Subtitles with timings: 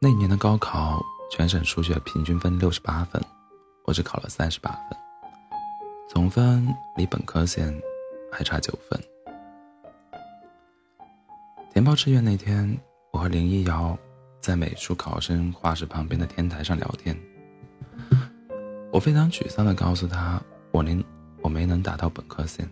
[0.00, 3.20] 那年的高考，全省数学平均分六十八分，
[3.84, 4.96] 我只考了三十八分，
[6.08, 7.76] 总分离本科线
[8.30, 9.02] 还差九分。
[11.72, 12.78] 填报志愿那天，
[13.10, 13.98] 我和林一瑶
[14.40, 17.18] 在美术考生画室旁边的天台上聊天。
[18.92, 20.40] 我非常沮丧地告诉他，
[20.70, 21.02] 我连
[21.42, 22.70] 我没能达到本科线。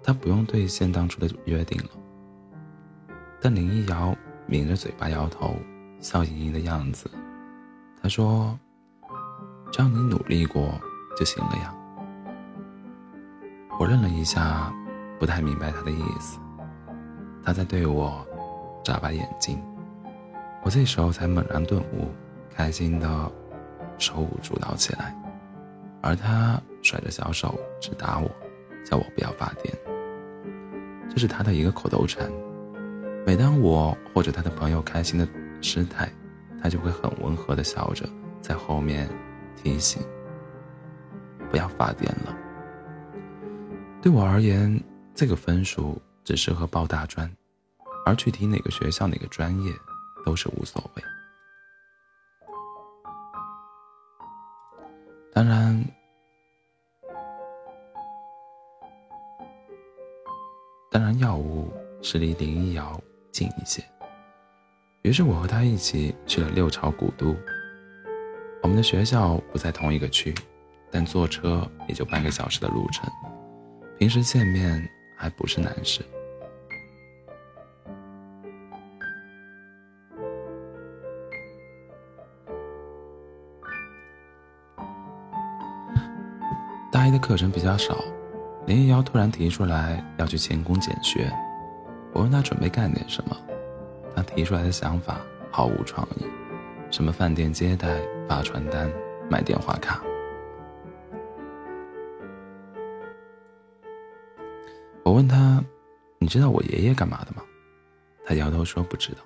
[0.00, 1.90] 他不用兑现当初的约定了，
[3.40, 4.16] 但林一瑶。
[4.46, 5.56] 抿着嘴巴摇头，
[6.00, 7.10] 笑盈盈的样子。
[8.02, 8.58] 他说
[9.72, 10.78] ：“只要你努力过
[11.16, 11.74] 就行了呀。”
[13.80, 14.72] 我愣了一下，
[15.18, 16.38] 不太明白他的意思。
[17.42, 18.24] 他在对我
[18.84, 19.60] 眨巴眼睛。
[20.62, 22.08] 我这时候才猛然顿悟，
[22.54, 23.32] 开心的
[23.98, 25.14] 手舞足蹈起来。
[26.02, 28.30] 而他甩着小手直打我，
[28.84, 29.72] 叫我不要发癫。
[31.10, 32.30] 这是他的一个口头禅。
[33.26, 35.26] 每当我或者他的朋友开心的
[35.62, 36.12] 失态，
[36.62, 38.06] 他就会很温和的笑着，
[38.42, 39.08] 在后面
[39.56, 40.02] 提醒
[41.50, 42.36] ：“不要发癫了。”
[44.02, 44.78] 对我而言，
[45.14, 47.30] 这个分数只适合报大专，
[48.04, 49.72] 而具体哪个学校、哪个专业
[50.22, 51.02] 都是无所谓。
[55.32, 55.82] 当然，
[60.90, 63.00] 当然，药物是离林一瑶。
[63.34, 63.82] 近一些。
[65.02, 67.36] 于是我和他一起去了六朝古都。
[68.62, 70.32] 我们的学校不在同一个区，
[70.90, 73.10] 但坐车也就半个小时的路程。
[73.98, 76.00] 平时见面还不是难事。
[86.90, 87.96] 大一的课程比较少，
[88.66, 91.30] 林一瑶突然提出来要去勤工俭学。
[92.14, 93.36] 我问他准备干点什么，
[94.14, 95.20] 他提出来的想法
[95.50, 96.24] 毫无创意，
[96.88, 98.88] 什么饭店接待、发传单、
[99.28, 100.00] 买电话卡。
[105.02, 105.60] 我问他
[106.20, 107.42] ：“你知道我爷爷干嘛的吗？”
[108.24, 109.18] 他摇头说：“不知道。”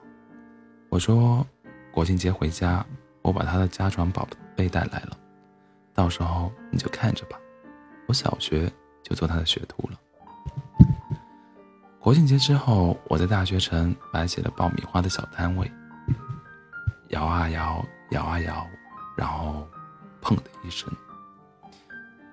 [0.89, 1.47] 我说
[1.93, 2.85] ：“国庆节回家，
[3.21, 4.27] 我把他的家传宝
[4.57, 5.17] 贝带来了，
[5.93, 7.39] 到时候你就看着吧。
[8.07, 8.73] 我小学
[9.03, 10.01] 就做他的学徒了。”
[12.09, 15.71] 国庆节之后，我在大学城摆起了爆米花的小摊位，
[17.09, 18.67] 摇啊摇，摇啊摇，
[19.15, 19.69] 然后，
[20.23, 20.91] 砰的一声。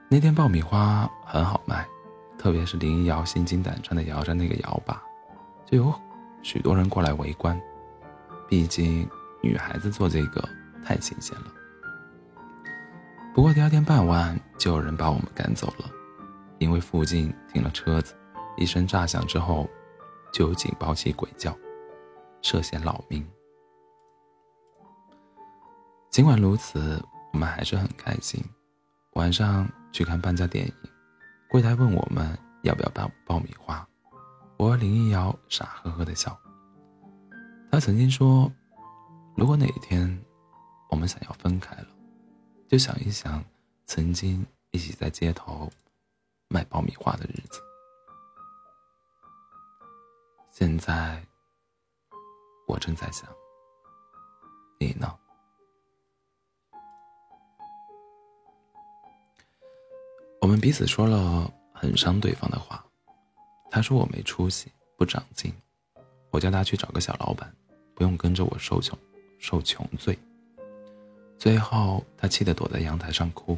[0.07, 1.85] 那天爆米花很好卖，
[2.37, 5.03] 特别是林一瑶心惊胆战的摇着那个摇把，
[5.65, 5.93] 就有
[6.41, 7.59] 许多人过来围观。
[8.47, 9.05] 毕竟
[9.43, 10.41] 女孩子做这个
[10.85, 11.47] 太新鲜了。
[13.33, 15.91] 不过第二天傍晚就有人把我们赶走了，
[16.59, 18.15] 因为附近停了车子。
[18.57, 19.69] 一声炸响之后，
[20.31, 21.57] 就有警报器鬼叫，
[22.41, 23.25] 涉嫌扰民。
[26.09, 28.41] 尽管如此，我们还是很开心。
[29.13, 30.73] 晚上去看半价电影，
[31.49, 33.85] 柜台问我们要不要爆爆米花，
[34.57, 36.37] 我和林一瑶傻呵呵的笑。
[37.71, 38.51] 他曾经说，
[39.35, 40.21] 如果哪一天
[40.89, 41.87] 我们想要分开了，
[42.69, 43.43] 就想一想
[43.85, 45.69] 曾经一起在街头
[46.47, 47.59] 卖爆米花的日子。
[50.57, 51.21] 现在，
[52.65, 53.29] 我正在想，
[54.79, 55.13] 你呢？
[60.39, 62.81] 我们彼此说了很伤对方的话。
[63.69, 65.53] 他说我没出息，不长进。
[66.31, 67.53] 我叫他去找个小老板，
[67.93, 68.97] 不用跟着我受穷，
[69.37, 70.17] 受穷罪。
[71.37, 73.57] 最后，他气得躲在阳台上哭。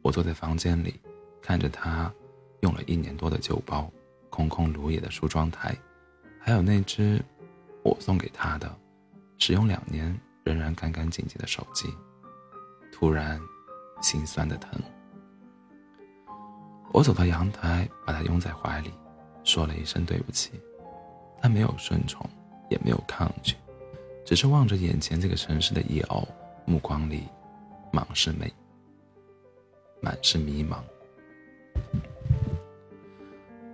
[0.00, 0.98] 我坐在房间里，
[1.42, 2.10] 看着他
[2.60, 3.92] 用了一年多的旧包，
[4.30, 5.76] 空空如也的梳妆台。
[6.42, 7.22] 还有那只
[7.82, 8.74] 我送给他的、
[9.38, 11.94] 使用两年仍然干干净净的手机，
[12.90, 13.38] 突然
[14.00, 14.80] 心酸的疼。
[16.92, 18.90] 我走到阳台，把他拥在怀里，
[19.44, 20.50] 说了一声对不起。
[21.40, 22.28] 他没有顺从，
[22.68, 23.54] 也没有抗拒，
[24.24, 26.26] 只是望着眼前这个城市的夜偶，
[26.64, 27.28] 目光里
[27.92, 28.52] 满是美，
[30.00, 30.78] 满是迷茫。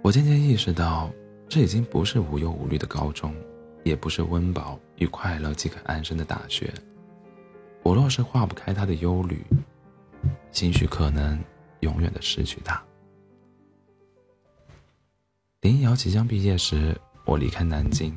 [0.03, 1.09] 我渐渐意识到。
[1.49, 3.35] 这已经不是无忧无虑的高中，
[3.85, 6.73] 也不是温饱与快乐即可安身的大学。
[7.83, 9.45] 我若是化不开他的忧虑，
[10.51, 11.43] 兴许可能
[11.81, 12.83] 永远的失去他。
[15.61, 18.17] 林瑶即将毕业时，我离开南京，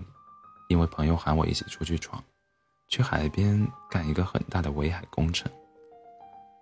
[0.68, 2.24] 因为朋友喊我一起出去闯，
[2.88, 5.52] 去海边干一个很大的围海工程。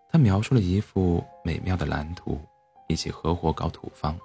[0.09, 2.39] 他描述了一幅美妙的蓝图，
[2.87, 4.17] 一起合伙搞土方。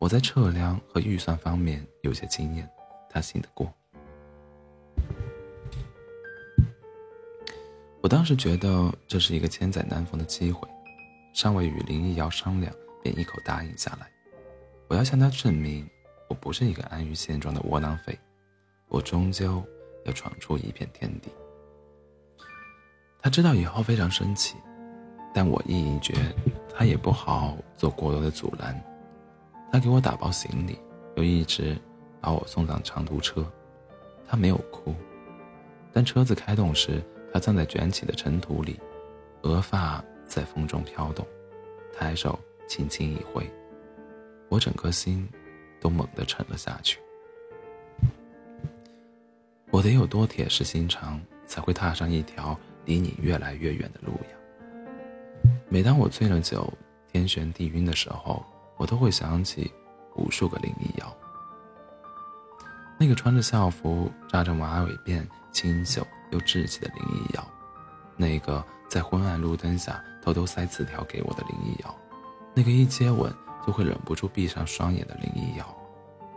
[0.00, 2.66] 我在测量和预算方面有些经验，
[3.10, 3.70] 他信得过。
[8.00, 10.66] 我当时觉得这是一个千载难逢的机会，
[11.34, 14.10] 尚未与林一瑶商量，便一口答应下来。
[14.88, 15.86] 我要向他证明，
[16.30, 18.18] 我不是一个安于现状的窝囊废，
[18.88, 19.62] 我终究
[20.06, 21.30] 要闯出一片天地。
[23.20, 24.56] 他知道以后非常生气，
[25.34, 26.14] 但我意已决，
[26.74, 28.82] 他也不好做过多的阻拦。
[29.72, 30.78] 他给我打包行李，
[31.16, 31.76] 又一直
[32.20, 33.44] 把我送上长途车。
[34.26, 34.94] 他没有哭，
[35.92, 37.02] 但车子开动时，
[37.32, 38.78] 他站在卷起的尘土里，
[39.42, 41.26] 额发在风中飘动，
[41.92, 42.38] 抬手
[42.68, 43.48] 轻轻一挥。
[44.48, 45.28] 我整颗心
[45.80, 46.98] 都猛地沉了下去。
[49.70, 55.50] 我得有多铁石心肠，才会踏上一条离你越来越远的路呀？
[55.68, 56.72] 每当我醉了酒、
[57.12, 58.44] 天旋地晕的时候，
[58.80, 59.70] 我都会想起
[60.16, 61.16] 无数个林一瑶，
[62.98, 65.22] 那个穿着校服、扎着马尾辫、
[65.52, 67.46] 清秀又稚气的林一瑶，
[68.16, 71.94] 那个在昏暗路灯下偷偷塞字条给我的林一瑶，
[72.54, 73.30] 那个一接吻。
[73.66, 75.76] 就会忍不住闭上双眼的林一瑶，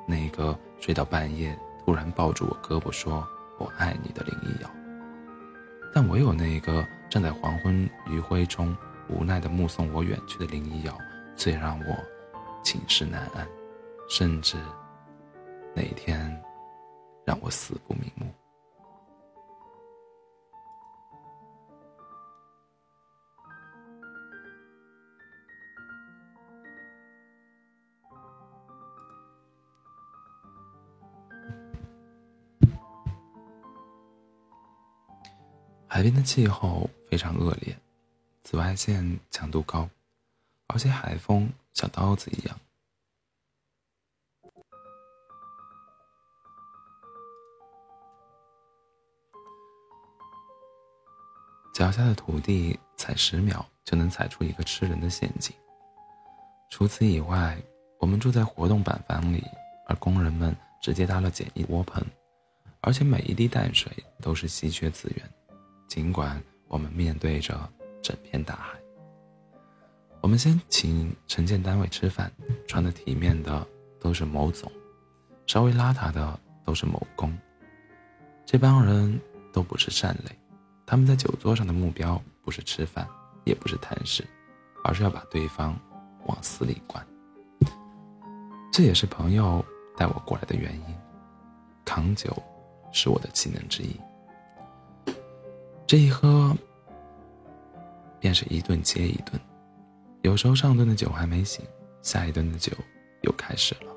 [0.06, 3.26] 那个睡到半夜突然抱住我胳膊说
[3.58, 4.70] “我爱你”的林一瑶。
[5.94, 8.76] 但唯有那个站在黄昏余晖中
[9.08, 10.94] 无奈地目送我远去的林一瑶，
[11.34, 11.98] 最让我
[12.64, 13.48] 寝食难安，
[14.10, 14.58] 甚至
[15.76, 16.42] 那天
[17.26, 18.34] 让我死不瞑目。
[35.86, 37.78] 海边的气候非常恶劣，
[38.42, 39.88] 紫外线强度高，
[40.68, 42.60] 而且海风像刀子一样。
[51.74, 55.56] 脚下的土地踩十秒就能踩出一个吃人的陷阱。
[56.70, 57.58] 除此以外，
[58.00, 59.44] 我们住在活动板房里，
[59.88, 62.04] 而工人们直接搭了简易窝棚，
[62.82, 63.92] 而且每一滴淡水
[64.22, 65.30] 都是稀缺资源。
[65.88, 67.72] 尽管我们面对着
[68.04, 68.80] 整片大海，
[70.24, 72.32] 我们先请承建单位吃饭，
[72.66, 73.68] 穿的体面的
[74.00, 74.72] 都是某总，
[75.46, 77.38] 稍微邋遢的都是某工。
[78.46, 79.20] 这帮人
[79.52, 80.32] 都不是善类，
[80.86, 83.06] 他们在酒桌上的目标不是吃饭，
[83.44, 84.26] 也不是谈事，
[84.86, 85.78] 而是要把对方
[86.26, 87.06] 往死里灌。
[88.72, 89.64] 这也是朋友
[89.98, 90.96] 带我过来的原因，
[91.84, 92.34] 扛酒
[92.94, 94.00] 是我的技能之一。
[95.86, 96.56] 这一喝，
[98.22, 99.38] 便是一顿接一顿。
[100.24, 101.66] 有时候上顿的酒还没醒，
[102.02, 102.72] 下一顿的酒
[103.22, 103.94] 又开始了。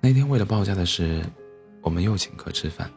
[0.00, 1.22] 那天为了报价的事，
[1.82, 2.90] 我们又请客吃饭。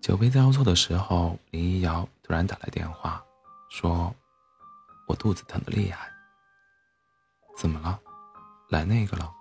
[0.00, 3.24] 酒杯交错的时候，林一瑶突然打来电话，
[3.70, 4.12] 说
[5.06, 6.10] ：“我肚子疼的厉害。”
[7.56, 8.00] 怎么了？
[8.68, 9.32] 来那个了？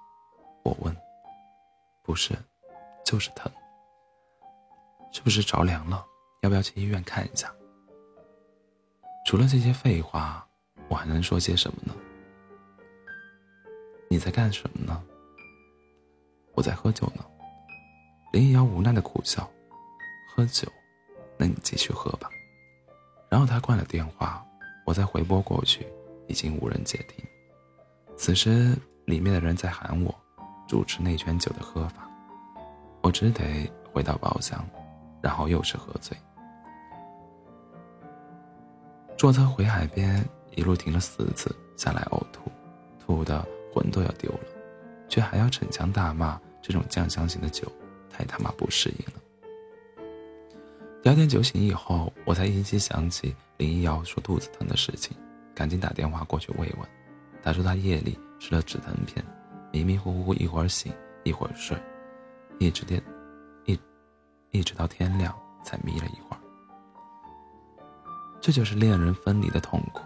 [0.63, 0.95] 我问。
[2.09, 2.35] 不是，
[3.05, 3.51] 就是疼。
[5.11, 6.03] 是不是着凉了？
[6.41, 7.53] 要不要去医院看一下？
[9.27, 10.43] 除了这些废话，
[10.87, 11.95] 我还能说些什么呢？
[14.09, 15.03] 你在干什么呢？
[16.53, 17.23] 我在喝酒呢。
[18.33, 19.47] 林一瑶无奈的苦笑。
[20.35, 20.67] 喝酒？
[21.37, 22.27] 那你继续喝吧。
[23.29, 24.43] 然后他挂了电话，
[24.83, 25.85] 我再回拨过去，
[26.27, 27.23] 已经无人接听。
[28.17, 28.75] 此时，
[29.05, 30.19] 里面的人在喊我
[30.69, 32.07] 主持那圈酒的喝法，
[33.01, 34.63] 我只得回到包厢，
[35.19, 36.15] 然后又是喝醉。
[39.17, 42.51] 坐车回海边，一路停了四次，下来呕吐，
[42.99, 44.39] 吐的魂都要丢了，
[45.09, 47.67] 却还要逞强大骂这种酱香型的酒
[48.07, 49.19] 太他妈不适应了。
[51.01, 55.17] 第二天酒醒以后，我才依稀想起林一瑶说肚子疼的事情，
[55.55, 56.87] 赶紧打电话过去慰问。
[57.41, 59.25] 他说他夜里吃了止疼片，
[59.71, 61.77] 迷迷糊糊，一会儿醒一会儿睡，
[62.59, 63.01] 一直天
[63.65, 63.79] 一
[64.51, 65.33] 一直到天亮
[65.63, 66.39] 才眯了一会儿。
[68.41, 70.03] 这就是恋人分离的痛苦，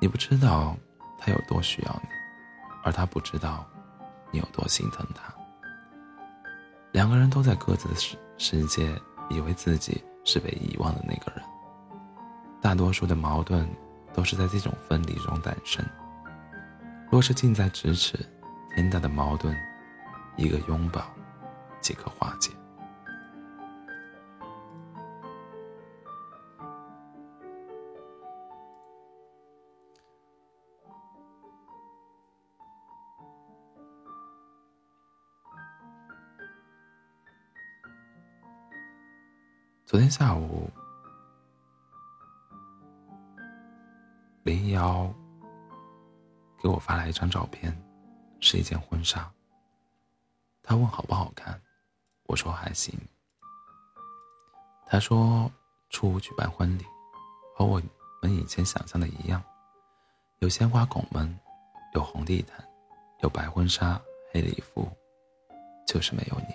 [0.00, 0.76] 你不知道
[1.18, 2.08] 他有多需要你，
[2.84, 3.66] 而他不知道
[4.30, 5.34] 你有多心疼他。
[6.92, 8.90] 两个人都在各自的世世界，
[9.28, 11.42] 以为自己是被遗忘的那个人。
[12.62, 13.68] 大多数的矛盾
[14.14, 15.84] 都是在这种分离中诞生。
[17.10, 18.18] 若是近在咫尺，
[18.76, 19.56] 天大的矛盾
[20.36, 21.10] 一个拥抱
[21.80, 22.50] 即可化解。
[39.86, 40.70] 昨天下午
[44.42, 45.10] 林瑶
[46.62, 47.74] 给我发来一张照片
[48.40, 49.30] 是一件婚纱。
[50.62, 51.60] 他问好不好看，
[52.24, 52.98] 我说还行。
[54.86, 55.50] 他说
[55.90, 56.84] 初五举办婚礼，
[57.54, 57.80] 和我
[58.22, 59.42] 们以前想象的一样，
[60.38, 61.38] 有鲜花拱门，
[61.94, 62.64] 有红地毯，
[63.20, 64.00] 有白婚纱
[64.32, 64.88] 黑礼服，
[65.86, 66.54] 就是没有你。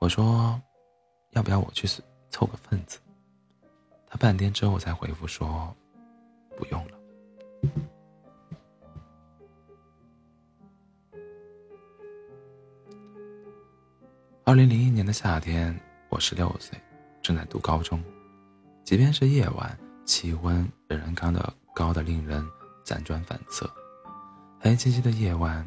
[0.00, 0.60] 我说。
[1.30, 1.88] 要不要我去
[2.30, 3.00] 凑个份子？
[4.06, 5.74] 他半天之后才回复说
[6.56, 6.96] ：“不用了。”
[14.46, 15.74] 二零零一年的夏天，
[16.10, 16.78] 我十六岁，
[17.22, 17.98] 正在读高中。
[18.84, 19.74] 即便是夜晚，
[20.04, 22.46] 气温仍然高的高的令人
[22.84, 23.68] 辗转反侧。
[24.60, 25.66] 黑漆漆的夜晚，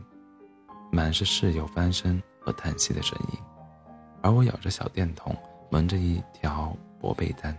[0.91, 3.39] 满是室友翻身和叹息的声音，
[4.21, 5.35] 而我咬着小电筒。
[5.69, 7.53] 蒙着一条薄被单，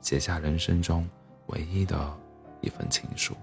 [0.00, 1.08] 写下人生中
[1.46, 2.18] 唯一的
[2.60, 3.36] 一份情书。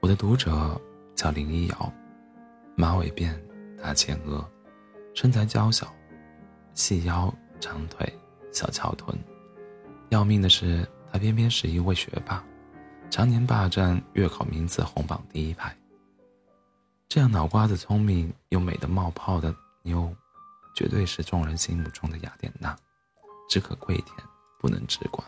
[0.00, 0.80] 我的读者
[1.14, 1.92] 叫林一瑶，
[2.76, 3.32] 马尾辫，
[3.80, 4.44] 大前额，
[5.14, 5.92] 身材娇小，
[6.74, 8.12] 细腰长腿，
[8.52, 9.16] 小翘臀。
[10.08, 12.44] 要命的是，她偏偏是一位学霸，
[13.10, 15.74] 常年霸占月考名次红榜第一排。
[17.08, 20.12] 这样脑瓜子聪明又美的冒泡的妞，
[20.74, 22.76] 绝对是众人心目中的雅典娜，
[23.48, 24.16] 只可跪舔，
[24.58, 25.24] 不能直观。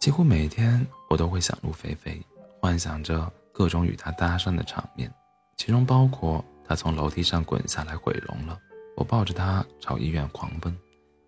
[0.00, 2.20] 几乎每天我都会想入非非，
[2.64, 5.12] 幻想着各种与他搭讪的场面，
[5.54, 8.58] 其中包括他从楼梯上滚下来毁容了，
[8.96, 10.74] 我抱着他朝医院狂奔，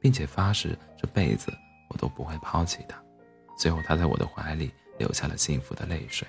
[0.01, 1.53] 并且发誓这辈子
[1.91, 2.97] 我都不会抛弃他，
[3.59, 4.73] 最后他在我的怀里。
[4.99, 6.27] 流下了幸福的泪水。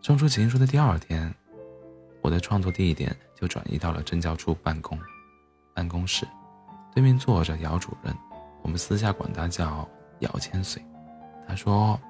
[0.00, 1.34] 送出情书的第二天，
[2.20, 4.96] 我的创作地点就转移到了政教处办公
[5.74, 6.24] 办公室，
[6.94, 8.16] 对面坐着姚主任，
[8.62, 9.88] 我们私下管他叫
[10.20, 10.80] 姚千岁。
[11.48, 12.00] 他说：“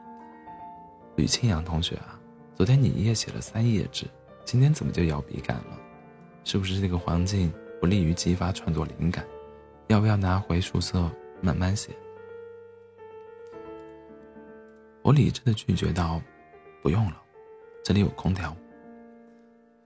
[1.17, 2.19] 吕清扬同学啊，
[2.57, 4.07] 昨天你一夜写了三页纸，
[4.45, 5.79] 今天怎么就摇笔杆了？
[6.43, 9.25] 是不是这个环境不利于激发创作灵感？
[9.87, 11.93] 要不要拿回宿舍慢慢写？”
[15.03, 16.21] 我理智的拒绝道
[16.83, 17.23] ：“不用了，
[17.85, 18.57] 这里有空调。”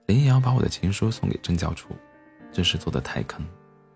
[0.07, 1.89] 林瑶把我的情书送给政教处，
[2.51, 3.45] 这事做的太坑，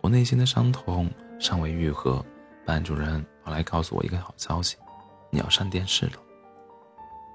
[0.02, 1.10] 我内心的伤痛
[1.40, 2.24] 尚未愈合，
[2.64, 4.78] 班主任跑来告诉我一个好消息：
[5.32, 6.14] 你要上电视了。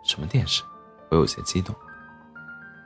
[0.02, 0.62] 什么电视？
[1.10, 1.74] 我有些激动。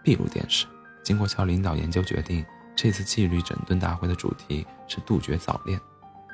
[0.02, 0.66] 闭路电视。
[1.02, 2.44] 经过校领导研究决定，
[2.76, 5.80] 这次纪律整顿大会的主题是杜绝早恋，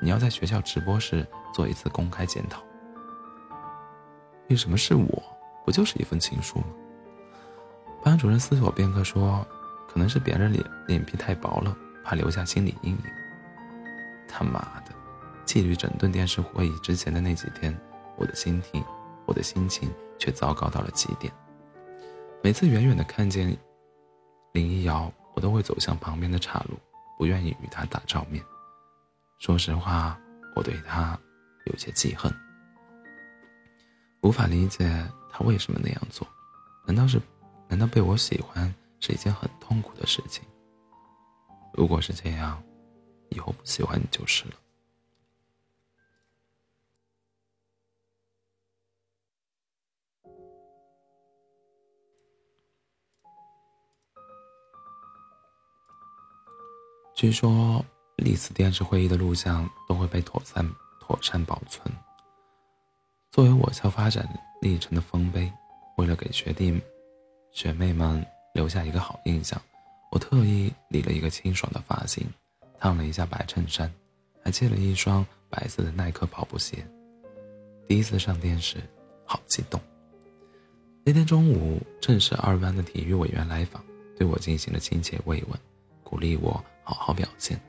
[0.01, 2.61] 你要在学校直播室做一次公开检讨。
[4.49, 5.23] 为什么是我？
[5.65, 6.65] 不就是一份情书吗？
[8.03, 9.45] 班主任思索片刻说
[9.91, 13.03] ：“可能是别人脸脸皮太薄了，怕留下心理阴影。”
[14.27, 14.95] 他妈的！
[15.45, 17.75] 纪律整顿电视会议之前的那几天，
[18.15, 18.83] 我的心情，
[19.25, 21.33] 我的心情却糟糕到了极点。
[22.43, 23.57] 每次远远的看见
[24.53, 26.77] 林一瑶，我都会走向旁边的岔路，
[27.17, 28.43] 不愿意与她打照面。
[29.39, 30.19] 说实话，
[30.55, 31.17] 我对她
[31.65, 32.31] 有些记恨。
[34.21, 34.85] 无法理解
[35.31, 36.27] 他为什么那样做，
[36.85, 37.21] 难道是，
[37.69, 40.43] 难道被我喜欢是一件很痛苦的事情？
[41.73, 42.61] 如果是这样，
[43.29, 44.55] 以后不喜欢你就是了。
[57.19, 57.83] 据说
[58.15, 60.65] 历次电视会议的录像都会被妥善
[61.01, 61.93] 妥善保存。
[63.29, 64.25] 作为我校发展
[64.61, 65.51] 历程的丰碑，
[65.97, 66.81] 为了给学弟
[67.51, 69.61] 学妹们留下一个好印象，
[70.11, 72.25] 我特意理了一个清爽的发型，
[72.79, 73.93] 烫了一下白衬衫，
[74.41, 76.77] 还借了一双白色的耐克跑步鞋。
[77.85, 78.77] 第一次上电视，
[79.25, 79.77] 好激动。
[81.03, 83.83] 那天中午，正是二班的体育委员来访，
[84.17, 85.59] 对我进行了亲切慰问，
[86.01, 87.59] 鼓励我好好表现。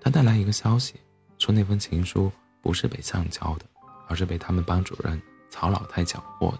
[0.00, 0.94] 他带来一个消息，
[1.38, 2.30] 说那封情书
[2.62, 3.64] 不是被橡胶的。
[4.06, 6.58] 而是被他们班主任曹老太缴获的，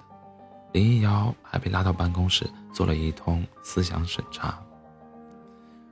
[0.72, 4.58] 林一瑶还被拉到办公室做了一通思想审查。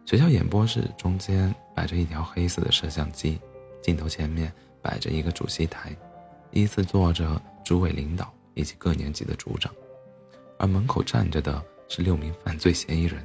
[0.07, 3.38] 学校演播室中间摆着一条黑色的摄像机，
[3.83, 4.50] 镜头前面
[4.81, 5.95] 摆着一个主席台，
[6.52, 9.71] 依次坐着诸位领导以及各年级的组长，
[10.59, 13.23] 而门口站着的是六名犯罪嫌疑人，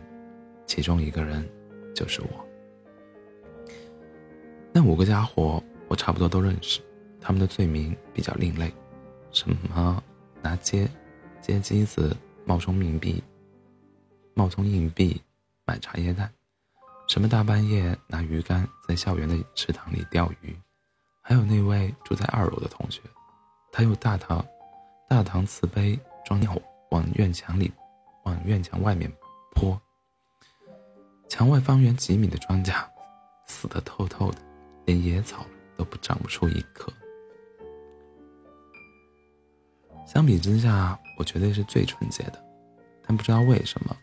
[0.65, 1.49] 其中一个人
[1.97, 2.47] 就是我。
[4.71, 6.79] 那五个家伙我差不多都认识。
[7.19, 8.71] 他们的罪名比较另类，
[9.31, 10.03] 什么
[10.43, 10.87] 拿接
[11.41, 13.21] 接机子冒充冥币
[14.35, 15.19] 冒充硬币
[15.65, 16.31] 买茶叶蛋，
[17.07, 20.55] 什么大半夜拿鱼竿在校园的池塘里钓鱼，
[21.23, 23.01] 还有那位住在二楼的同学，
[23.71, 24.45] 他用大堂
[25.09, 26.55] 大堂瓷杯装尿
[26.91, 27.69] 往院墙里
[28.23, 29.11] 往院墙外面
[29.55, 29.81] 泼，
[31.27, 32.73] 墙外方圆几米的庄稼
[33.45, 34.37] 死得透透的，
[34.85, 36.91] 连野草都不长不出一棵。
[40.05, 42.43] 相比之下，我绝对是最纯洁的，
[43.05, 43.95] 但不知道为什么，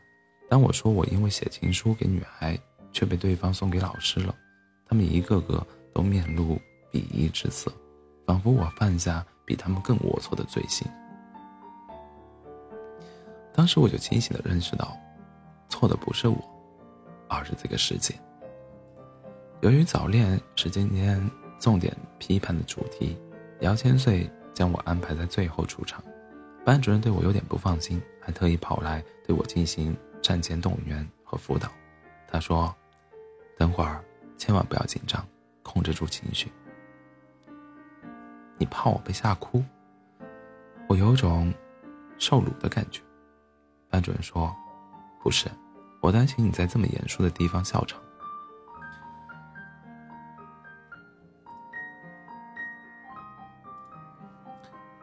[0.50, 2.58] 当我说我因为写情书给女孩，
[2.92, 4.34] 却被对方送给老师了，
[4.86, 6.58] 他们一个个都面露
[6.92, 7.72] 鄙夷之色，
[8.26, 10.86] 仿佛我犯下比他们更龌龊的罪行。
[13.54, 14.94] 当时我就清醒的认识到，
[15.70, 16.53] 错的不是我，
[17.34, 18.14] 而是这个世界。
[19.60, 23.18] 由于早恋是今天重点批判的主题，
[23.60, 24.30] 姚千岁。
[24.54, 26.00] 将我安排在最后出场，
[26.64, 31.68] 班主任对我有点不放心，还特意跑来对我进行战前动员和辅导。
[32.28, 32.72] 他说
[33.58, 34.00] ：“等会儿
[34.38, 35.26] 千万不要紧张，
[35.64, 36.52] 控制住情绪。”
[38.56, 39.60] 你怕我被吓哭？
[40.88, 41.52] 我有种
[42.16, 43.00] 受辱的感觉。
[43.90, 44.54] 班主任说
[45.20, 45.48] ：“不是，
[46.04, 47.98] 我担心你在这么严肃的地方笑场。”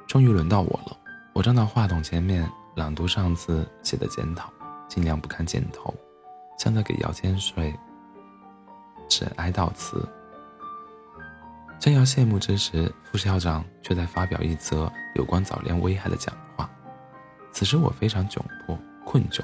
[0.06, 0.96] 终于轮到我了，
[1.34, 4.54] 我站到话筒前面朗读上次写的检讨，
[4.88, 5.92] 尽量不看镜头，
[6.60, 7.76] 像在给姚千岁
[9.10, 10.08] 致哀悼词。
[11.80, 16.70] 正要谢幕之时，副校长却在发表一则有关早恋危害的讲话。
[17.52, 19.42] 此时我非常窘迫、困窘，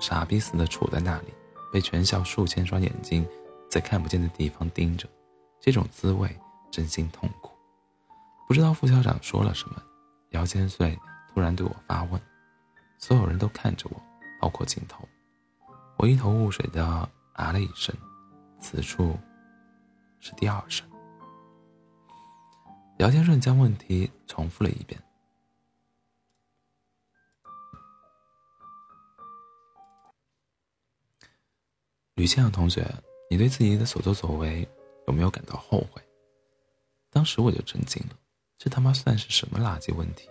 [0.00, 1.34] 傻逼似的杵在那里，
[1.72, 3.26] 被全校数千双眼睛
[3.68, 5.08] 在看不见的地方盯着，
[5.60, 6.28] 这种滋味
[6.70, 7.52] 真心痛苦。
[8.46, 9.82] 不知道副校长说了什么。
[10.30, 10.98] 姚千岁
[11.32, 12.20] 突然对我发问，
[12.98, 14.02] 所有人都看着我，
[14.40, 15.06] 包括镜头。
[15.96, 16.84] 我一头雾水的
[17.32, 17.94] 啊了一声，
[18.60, 19.18] 此处
[20.20, 20.86] 是第二声。
[22.98, 25.00] 姚千顺将问题重复了一遍。
[32.18, 32.84] 吕倩阳同学，
[33.30, 34.68] 你对自己的所作所为
[35.06, 36.02] 有没有感到后悔？
[37.10, 38.18] 当时我就震惊了。
[38.58, 40.28] 这他妈算是什么垃圾问题？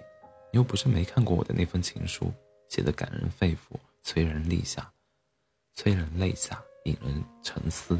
[0.52, 2.30] 你又不是没看过我的那封情书，
[2.67, 4.91] 写的感人肺腑，催人泪下，
[5.76, 7.97] 催人泪下，引人沉思，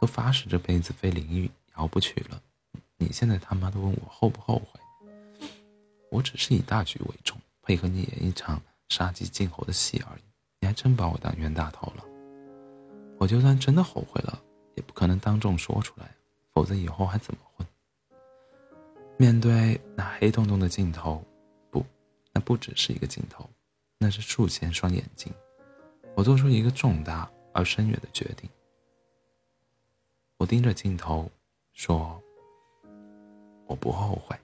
[0.00, 2.40] 都发誓这辈子非林玉瑶不娶了。
[2.96, 4.80] 你现在他妈的问我后不后悔？
[6.10, 10.22] 我只是以大局为重，配合你演一场杀鸡儆猴的戏而已。
[10.60, 12.02] 你还真把我当冤大头了？
[13.24, 14.38] 我就算真的后悔了，
[14.74, 16.14] 也不可能当众说出来，
[16.52, 17.66] 否则以后还怎么混？
[19.16, 21.24] 面对那黑洞洞的镜头，
[21.70, 21.82] 不，
[22.34, 23.48] 那不只是一个镜头，
[23.96, 25.32] 那是数千双眼睛。
[26.14, 28.46] 我做出一个重大而深远的决定。
[30.36, 31.26] 我盯着镜头，
[31.72, 32.22] 说
[33.66, 34.36] ：“我不后悔。”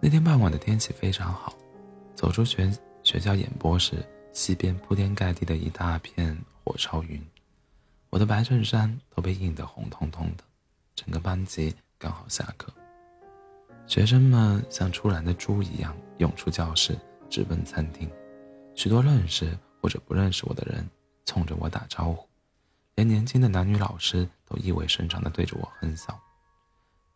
[0.00, 1.52] 那天傍晚的天气非常好，
[2.20, 2.70] 走出学
[3.02, 7.18] 学校演播室，西边铺天盖地的一大片火烧云。
[8.10, 10.44] 我的白衬衫都被映得红彤彤的，
[10.94, 12.70] 整个班级刚好下课，
[13.86, 16.94] 学生们像出栏的猪一样涌出教室，
[17.30, 18.06] 直奔餐厅。
[18.74, 20.86] 许多认识或者不认识我的人
[21.24, 22.28] 冲着我打招呼，
[22.96, 26.20] 连年轻的男女老师都意味深长地对着我哼笑。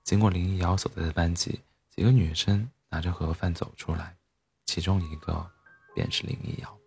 [0.02, 1.60] 经过林一瑶所在的班级，
[1.94, 4.16] 几个女生拿着盒饭走出来，
[4.66, 5.50] 其中一个
[5.94, 6.78] 便是林一瑶。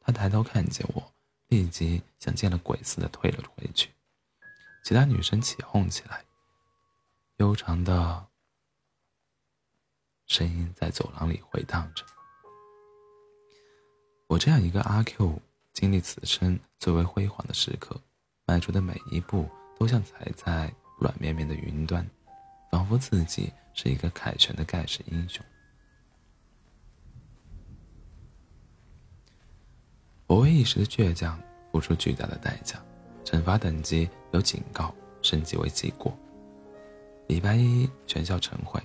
[0.00, 1.12] 她抬头看见我。
[1.48, 3.88] 立即像见了鬼似的退了回去，
[4.84, 6.22] 其他女生起哄起来，
[7.38, 8.26] 悠长的
[10.26, 12.04] 声音在走廊里回荡着。
[14.26, 15.40] 我这样一个阿 Q，
[15.72, 17.98] 经历此生最为辉煌的时刻，
[18.44, 22.06] 迈出的每一步都像踩在软绵绵的云端，
[22.70, 25.42] 仿佛自己是一个凯旋的盖世英雄。
[30.28, 31.40] 我为一时的倔强
[31.72, 32.78] 付出巨大的代价，
[33.24, 36.14] 惩罚等级由警告升级为记过。
[37.28, 38.78] 礼拜一全校晨会，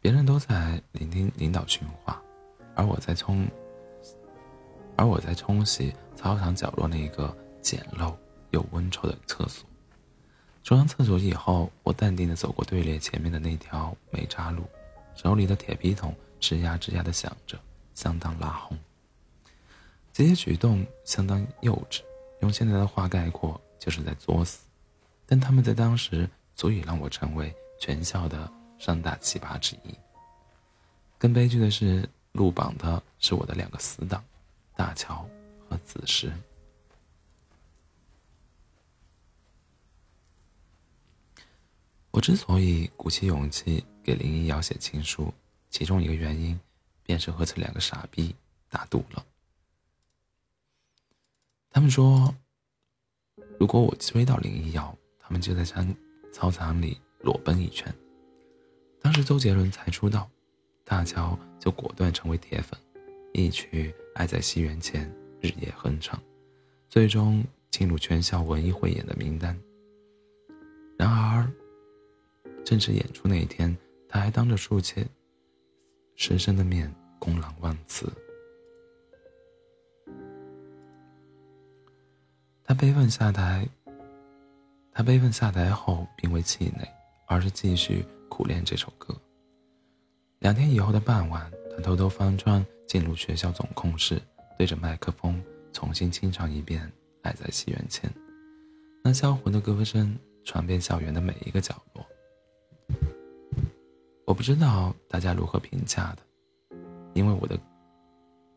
[0.00, 2.20] 别人都在聆听领导训话，
[2.74, 3.46] 而我在冲，
[4.96, 8.16] 而我在冲洗操场角落那个简陋
[8.52, 9.68] 又温臭的厕所。
[10.62, 14.64] 冲完厕所以后，我淡定的走过队列前面的那条煤渣路，
[15.14, 16.14] 手里的铁皮桶。
[16.40, 17.58] 吱呀吱呀的响着，
[17.94, 18.78] 相当拉轰。
[20.12, 22.00] 这些举动相当幼稚，
[22.40, 24.64] 用现在的话概括，就是在作死。
[25.26, 29.94] 但他们在当时足以让我成为全校的三大奇葩之一。
[31.18, 34.24] 更悲剧的是，入榜的是我的两个死党，
[34.74, 35.28] 大乔
[35.68, 36.32] 和子时。
[42.10, 45.32] 我之所以鼓起勇气给林一瑶写情书，
[45.70, 46.58] 其中一个原因，
[47.02, 48.34] 便是和这两个傻逼
[48.68, 49.24] 打赌了。
[51.70, 52.34] 他们说，
[53.58, 55.82] 如果我追到林一瑶，他们就在操
[56.32, 57.94] 操场里裸奔一圈。
[59.00, 60.28] 当时周杰伦才出道，
[60.84, 62.78] 大乔就果断成为铁粉，
[63.32, 65.08] 一曲《爱在西元前》
[65.48, 66.20] 日夜哼唱，
[66.88, 69.58] 最终进入全校文艺汇演的名单。
[70.98, 71.50] 然而。
[72.62, 73.74] 正式演出那一天，
[74.06, 75.04] 他还当着数千
[76.20, 78.06] 深深的面公朗万词。
[82.62, 83.66] 他悲愤下台，
[84.92, 86.86] 他悲愤下台后并未气馁，
[87.26, 89.16] 而是继续苦练这首歌。
[90.40, 94.20] 两天以后的傍晚，他偷偷翻窗进入学校总控室，
[94.58, 96.86] 对着麦克风重新清唱一遍
[97.22, 98.10] 《爱在西元前》，
[99.02, 101.89] 那销魂的歌声传遍校园的每一个角落。
[104.30, 106.22] 我不知道大家如何评价的，
[107.14, 107.58] 因为我的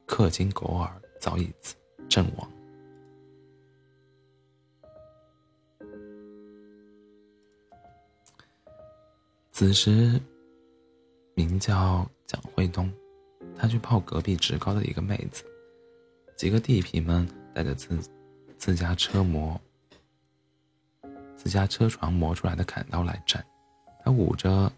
[0.05, 1.51] 氪金狗耳早已
[2.07, 2.47] 阵亡。
[9.51, 10.21] 此时，
[11.33, 12.93] 名叫蒋慧东，
[13.57, 15.43] 他去泡隔壁职高的一个妹子，
[16.37, 17.99] 几个地痞们带着自
[18.57, 19.59] 自家车模、
[21.35, 23.43] 自家车床磨出来的砍刀来战，
[24.05, 24.71] 他捂着。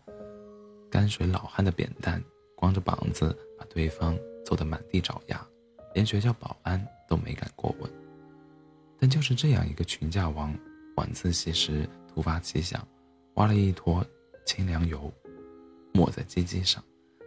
[0.95, 2.23] 泔水老汉的扁担，
[2.55, 5.45] 光着膀子把对方揍得满地找牙，
[5.93, 7.91] 连学校保安都没敢过问。
[8.97, 10.57] 但就是这样一个群架王，
[10.95, 12.87] 晚自习时突发奇想，
[13.33, 14.05] 挖了一坨
[14.45, 15.11] 清凉油，
[15.93, 16.81] 抹在鸡鸡上，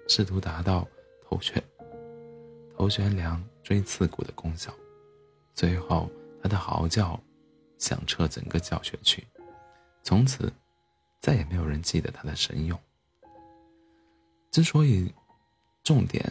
[0.09, 0.89] 试图达到
[1.29, 1.63] 头悬
[2.75, 4.73] 头悬梁锥刺股的功效。
[5.53, 6.11] 最后，
[6.43, 7.21] 他的嚎叫
[7.77, 9.23] 响彻整个教学区，
[10.03, 10.51] 从此
[11.21, 12.81] 再也没有人记得他的神勇。
[14.51, 15.13] 之所以
[15.85, 16.25] 重点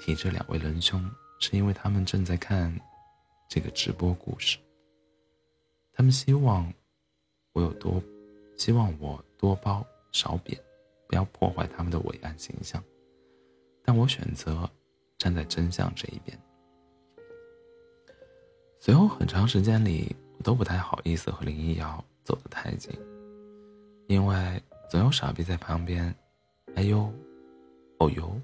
[0.00, 1.04] 提这两位仁兄，
[1.40, 2.74] 是因为他们正在看
[3.48, 4.58] 这个直播故事。
[5.92, 6.72] 他们希望
[7.52, 8.02] 我有多，
[8.56, 10.58] 希望我多包少贬，
[11.08, 12.82] 不要破坏他们的伟岸形象。
[13.84, 14.68] 但我选择
[15.18, 16.38] 站在真相这一边。
[18.78, 22.90] 随后很长时间里，我都不太好意思和林一瑶走得太近，
[24.06, 26.14] 因为总有傻逼在旁边。
[26.74, 27.12] 哎呦！
[28.02, 28.40] 哦哟！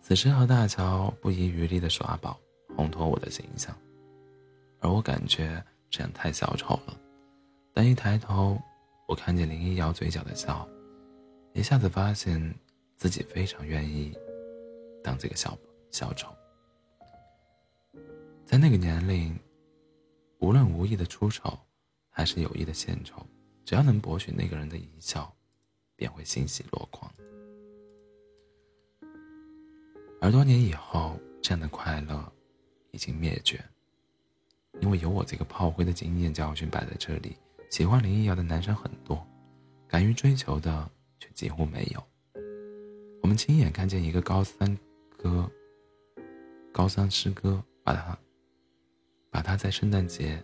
[0.00, 2.36] 此时和大乔不遗余力的耍宝，
[2.76, 3.72] 烘托我的形象，
[4.80, 6.98] 而我感觉这样太小丑了。
[7.72, 8.60] 但一抬头，
[9.06, 10.68] 我看见林一瑶嘴角的笑，
[11.52, 12.52] 一下子发现
[12.96, 14.12] 自己非常愿意
[15.00, 15.56] 当这个小
[15.92, 16.28] 小丑。
[18.44, 19.38] 在那个年龄，
[20.40, 21.56] 无论无意的出丑，
[22.10, 23.24] 还是有意的献丑，
[23.64, 25.32] 只要能博取那个人的一笑。
[26.02, 27.08] 便会欣喜若狂，
[30.20, 32.32] 而多年以后，这样的快乐
[32.90, 33.64] 已经灭绝，
[34.80, 37.36] 因为有我这个炮灰的经验教训摆在这里。
[37.70, 39.24] 喜欢林一瑶的男生很多，
[39.86, 42.02] 敢于追求的却几乎没有。
[43.22, 44.76] 我们亲眼看见一个高三
[45.16, 45.48] 哥，
[46.72, 48.18] 高三师哥把他，
[49.30, 50.42] 把他在圣诞节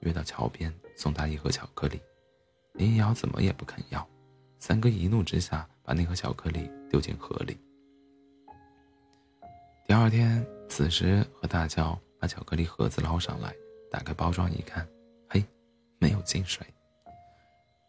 [0.00, 2.00] 约到桥边，送他一盒巧克力，
[2.72, 4.04] 林一瑶怎么也不肯要。
[4.58, 7.56] 三哥一怒之下，把那盒巧克力丢进河里。
[9.86, 13.54] 第二天，此时和大乔把巧克力盒子捞上来，
[13.90, 14.86] 打开包装一看，
[15.28, 15.42] 嘿，
[15.98, 16.66] 没有进水。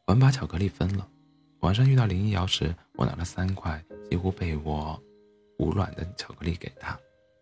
[0.06, 1.08] 我们把巧克力分了。
[1.60, 4.98] 晚上遇到林一瑶时，我拿了三块几乎被我
[5.58, 6.98] 捂软的巧克力给他，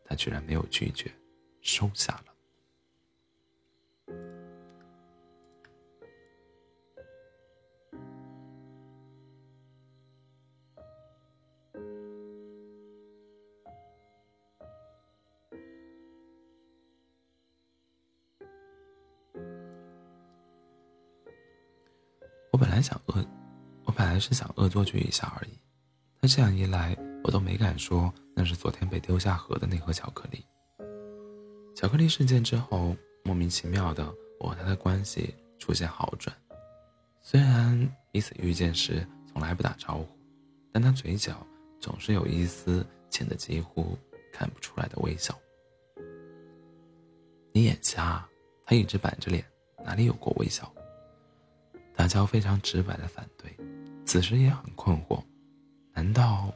[0.05, 1.11] 他居然没有拒绝，
[1.61, 2.33] 收下了。
[22.77, 23.25] 来想恶，
[23.85, 25.59] 我本来是想恶作剧一下而已，
[26.21, 30.45] 但这样一来，我都没敢说那是昨天被丢下河的那盒巧克力。
[31.75, 36.35] 巧克力事件之后，莫名其妙的，我和他的关系出现好转。
[37.19, 37.75] 虽然
[38.11, 40.07] 彼此遇见时从来不打招呼，
[40.71, 41.43] 但他嘴角
[41.81, 43.97] 总是有一丝浅的几乎
[44.31, 45.35] 看不出来的微笑。
[47.51, 48.23] 你眼瞎？
[48.67, 49.43] 他一直板着脸，
[49.83, 50.71] 哪里有过微笑？
[51.97, 53.53] 大乔非常直白的反对，
[54.05, 55.21] 此时也很困惑，
[55.93, 56.53] 难道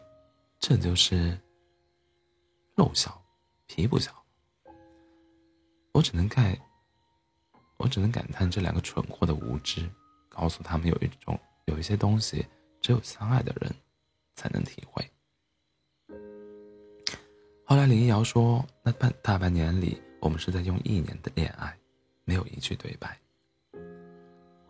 [0.59, 1.35] 这就是
[2.75, 3.19] 肉小
[3.65, 4.13] 皮不小？
[5.93, 6.57] 我只能盖，
[7.77, 9.89] 我只能感叹这两个蠢货的无知，
[10.29, 12.45] 告诉他们有一种有一些东西，
[12.79, 13.69] 只有相爱的人
[14.35, 15.03] 才能体会。
[17.65, 21.75] 后来林一瑶说，那半大半年里，我们是在用一年的恋爱，
[22.25, 23.17] 没有一句对白。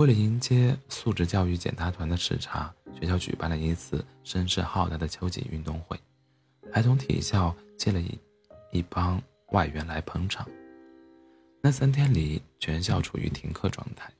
[0.02, 5.96] 为了迎接素质教育检查团的视察，学校举办了一次声势浩大的秋季运动会，
[6.74, 8.20] 还从体校借了一
[8.72, 10.44] 一帮外援来捧场。
[11.62, 14.12] 那三天里，全校处于停课状态。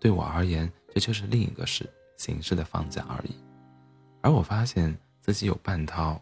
[0.00, 3.36] 对我而言，这就是另一个式形式的放假而已。
[4.22, 6.18] 而我发现自己有半套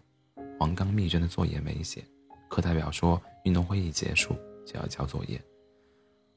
[0.58, 2.04] 黄冈密卷的作业没写，
[2.48, 4.34] 课代表说运动会一结束
[4.66, 5.40] 就要交作业。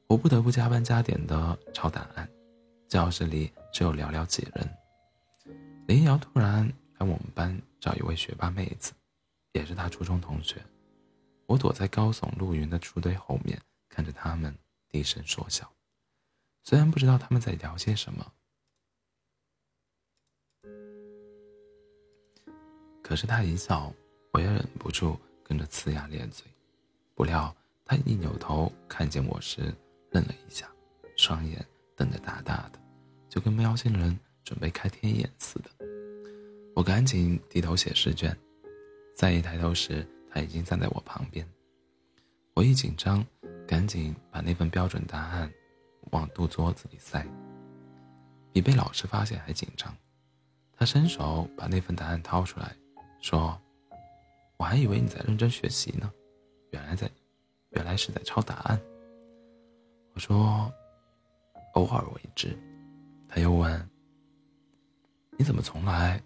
[0.06, 2.28] 我不得不加班加点的抄答案，
[2.88, 4.68] 教室里只有寥寥几人。
[5.88, 6.66] 林瑶突然
[6.98, 8.92] 来我们班找一位学霸妹子，
[9.52, 10.62] 也是她初中同学。
[11.46, 14.54] 我躲在高耸入云的树堆后面，看着他们
[14.88, 15.70] 低声说笑，
[16.62, 18.32] 虽然不知道他们在聊些什么，
[23.02, 23.92] 可是他一笑，
[24.32, 26.46] 我也忍不住跟着呲牙咧嘴。
[27.14, 29.74] 不料他一扭头看见我时。
[30.14, 30.70] 愣了一下，
[31.16, 31.62] 双眼
[31.96, 32.78] 瞪得大大的，
[33.28, 35.68] 就跟喵星人准备开天眼似的。
[36.76, 38.36] 我赶紧低头写试卷，
[39.12, 41.44] 再一抬头时，他已经站在我旁边。
[42.54, 43.26] 我一紧张，
[43.66, 45.52] 赶紧把那份标准答案
[46.12, 47.26] 往肚桌子里塞，
[48.52, 49.92] 比被老师发现还紧张。
[50.76, 52.72] 他伸手把那份答案掏出来，
[53.20, 53.60] 说
[54.58, 56.08] ：“我还以为你在认真学习呢，
[56.70, 57.10] 原来在，
[57.70, 58.80] 原来是在抄答案。”
[60.14, 60.72] 我说
[61.74, 62.56] ：“偶尔为之。”
[63.28, 63.90] 他又问
[65.36, 66.22] ：“你怎么从来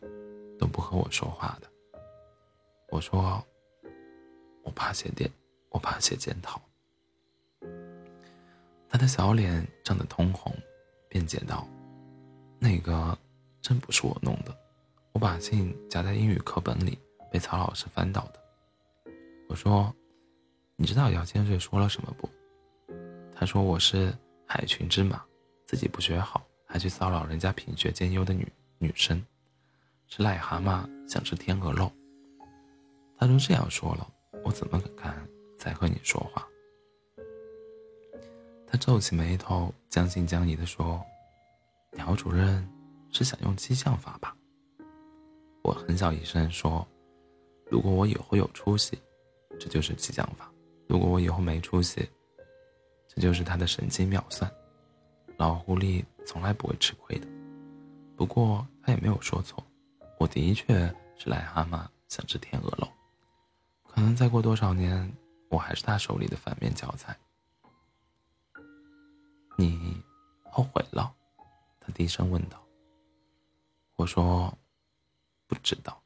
[0.58, 1.66] 都不和我说话的？”
[2.92, 3.42] 我说
[4.62, 5.30] ：“我怕写检，
[5.70, 6.60] 我怕写检讨。”
[8.90, 10.54] 他的小脸涨得通红，
[11.08, 11.66] 辩解道
[12.60, 13.16] ：“那个
[13.62, 14.54] 真不是我弄的，
[15.12, 16.98] 我把信夹在英语课本里，
[17.30, 18.42] 被曹老师翻到的。”
[19.48, 19.94] 我说
[20.76, 22.28] ：“你知道姚千岁说了什么不？”
[23.40, 24.12] 他说我是
[24.44, 25.22] 海群之马，
[25.64, 28.44] 自己不学好，还去骚扰人家品学兼优的女
[28.78, 29.24] 女生，
[30.08, 31.88] 是癞蛤蟆想吃天鹅肉。
[33.16, 34.04] 他都这样说了，
[34.44, 35.24] 我怎么敢
[35.56, 36.44] 再和你说话？
[38.66, 41.00] 他皱起眉头，将信将疑地说
[41.96, 42.68] ：“姚主任
[43.12, 44.36] 是想用激将法吧？”
[45.62, 46.84] 我哼笑一声说
[47.70, 48.98] ：“如果我以后有出息，
[49.60, 50.44] 这就是激将法；
[50.88, 52.04] 如果我以后没出息，”
[53.18, 54.48] 这就是他的神机妙算，
[55.38, 57.26] 老狐狸从来不会吃亏的。
[58.16, 59.60] 不过他也没有说错，
[60.20, 60.78] 我的确
[61.16, 62.86] 是癞蛤蟆想吃天鹅肉。
[63.82, 65.12] 可能再过多少年，
[65.48, 67.16] 我还是他手里的反面教材。
[69.56, 70.00] 你
[70.44, 71.12] 后悔了？
[71.80, 72.64] 他低声问道。
[73.96, 74.56] 我说，
[75.48, 76.00] 不知道。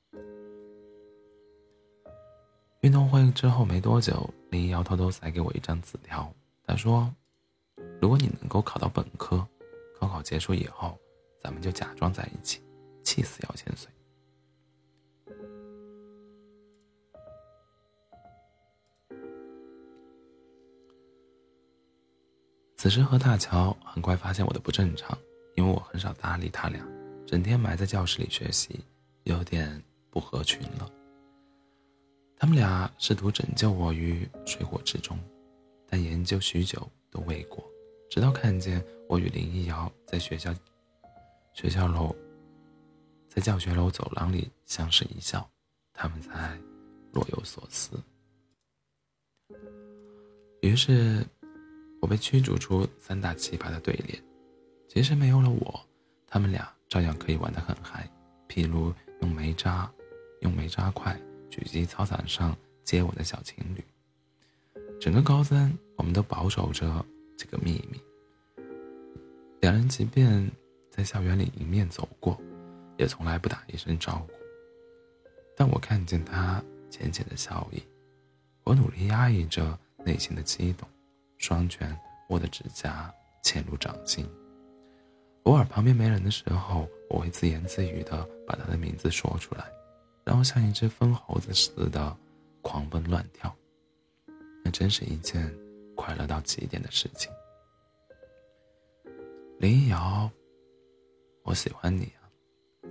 [2.80, 6.32] 运动会之后没多久，林瑶偷偷塞给我一张纸条。
[6.64, 7.14] 他说
[8.00, 9.46] ：“如果你能够考到本科，
[10.00, 10.98] 高考结束以后，
[11.40, 12.62] 咱们就假装在一起，
[13.02, 13.90] 气死姚千岁。”
[22.76, 25.16] 此时何大乔很快发现我的不正常，
[25.54, 26.84] 因为我很少搭理他俩，
[27.26, 28.80] 整天埋在教室里学习，
[29.24, 30.90] 有点不合群了。
[32.36, 35.16] 他们俩试图拯救我于水火之中。
[35.92, 37.62] 但研究许久都未果，
[38.08, 40.50] 直到看见我与林一瑶在学校
[41.52, 42.16] 学校楼，
[43.28, 45.46] 在教学楼走廊里相视一笑，
[45.92, 46.58] 他们才
[47.12, 48.02] 若有所思。
[50.62, 51.22] 于是，
[52.00, 54.18] 我被驱逐出三大奇葩的队列。
[54.88, 55.86] 即使没有了我，
[56.26, 58.08] 他们俩照样可以玩得很嗨，
[58.48, 59.92] 譬如用煤渣
[60.40, 61.14] 用煤渣块
[61.50, 63.84] 狙击操场上接吻的小情侣。
[65.02, 67.04] 整个高三，我们都保守着
[67.36, 68.00] 这个秘密。
[69.60, 70.48] 两人即便
[70.92, 72.40] 在校园里迎面走过，
[72.98, 74.28] 也从来不打一声招呼。
[75.56, 77.82] 但我看见他浅浅的笑意，
[78.62, 80.88] 我努力压抑着内心的激动，
[81.36, 83.12] 双拳握的指甲
[83.42, 84.24] 嵌入掌心。
[85.42, 89.64] 偶尔旁边没人的时候，我会自言自语的把他的名字说出来，
[90.22, 92.16] 然后像一只疯猴子似的
[92.60, 93.52] 狂奔乱跳。
[94.62, 95.52] 那真是一件
[95.96, 97.30] 快乐到极点的事情。
[99.58, 100.30] 林瑶
[101.42, 102.26] 我喜欢你啊，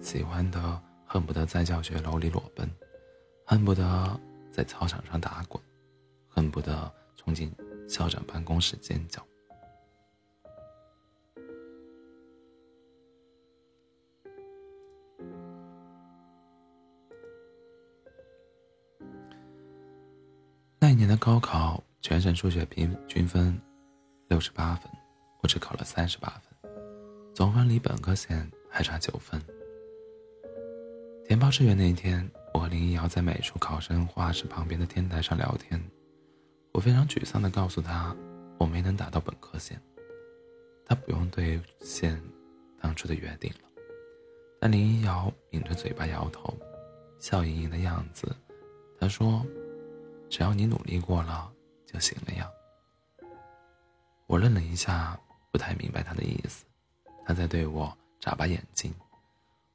[0.01, 2.69] 喜欢的恨不得在教学楼里裸奔，
[3.45, 4.19] 恨不得
[4.51, 5.61] 在操场上打滚，
[6.27, 7.53] 恨不得冲进
[7.87, 9.25] 校长办公室尖叫。
[21.01, 23.59] 年的高考，全省数学平均分
[24.27, 24.87] 六十八分，
[25.41, 26.71] 我只考了三十八分，
[27.33, 29.41] 总分离本科线还差九分。
[31.25, 35.83] 填报志愿那一天，我和林一瑶在美术考生画室旁边的天台上聊天，
[36.71, 38.15] 我非常沮丧地告诉他，
[38.59, 39.81] 我没能达到本科线，
[40.85, 42.21] 他不用兑现
[42.79, 43.67] 当初的约定了。
[44.59, 46.55] 但林一瑶抿着嘴巴摇头，
[47.17, 48.27] 笑盈盈的样子，
[48.99, 49.43] 他说。
[50.31, 51.51] 只要你努力过了
[51.85, 52.49] 就行了呀。
[54.27, 55.19] 我愣了一下，
[55.51, 56.65] 不太明白他的意思。
[57.25, 58.95] 他在对我眨巴眼睛，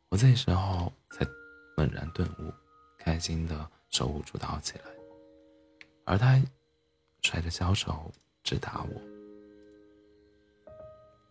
[0.08, 1.26] 我这时候才
[1.76, 2.50] 猛然顿悟，
[2.96, 4.84] 开心的手舞足蹈起来。
[6.06, 6.42] 而他
[7.20, 8.10] 甩着小手
[8.42, 9.00] 直打我，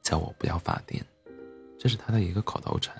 [0.03, 1.01] 叫我不要发癫，
[1.79, 2.95] 这是他的一个口头禅。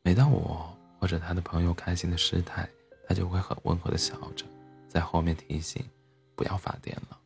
[0.00, 2.66] 每当我或者他的朋友开心的失态。
[3.06, 4.44] 他就会很温和的笑着，
[4.88, 5.84] 在后面提醒，
[6.34, 7.18] 不要发癫了。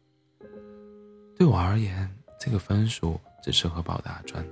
[1.37, 2.09] 对我而言，
[2.41, 4.45] 这个分数只适合报大专，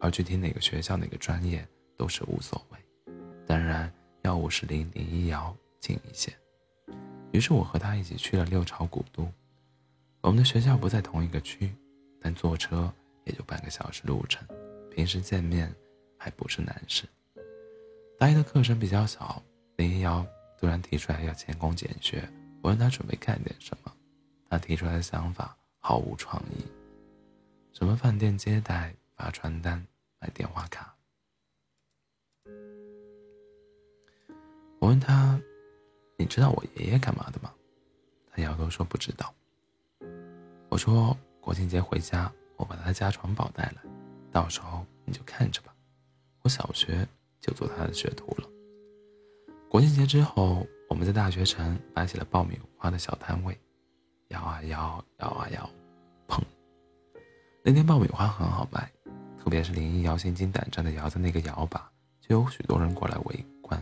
[0.00, 1.66] 而具体哪个学校、哪个专业
[1.96, 2.78] 都是无所谓。
[3.46, 6.32] 当然，要五十零零一幺近一些。
[7.32, 9.28] 于是我和他一起去了六朝古都。
[10.22, 11.72] 我们的学校不在同一个区，
[12.20, 12.92] 但坐车
[13.24, 14.46] 也就半个小时路程，
[14.90, 15.72] 平时见面
[16.16, 17.04] 还不是难事。
[18.18, 19.42] 大一的课程比较少，
[19.76, 20.26] 零一幺。
[20.60, 22.22] 突然提出来要勤工俭学，
[22.60, 23.90] 我问他准备干点什么，
[24.50, 26.66] 他提出来的想法毫无创意，
[27.72, 29.82] 什么饭店接待、发传单、
[30.18, 30.94] 买电话卡。
[34.80, 35.40] 我问他
[36.18, 37.50] ：“你知道我爷爷干嘛的吗？”
[38.30, 39.32] 他摇头说不知道。
[40.68, 43.82] 我说：“国庆节回家，我把他家传宝带来，
[44.30, 45.74] 到时候你就看着吧。
[46.42, 47.08] 我小学
[47.40, 48.46] 就做他的学徒了。”
[49.70, 53.56] 国庆节之后，我们在大学城摆起了爆米花的小摊位，
[54.30, 55.70] 摇啊摇，摇啊摇，
[56.26, 56.42] 砰！
[57.62, 58.90] 那天爆米花很好卖，
[59.38, 61.88] 特别是林一瑶心惊胆战的摇着那个摇把，
[62.20, 63.80] 就有许多人过来围观。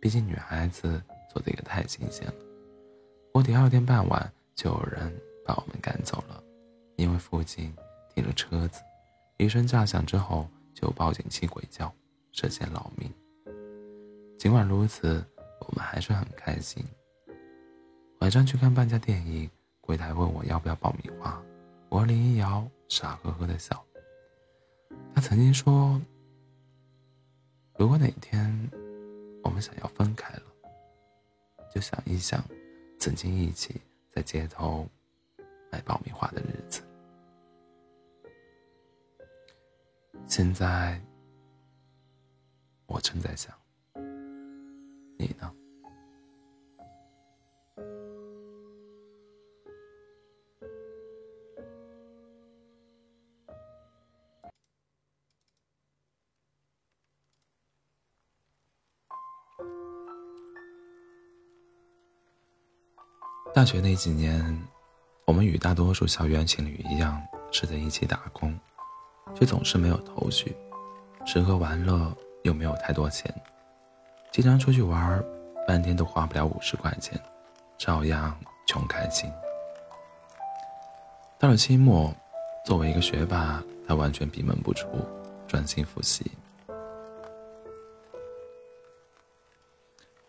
[0.00, 1.00] 毕竟女孩子
[1.32, 2.34] 做这个太新鲜了。
[3.32, 6.42] 过第二天傍晚，就有人把我们赶走了，
[6.96, 7.72] 因为附近
[8.12, 8.80] 停了车子，
[9.36, 11.94] 一声炸响之后，就有报警器鬼叫，
[12.32, 13.08] 涉嫌扰民。
[14.46, 15.26] 尽管如此，
[15.58, 16.80] 我们还是很开心。
[18.20, 21.42] 晚上去看半价电影，柜台问我要不要爆米花，
[21.88, 23.84] 我和林一瑶傻呵呵的笑。
[25.12, 26.00] 他曾经说，
[27.76, 28.70] 如果哪天
[29.42, 30.42] 我们想要分开了，
[31.74, 32.40] 就想一想
[33.00, 33.80] 曾经一起
[34.14, 34.88] 在街头
[35.72, 36.82] 买爆米花的日子。
[40.28, 41.02] 现在，
[42.86, 43.52] 我正在想。
[45.18, 45.52] 你呢？
[63.54, 64.62] 大学那几年，
[65.24, 68.54] 我们与大多数校园情侣一样，是在一起打工，
[69.34, 70.54] 却总是没有头绪，
[71.24, 73.34] 吃喝玩乐又没有太多钱。
[74.36, 75.24] 经常出去玩，
[75.66, 77.18] 半天都花不了五十块钱，
[77.78, 79.32] 照样穷开心。
[81.38, 82.14] 到了期末，
[82.62, 84.86] 作为一个学霸，他完全闭门不出，
[85.48, 86.22] 专心复习；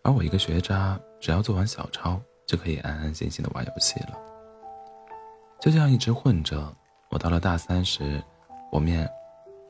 [0.04, 4.18] 而我一个学渣，只要做完小抄，就可以安安心心的玩游戏了。
[5.60, 6.74] 就这样一直混着，
[7.10, 8.24] 我到了大三时，
[8.72, 9.06] 我面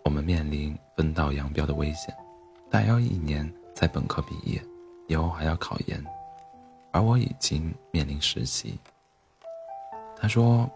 [0.06, 2.16] 我们面临分道扬镳的危险，
[2.70, 3.52] 大要一年。
[3.78, 4.60] 在本科毕业，
[5.06, 6.04] 以后还要考研，
[6.92, 8.76] 而我已经面临实习。
[10.20, 10.68] 他说：“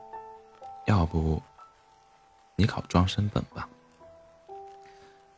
[0.85, 1.41] 要不
[2.55, 3.67] 你考专升本吧。”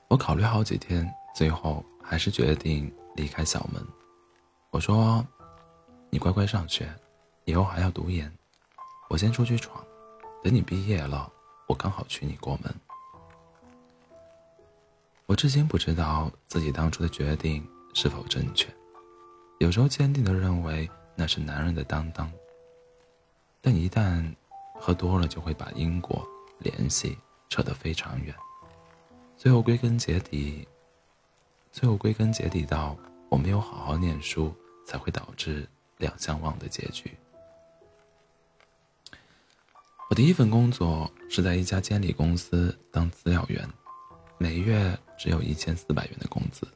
[0.10, 3.82] 我考虑好几天，最后还是决定离开校门。
[4.70, 5.26] 我说
[6.12, 6.94] ：“你乖乖上学，
[7.46, 8.30] 以后还要读研，
[9.08, 9.82] 我先出去闯，
[10.44, 11.32] 等你毕业了，
[11.70, 12.76] 我刚好娶你过门。”
[15.34, 18.72] 我至今不知道自己当初的决定是否正确，
[19.58, 22.32] 有时候坚定的认为那是男人的担当，
[23.60, 24.24] 但一旦
[24.76, 26.24] 喝多了，就会把因果
[26.60, 27.18] 联系
[27.50, 28.36] 扯得非常远。
[29.36, 30.68] 最后归根结底，
[31.72, 32.96] 最后归根结底到
[33.28, 34.54] 我没有好好念书，
[34.86, 35.68] 才会导致
[35.98, 37.12] 两相忘的结局。
[40.12, 43.68] 我第一份工作是在一家监理公司当资料员，
[44.44, 46.68] 每月只有一千四百元的工资。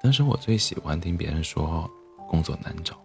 [0.00, 1.90] 当时我最喜欢听别人说
[2.28, 2.96] 工作难找，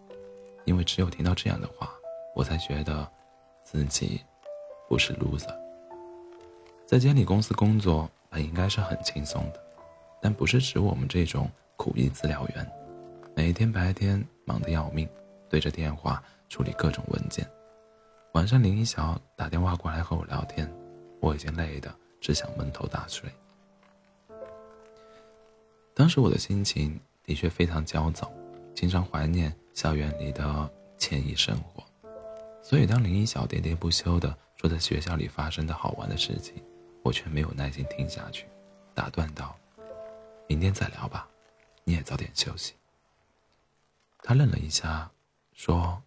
[0.66, 1.90] 因为只有听到这样的话，
[2.36, 3.12] 我才觉得
[3.64, 4.22] 自己
[4.88, 5.52] 不是 loser。
[6.86, 9.60] 在监理公司工作本应该是很轻松的，
[10.22, 12.72] 但不是指我们这种苦役资料员，
[13.36, 15.10] 每天白天忙得要命，
[15.50, 17.44] 对着电话处理各种文件。
[18.34, 20.72] 晚上林一晓打电话过来和我聊天，
[21.20, 21.92] 我已经累得
[22.22, 23.28] 只想闷头大睡。
[25.96, 28.30] 当时我的心情的确非常焦躁，
[28.76, 30.70] 经常怀念校园里的
[31.00, 31.82] 惬意生活，
[32.62, 36.62] 所以当林一晓喋喋不休地说在学校里发生的好玩的事情，
[37.02, 38.46] 我却没有耐心听下去，
[38.94, 39.58] 打断道
[40.50, 41.26] ：“明天再聊吧，
[41.86, 42.74] 你也早点休息。”
[44.22, 45.10] 他愣了一下，
[45.54, 46.02] 说。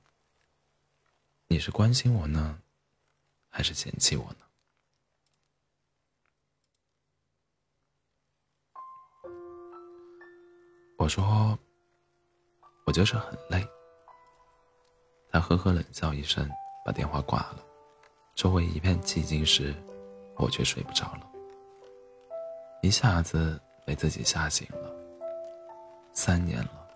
[1.51, 2.61] 你是关心我呢，
[3.49, 4.45] 还是嫌弃我呢？
[11.09, 11.59] 我说，
[12.85, 13.67] 我就是很累。
[15.31, 16.47] 他呵呵冷笑一声，
[16.85, 17.65] 把电话挂了。
[18.35, 19.75] 周围一片寂静时，
[20.37, 21.27] 我却睡不着了，
[22.83, 24.95] 一下子被自己吓醒了。
[26.13, 26.87] 三年了，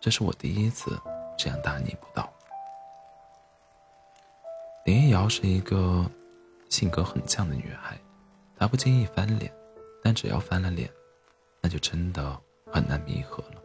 [0.00, 1.00] 这是我第一次
[1.38, 2.28] 这样大逆不道。
[4.84, 6.04] 林一瑶是一个
[6.70, 7.96] 性格很犟的女孩，
[8.58, 9.54] 她不经意翻脸，
[10.02, 10.90] 但只要翻了脸，
[11.60, 12.36] 那就真的
[12.74, 13.62] 很难弥合了。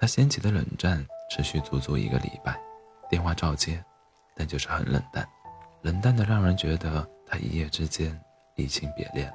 [0.00, 2.60] 他掀起的冷战持续足足一个礼拜，
[3.08, 3.80] 电话照接，
[4.34, 5.24] 但就是很冷淡，
[5.82, 8.20] 冷淡的让人觉得他一夜之间
[8.56, 9.32] 移情别恋。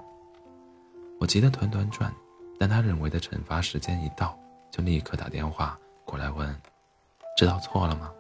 [1.22, 2.14] 我急得团团转，
[2.60, 4.38] 但他认为的惩罚时间一到，
[4.70, 6.62] 就立刻打电话过来问
[7.38, 8.12] ：“知道错了吗？”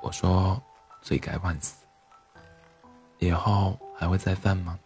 [0.00, 0.58] 我说。
[1.02, 1.86] 罪该万死。
[3.20, 4.78] 以后还会再犯吗？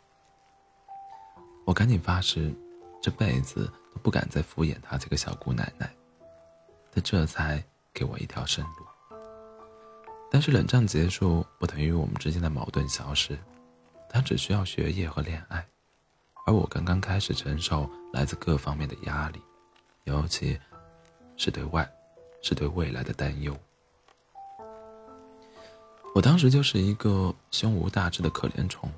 [1.64, 2.54] 我赶紧发誓，
[3.02, 5.90] 这辈子都不敢再敷衍她这个小姑奶奶。
[6.92, 8.84] 她这才给我一条生路。
[10.30, 13.38] 但是冷战结束不等于我们之间的矛盾消失，
[14.08, 15.64] 她只需要学业和恋爱，
[16.44, 19.40] 而我刚刚开始承受来自各方面的压力，
[20.04, 20.58] 尤其
[21.36, 21.88] 是对外，
[22.42, 23.56] 是对未来的担忧。
[26.14, 28.90] 我当时就是一个胸无大志的可怜虫。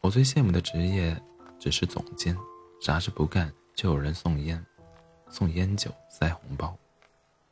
[0.00, 1.14] 我最羡慕的职业
[1.62, 2.36] 只是总监，
[2.80, 4.60] 啥事不干就有人送烟、
[5.30, 6.76] 送烟酒、塞红包。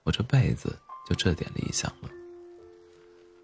[0.02, 0.76] 我这辈子
[1.08, 2.10] 就这点理想了。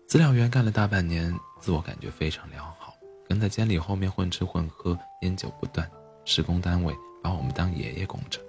[0.08, 2.92] 资料员干了大半年，自我感觉非常良好，
[3.28, 5.88] 跟在监理后面混吃混喝，烟酒不断。
[6.24, 6.92] 施工单位
[7.22, 8.40] 把我们当爷爷供着。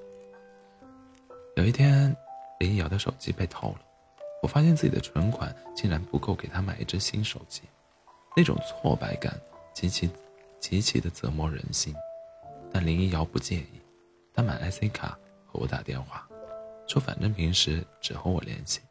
[1.56, 2.18] 有一天，
[2.60, 3.82] 林瑶的手机被偷了。
[4.42, 7.62] 我发现自己的存款竟然不够给他买一只新手机，
[8.36, 9.40] 那种挫败感
[9.72, 10.10] 极其
[10.60, 11.94] 极其的折磨人心。
[12.80, 13.82] 但林一瑶不介意，
[14.36, 15.18] 她买 IC 卡
[15.48, 16.30] 和我打电话，
[16.88, 18.82] 说反正平时只和我联系，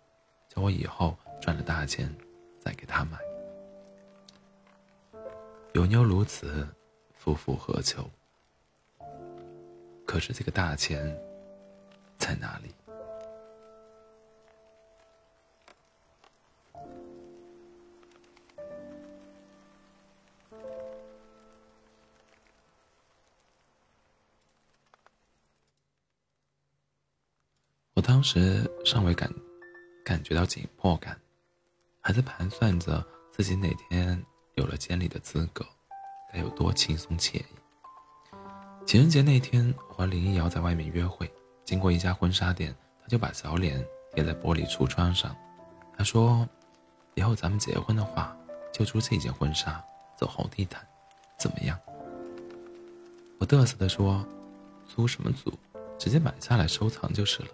[0.48, 2.12] 叫我以后赚了大钱
[2.58, 3.16] 再给她买。
[5.72, 6.66] 有妞如此，
[7.14, 8.10] 夫复何求？
[10.04, 11.16] 可是这个大钱
[12.18, 12.74] 在哪里？
[28.16, 29.30] 当时尚未感
[30.02, 31.20] 感觉到紧迫感，
[32.00, 35.62] 还在盘算着自己哪天有了监理的资格，
[36.32, 37.44] 该有多轻松惬意。
[38.86, 41.30] 情人节那天，我和林一瑶在外面约会，
[41.62, 45.36] 经过一家婚纱店，他就把小脸贴在玻璃橱窗上，
[45.94, 46.48] 他说
[47.16, 48.34] ：“以后咱们结婚的话，
[48.72, 49.84] 就租这件婚纱，
[50.16, 50.82] 走红地毯，
[51.38, 51.78] 怎么样？”
[53.38, 54.26] 我嘚瑟地说
[54.88, 55.52] ：“租什么租？
[55.98, 57.48] 直接买下来收藏就是了。”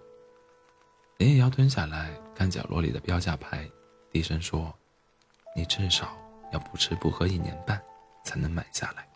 [1.23, 3.65] 林一瑶蹲下来看角落里的标价牌，
[4.11, 4.75] 低声说
[5.55, 6.19] ：“你至少
[6.53, 7.81] 要不吃不喝一年半，
[8.25, 9.07] 才能买下来。”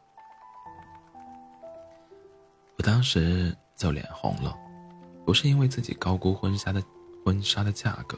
[2.78, 4.56] 我当时就脸红了，
[5.24, 6.80] 不是因为自己高估婚纱的
[7.24, 8.16] 婚纱的价格，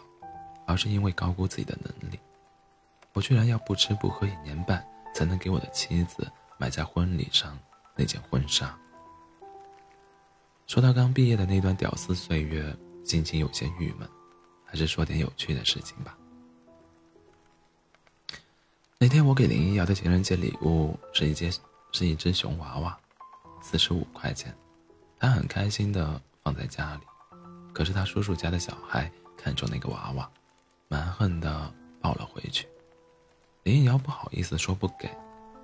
[0.67, 2.21] 而是因为高估自己的能力。
[3.15, 7.59] 我居然要不吃不喝一年半，才能给我的妻子买在婚礼上
[7.97, 8.79] 那件婚纱。
[10.67, 12.77] 说到刚毕业的那段屌丝岁月。
[13.09, 14.07] 心情有些郁闷，
[14.67, 16.15] 还是说点有趣的事情吧。
[18.99, 21.51] 那天我给林一瑶的情人节礼物是一件
[21.91, 22.99] 是一只熊娃娃，
[23.63, 24.55] 四十五块钱。
[25.19, 27.01] 他很开心的放在家里，
[27.73, 30.31] 可是他叔叔家的小孩看中那个娃娃，
[30.89, 32.69] 蛮横的抱了回去。
[33.63, 35.09] 林一瑶不好意思说不给，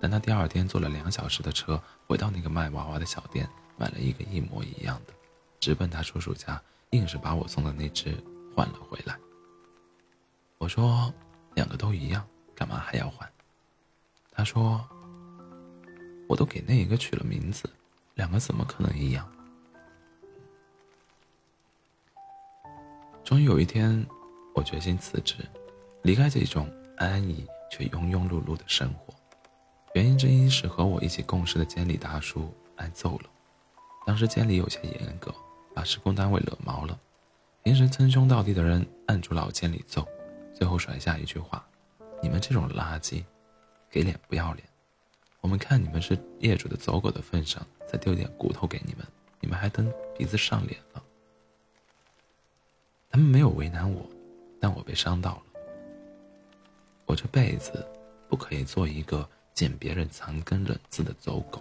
[0.00, 5.12] 但他第二天坐了两小时的车回到那个卖娃娃的小店，买了一个一模一样的，
[5.60, 6.60] 直奔他叔叔家，
[6.94, 8.16] 硬是把我送的那只
[8.54, 9.18] 换了回来。
[10.58, 11.12] 我说，
[11.54, 12.24] 两个都一样，
[12.54, 13.28] 干嘛还要换？
[14.30, 14.82] 他说，
[16.28, 17.68] 我都给那一个取了名字，
[18.14, 19.30] 两个怎么可能一样？
[23.24, 24.06] 终于有一天，
[24.54, 25.36] 我决心辞职，
[26.02, 29.12] 离开这种安逸却庸庸碌碌的生活。
[29.94, 33.30] 原因之一是和我一起共事的监理大叔挨揍了。
[34.06, 35.34] 当时监理有些严格，
[35.74, 36.98] 把施工单位惹毛了，
[37.64, 40.06] 平时称兄道弟的人按住老监理揍。
[40.54, 41.66] 最后甩下一句话
[42.22, 43.24] ：“你们这种垃圾，
[43.90, 44.64] 给脸不要脸！
[45.40, 49.04] 我们看你们是业主的走狗的份上，再丢点骨头给你们，
[49.40, 51.02] 你们还蹬鼻子上脸了。”
[53.10, 54.08] 他们没有为难我，
[54.60, 55.42] 但我被伤到了。
[57.06, 57.84] 我这辈子
[58.28, 61.60] 不可以做一个捡别人残羹冷炙的走狗。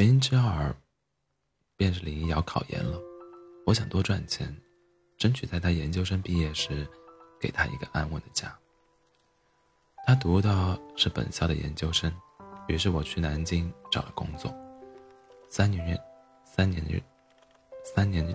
[0.00, 0.74] 原因之二，
[1.76, 2.98] 便是林一瑶考研了。
[3.66, 4.50] 我想多赚钱，
[5.18, 6.88] 争取在他研究生毕业时，
[7.38, 8.50] 给他一个安稳的家。
[10.06, 12.10] 他读的是本校的研究生，
[12.66, 14.50] 于是我去南京找了工作。
[15.50, 16.02] 三年，
[16.46, 16.82] 三年，
[17.84, 18.26] 三年，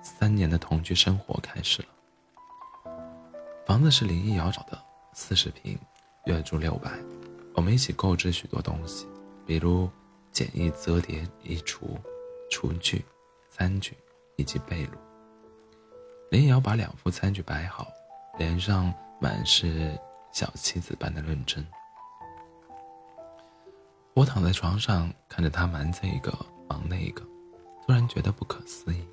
[0.00, 1.88] 三年的同居生活开始了。
[3.66, 4.80] 房子是林一瑶找的，
[5.12, 5.76] 四十平，
[6.26, 6.92] 月租六百。
[7.54, 9.08] 我们一起购置许多东西，
[9.44, 9.90] 比如
[10.32, 11.96] 简易折叠衣橱、
[12.50, 13.04] 厨具、
[13.48, 13.96] 餐具。
[14.38, 14.90] 以及被褥。
[16.30, 17.88] 林瑶把两副餐具摆好，
[18.38, 19.98] 脸上满是
[20.30, 21.66] 小妻子般的认真。
[24.14, 26.32] 我躺在床上看着他忙这个
[26.68, 27.22] 忙那个，
[27.84, 29.04] 突然觉得不可思议。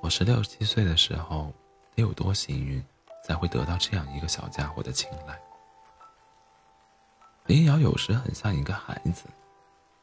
[0.00, 1.52] 我十六七岁的时候
[1.96, 2.80] 得有多幸运，
[3.26, 5.36] 才会得到这样一个小家伙的青睐？
[7.46, 9.24] 林瑶有时很像一个孩子。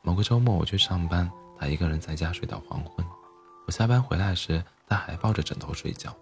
[0.04, 3.06] 某个周末我去上班，他一个人在家睡到黄昏。
[3.68, 6.16] 我下班回来时，他还抱着枕头睡觉。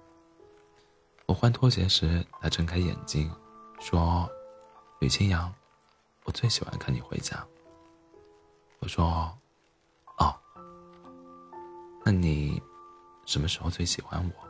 [1.25, 3.31] 我换拖鞋时，他睁开眼睛，
[3.79, 4.29] 说
[4.99, 5.53] ：“吕清扬，
[6.25, 7.41] 我最喜欢看你回家。”
[8.79, 9.31] 我说
[10.17, 10.35] ：“哦，
[12.03, 12.61] 那你
[13.25, 14.49] 什么时候最喜欢我？”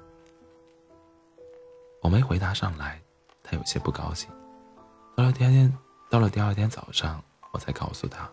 [2.02, 3.00] 我没回答上来，
[3.44, 4.30] 他有些不高兴。
[5.16, 5.78] 到了第二天，
[6.10, 7.22] 到了第二天早上，
[7.52, 8.30] 我才告诉他：“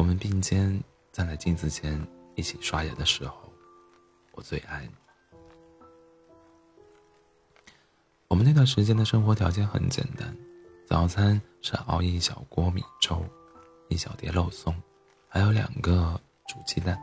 [0.00, 0.82] 我们并肩
[1.12, 2.00] 站在镜子前。”
[2.36, 3.52] 一起刷牙的时候，
[4.32, 4.92] 我最爱你。
[8.28, 10.34] 我们那段时间的生活条件很简单，
[10.86, 13.22] 早餐是熬一小锅米粥，
[13.88, 14.74] 一小碟肉松，
[15.28, 16.98] 还有两个煮鸡蛋。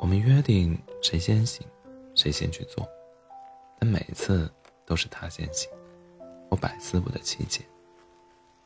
[0.00, 1.66] 我们约定谁先醒，
[2.14, 2.88] 谁先去做，
[3.78, 4.50] 但每次
[4.86, 5.70] 都是他先醒，
[6.48, 7.62] 我百思不得其解。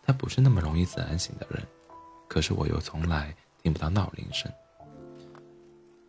[0.05, 1.66] 他不是那么容易自然醒的人，
[2.29, 4.53] 可是我又从来听不到闹铃声。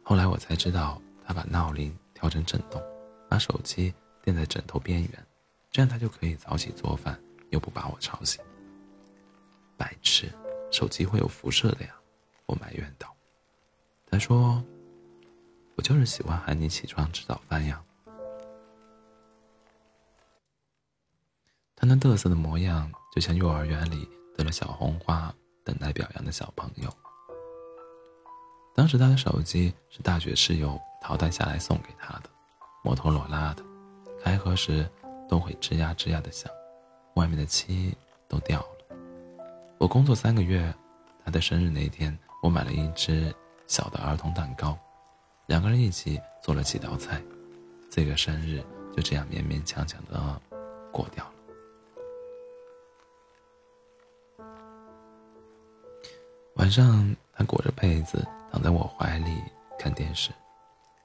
[0.03, 2.83] 后来我才知道，他把闹铃调成震动，
[3.29, 5.27] 把手机垫在枕头边缘，
[5.71, 8.43] 这样他就可以早起做饭，又不把我吵醒。
[9.77, 10.29] 白痴，
[10.71, 11.95] 手机会有辐射的呀！
[12.45, 13.15] 我埋怨道。
[14.05, 14.63] 他说
[15.77, 17.81] ：“我就是喜欢喊你起床吃早饭呀。”
[21.75, 25.33] 他那嘚瑟的模样，就像幼儿园里得了小红花、
[25.69, 26.89] 等待表扬的小朋友。
[28.73, 32.29] 当时他的手机是大学室友淘汰下来送给他的，
[32.83, 33.63] 摩托罗拉的，
[34.23, 34.89] 开盒时
[35.29, 36.51] 都会吱呀吱呀的响，
[37.13, 37.95] 外面的漆
[38.27, 38.97] 都掉了。
[39.77, 40.73] 我工作三个月，
[41.23, 43.31] 他的生日那天，我买了一只
[43.67, 44.75] 小的儿童蛋糕，
[45.45, 47.21] 两个人一起做了几道菜，
[47.91, 48.63] 这个生日
[48.95, 50.41] 就这样勉勉强强的
[50.91, 51.33] 过掉了。
[56.59, 58.27] 晚上，他裹着被子。
[58.51, 59.43] 躺在我怀里
[59.77, 60.31] 看电视，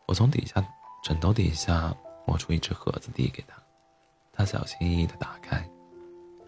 [0.07, 0.67] 我从底下
[1.03, 1.95] 枕头底下
[2.27, 3.55] 摸出一只盒子递给他，
[4.33, 5.63] 他小心翼翼地打开，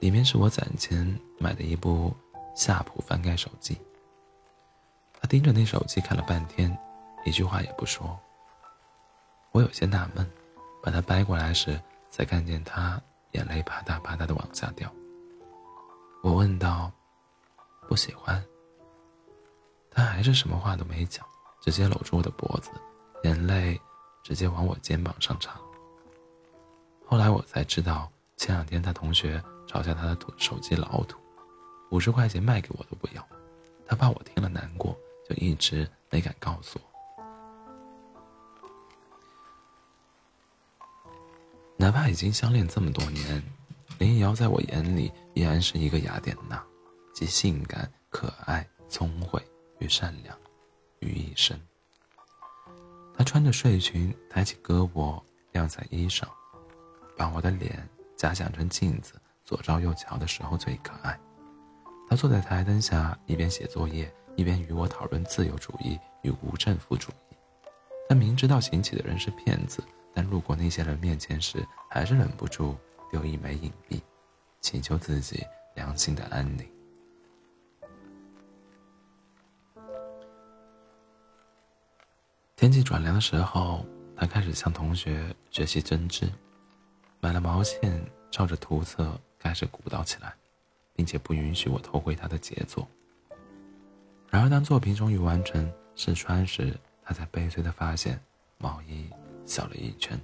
[0.00, 1.06] 里面是我攒钱
[1.38, 2.16] 买的一部
[2.54, 3.78] 夏普翻盖手机。
[5.20, 6.76] 他盯着那手机看了半天，
[7.26, 8.18] 一句话也不说。
[9.52, 10.26] 我有些纳闷，
[10.82, 11.78] 把它掰过来时，
[12.10, 12.98] 才看见他
[13.32, 14.90] 眼泪啪嗒啪嗒的往下掉。
[16.22, 16.90] 我问道
[17.86, 18.42] ：“不喜欢？”
[19.96, 21.24] 他还是什么话都没讲，
[21.62, 22.70] 直接搂住我的脖子，
[23.24, 23.80] 眼泪
[24.22, 25.58] 直接往我肩膀上擦。
[27.06, 31.18] 后来我才知道，前两天他同学嘲笑他的土手机老土，
[31.90, 33.26] 五十块钱卖给我都不要，
[33.86, 34.94] 他怕我听了难过，
[35.26, 36.86] 就一直没敢告诉我。
[41.78, 43.42] 哪怕已经相恋这么多年，
[43.98, 46.62] 林瑶在我眼里依然是一个雅典娜，
[47.14, 49.42] 既性感、可爱、聪慧
[49.78, 50.36] 与善良
[51.00, 51.60] 于一身。
[53.16, 55.22] 她穿着睡裙，抬起胳膊
[55.52, 56.28] 晾在衣上，
[57.16, 59.14] 把我的脸假想成镜子，
[59.44, 61.18] 左照右瞧的时候最可爱。
[62.08, 67.36] 她坐在台灯下，一边写作业，一边与我讨论自由主义与无政府主义。
[68.08, 69.82] 她明知道行乞的人是骗子。
[70.18, 72.74] 但路过那些人面前时，还是忍不住
[73.10, 74.02] 丢一枚硬币，
[74.62, 76.66] 祈求自己良心的安宁。
[82.56, 83.84] 天气转凉的时候，
[84.16, 86.26] 他开始向同学学习针织，
[87.20, 90.34] 买了毛线，照着图册开始鼓捣起来，
[90.94, 92.88] 并且不允许我偷窥他的杰作。
[94.30, 98.18] 然而，当作品终于完成试穿时，他才悲催的发现
[98.56, 99.06] 毛衣。
[99.44, 100.18] 小了一圈，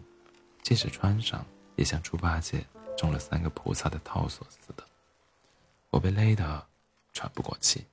[0.62, 2.64] 即使穿上，也像猪八戒
[2.96, 4.82] 中了三个菩萨的套索似的。
[5.90, 6.66] 我被勒得
[7.12, 7.84] 喘不过气，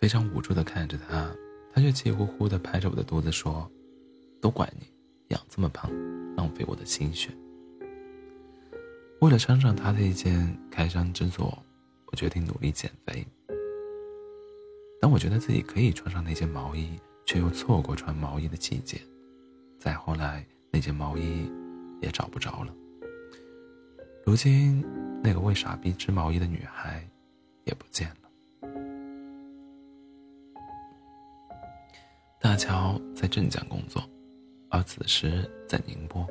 [0.00, 1.30] 非常无助的看着他，
[1.74, 3.70] 他却气呼呼的拍着我的肚子说
[4.40, 4.86] ：“都怪你
[5.28, 5.90] 养这么胖，
[6.34, 7.30] 浪费我的心血。”
[9.20, 11.62] 为了穿上他的一件开山之作，
[12.06, 13.22] 我决定努力减肥。
[15.02, 18.98] 当我觉得自己可以穿上那件毛衣，却又错过穿毛衣的季节。
[19.78, 21.52] 再后来，那件毛衣
[22.00, 22.74] 也找不着了。
[24.24, 24.82] 如今，
[25.22, 27.06] 那个为傻逼织毛衣的女孩
[27.64, 28.29] 也不见了。
[32.50, 34.02] 大乔在镇江工作，
[34.70, 36.26] 而此时在宁波。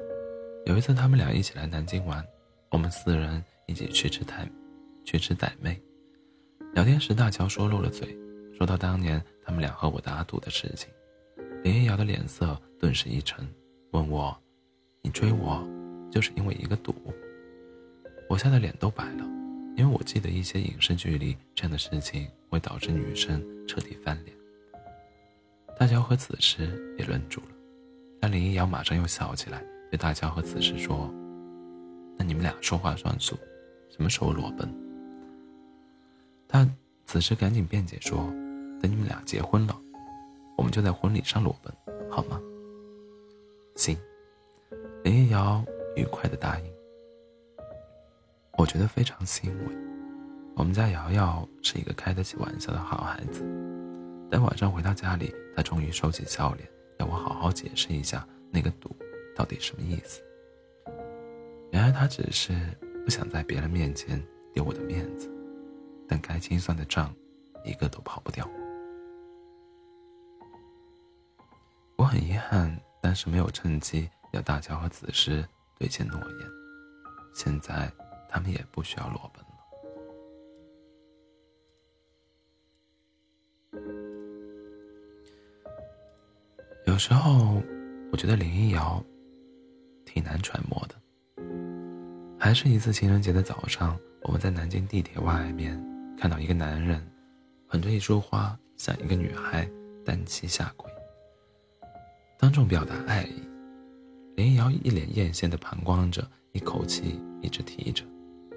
[0.65, 2.21] 有一次，他们俩一起来南京玩，
[2.71, 4.45] 我们四人一起去吃傣，
[5.05, 5.81] 去吃傣妹。
[6.73, 8.13] 聊天时，大乔说漏了嘴。
[8.53, 10.89] 说到当年他们俩和我打赌的事情，
[11.63, 13.47] 林一瑶的脸色顿时一沉，
[13.91, 14.37] 问我
[15.01, 15.65] ：“你追我，
[16.11, 16.93] 就是因为一个赌？”
[18.27, 19.23] 我吓得脸都白了，
[19.77, 24.37] 因为我记得一些影视剧里这样的事情会导致女生彻底翻脸。
[25.79, 26.67] 大乔和子时
[26.97, 27.47] 也愣住了，
[28.19, 31.09] 但林一瑶马上又笑起来，对大乔和子时说
[32.19, 33.37] ：“那你们俩说话算数，
[33.89, 34.69] 什么时候裸奔？”
[36.49, 36.69] 他
[37.05, 38.29] 此时赶紧辩解说。
[38.81, 39.77] 等你们俩结婚了，
[40.57, 41.73] 我们就在婚礼上裸奔，
[42.09, 42.39] 好吗？
[43.75, 43.97] 行，
[45.03, 45.61] 林一瑶
[45.97, 46.65] 愉快的答应。
[48.57, 49.75] 我觉得非常欣慰。
[50.55, 53.43] 我们家瑶瑶是一个开得起玩笑的好孩子。
[54.29, 56.69] 等晚上回到家里，他终于收起笑脸，
[56.99, 58.95] 要我好好解释一下那个赌
[59.35, 60.21] 到底什么意思。
[61.71, 62.53] 原来他只是
[63.03, 64.23] 不想在别人面前
[64.53, 65.29] 丢我的面子，
[66.07, 67.13] 但该清算的账，
[67.65, 68.47] 一个都跑不掉。
[71.95, 75.43] 我很遗憾，但是没有趁机要大乔和子时
[75.77, 76.49] 兑现诺言。
[77.33, 77.91] 现在
[78.29, 79.43] 他们也不需要裸奔
[86.99, 87.63] 有时候，
[88.11, 89.01] 我觉得林一瑶
[90.03, 90.95] 挺难揣摩的。
[92.37, 95.81] 还是一次情人节的早上，我们在南京地铁外面
[96.17, 97.01] 看到一个男人
[97.69, 99.65] 捧着一束花向一个女孩
[100.03, 100.91] 单膝下跪。
[102.37, 103.41] 当众表达爱意，
[104.35, 108.03] 林瑶一脸艳羡的旁观着，一口气一直提着，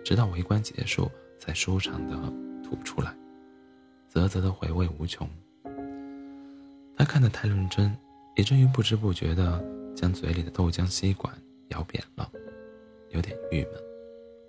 [0.04, 2.16] 直到围观结束才舒畅的
[2.60, 3.14] 吐出来，
[4.08, 5.30] 啧啧的回味无穷。
[6.96, 7.96] 他看得太认真，
[8.36, 9.64] 以至于不知不觉的
[9.94, 11.32] 将嘴里的豆浆吸管
[11.68, 12.30] 咬扁了，
[13.10, 13.74] 有点郁闷。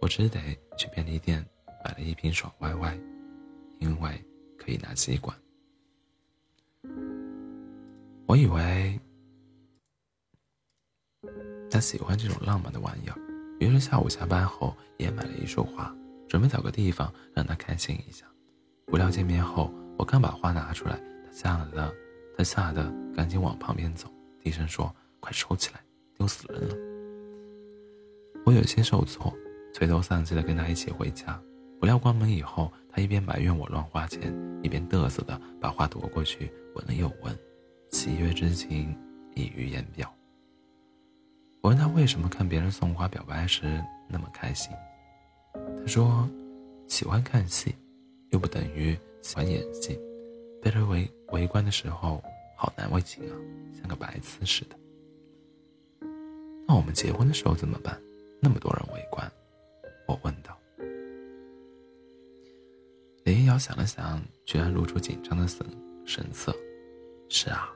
[0.02, 0.40] 我只得
[0.78, 1.46] 去便利店
[1.84, 2.98] 买了一瓶爽歪歪，
[3.80, 4.24] 因为
[4.58, 5.36] 可以拿吸管。
[8.28, 9.00] 我以为。
[11.72, 13.18] 他喜欢这种浪漫的玩意儿，
[13.60, 15.92] 于是下午下班后也买了一束花，
[16.28, 18.28] 准备找个地方让他开心一下。
[18.86, 21.68] 不料见面后，我刚把花拿出来，他吓了
[22.38, 24.08] 他吓得赶紧往旁边走，
[24.42, 25.80] 低声说：“快收起来，
[26.18, 26.76] 丢死人了。”
[28.46, 29.34] 我有些受挫，
[29.74, 31.40] 垂头丧气的跟他一起回家。
[31.80, 37.38] 不料关门以后，他一边埋怨我乱花钱，一边嘚瑟的把花夺过去闻了又闻，
[37.92, 38.98] 喜悦之情
[39.36, 40.10] 溢于言表。
[41.62, 44.72] 我问他为什么看别人送花表白时那么开心，
[45.54, 46.30] 他说
[46.88, 47.76] ：“喜欢看戏，
[48.32, 50.00] 又不等于喜欢演戏。
[50.62, 52.24] 被认为围观的时候，
[52.56, 53.36] 好难为情啊，
[53.78, 54.78] 像个白痴似的。
[56.68, 58.00] 那我们结婚的时候怎么办？
[58.40, 59.30] 那么多人围观。
[60.08, 60.58] 我问道。
[63.24, 65.66] 林瑶想了想，居然露出紧张的神
[66.06, 66.56] 神色。
[67.30, 67.70] 是啊，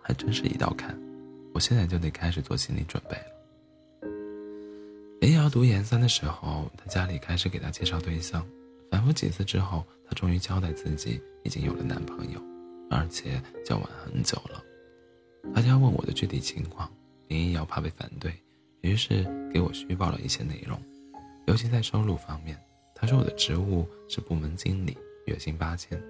[0.00, 0.98] 还真是一道坎。
[1.52, 4.08] 我现在就得开始做心理准备了。
[5.20, 8.46] 林瑶读研三的时候，他家里开始给他介绍对象，
[8.90, 12.40] 反复几次之后，他终于交代自己已经有了男朋友，
[12.92, 14.62] 而且交往很久了。
[15.54, 16.90] 大家问我的具体情况，
[17.28, 18.32] 林一瑶怕被反对，
[18.82, 20.78] 于是给我虚报了一些内容，
[21.46, 22.56] 尤其在收入方面。
[22.94, 26.00] 他说我的职务是部门经理，月薪八千，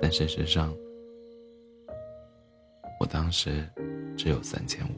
[0.00, 0.76] 但事实上，
[3.00, 3.66] 我当时
[4.16, 4.92] 只有三千五。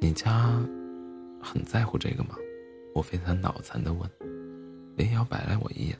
[0.00, 0.50] 你家
[1.40, 2.34] 很在乎这个吗？
[2.94, 4.10] 我非常脑残的问。
[4.96, 5.96] 林瑶白了我一眼，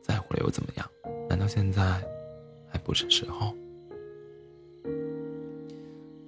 [0.00, 0.90] 在乎了又怎么样？
[1.30, 2.04] 难道现在
[2.68, 3.54] 还不是时候？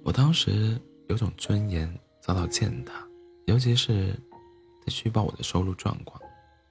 [0.01, 0.79] 我当时
[1.09, 3.05] 有种尊严遭到践踏，
[3.45, 4.15] 尤其是。
[4.85, 6.21] 他虚报我的收入状况，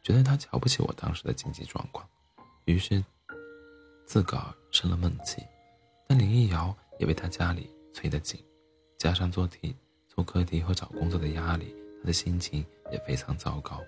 [0.02, 2.06] 觉得他瞧不起我当时的经济状况，
[2.66, 3.02] 于是
[4.04, 5.42] 自个儿生了闷气。
[6.06, 8.38] 但林一瑶也被他家里催得紧，
[8.98, 9.74] 加上做题、
[10.08, 13.80] 做课题和找工作的压力，他的心情也非常糟糕。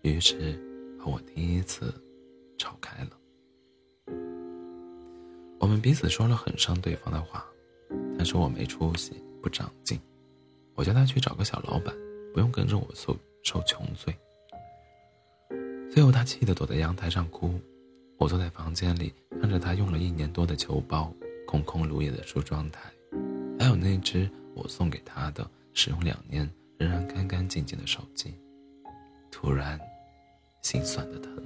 [0.00, 0.60] 于是
[0.98, 1.94] 和我第一次
[2.58, 3.10] 吵开了。
[5.62, 7.46] 我们彼此说了很伤对方的话，
[8.18, 9.96] 他说我没出息、不长进，
[10.74, 11.94] 我叫他去找个小老板，
[12.34, 13.16] 不用跟着我受。
[13.44, 14.16] 受穷罪。
[15.90, 17.60] 最后，他气得躲在阳台上哭。
[18.16, 21.12] 我坐在房间里，看着他用了一年多的球包、
[21.44, 22.88] 空空如也的梳妆台，
[23.58, 26.48] 还有那只我送给他的、使用两年
[26.78, 28.32] 仍然干干净净的手机，
[29.28, 29.76] 突然
[30.62, 31.36] 心酸的疼。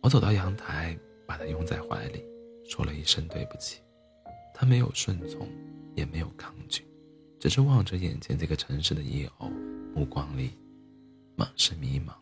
[0.00, 2.24] 我走到阳台，把他拥在怀里，
[2.68, 3.80] 说了一声对不起。
[4.52, 5.48] 他没有顺从，
[5.94, 6.86] 也没有抗拒，
[7.40, 9.50] 只是望着眼前这个城市的夜偶。
[9.94, 10.50] 目光里
[11.36, 12.12] 满是迷茫。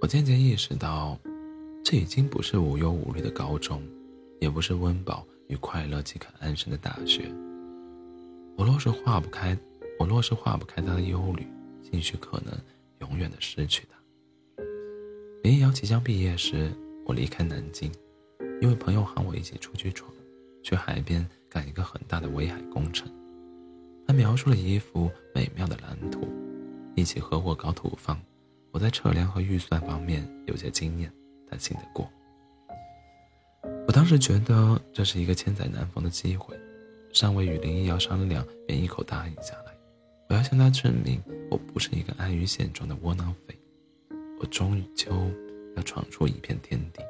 [0.00, 1.18] 我渐渐意识到，
[1.84, 3.82] 这已经不是无忧无虑的高中，
[4.40, 7.28] 也不是温饱与快乐即可安身的大学。
[8.56, 9.58] 我若是化不开，
[9.98, 11.44] 我若是化不开他的忧虑，
[11.82, 12.56] 兴许可能
[13.00, 13.95] 永远的失去他。
[15.46, 16.72] 林瑶即将毕业时，
[17.04, 17.88] 我离开南京，
[18.60, 20.12] 因为朋友喊我一起出去闯，
[20.60, 23.08] 去海边干一个很大的围海工程。
[24.08, 26.26] 他描述了一幅美妙的蓝图，
[26.96, 28.20] 一起合伙搞土方。
[28.72, 31.08] 我在测量和预算方面有些经验，
[31.48, 32.10] 他信得过。
[33.86, 36.58] 我当时觉得这是一个千载难逢的机会，
[37.12, 39.72] 尚未与林一瑶商量，便一口答应下来。
[40.28, 41.22] 我要向他证明，
[41.52, 43.56] 我不是一个安于现状的窝囊废。
[44.38, 45.12] 我终究
[45.76, 47.02] 要闯出一片天地。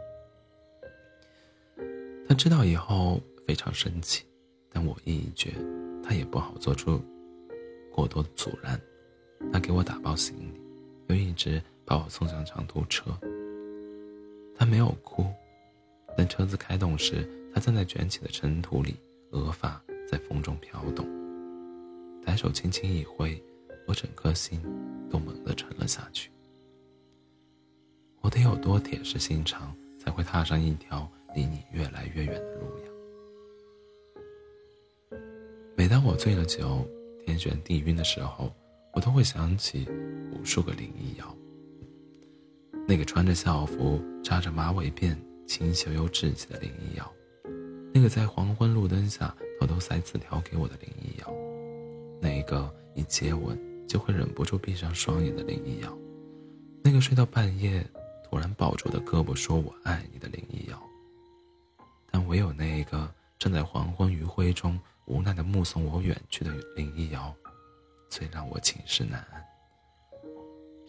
[2.28, 4.24] 他知道以后非常生气，
[4.70, 5.52] 但我意已决。
[6.02, 7.00] 他也不好做出
[7.92, 8.80] 过多的阻拦，
[9.52, 10.60] 他给我打包行李，
[11.08, 13.10] 又一直把我送上长途车。
[14.56, 15.26] 他没有哭，
[16.16, 18.96] 等车子开动时，他站在卷起的尘土里，
[19.30, 21.06] 额发在风中飘动。
[22.24, 23.42] 抬手轻轻一挥，
[23.86, 24.60] 我整颗心
[25.10, 26.30] 都猛地沉了下去。
[28.26, 32.90] 我得有多铁石心肠，才会踏上一条离你越来越远的路呀？
[35.76, 36.84] 每当我醉了酒，
[37.24, 38.52] 天旋地晕的时候，
[38.94, 39.86] 我都会想起
[40.32, 41.36] 无数个林一瑶。
[42.88, 45.16] 那个穿着校服、扎着马尾辫、
[45.46, 47.08] 清秀又稚气的林一瑶，
[47.94, 51.32] 那个在黄昏路灯下偷偷塞字条给我的林一瑶，
[52.20, 53.56] 那一个一接吻
[53.86, 55.96] 就会忍不住闭上双眼的林一瑶，
[56.82, 57.86] 那个睡到半夜
[58.28, 60.82] 突然抱住的胳膊说我爱你的林一瑶。
[62.10, 64.78] 但唯有那个正在黄昏余晖中。
[65.06, 67.32] 无奈的目送我远去的林一瑶，
[68.10, 69.40] 最让我寝食难安，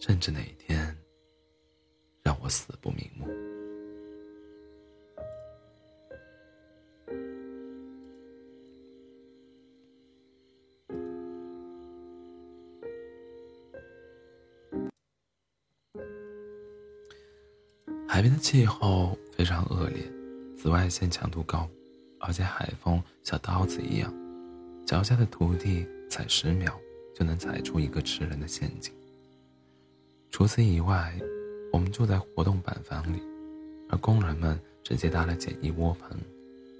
[0.00, 0.92] 甚至哪天
[2.20, 3.47] 让我死不瞑目。
[18.18, 20.02] 海边的气候非常恶劣，
[20.56, 21.68] 紫外线强度高。
[22.18, 24.12] 而且海风像刀子一样，
[24.84, 26.76] 脚下的土地踩十秒
[27.14, 28.92] 就能踩出一个吃人的陷阱。
[30.32, 31.16] 除此以外，
[31.72, 33.22] 我们住在活动板房里，
[33.88, 36.10] 而工人们直接搭了简易窝棚，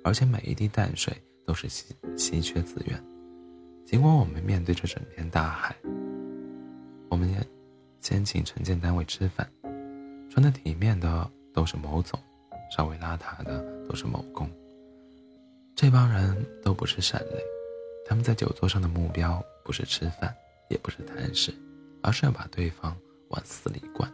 [0.02, 1.16] 而且每一滴淡水
[1.46, 3.00] 都是稀稀缺资源。
[3.86, 5.76] 尽管我们面对着整片大海，
[7.08, 7.36] 我们也
[8.00, 9.48] 先请承建单位吃饭，
[10.30, 11.30] 穿得体面的。
[11.54, 12.16] 都是某总，
[12.70, 14.48] 稍微邋遢的都是某公。
[15.74, 17.42] 这帮人都不是善类，
[18.06, 20.32] 他们在酒桌上的目标不是吃饭，
[20.70, 21.52] 也不是谈事，
[22.00, 22.96] 而是要把对方
[23.30, 24.08] 往死里灌。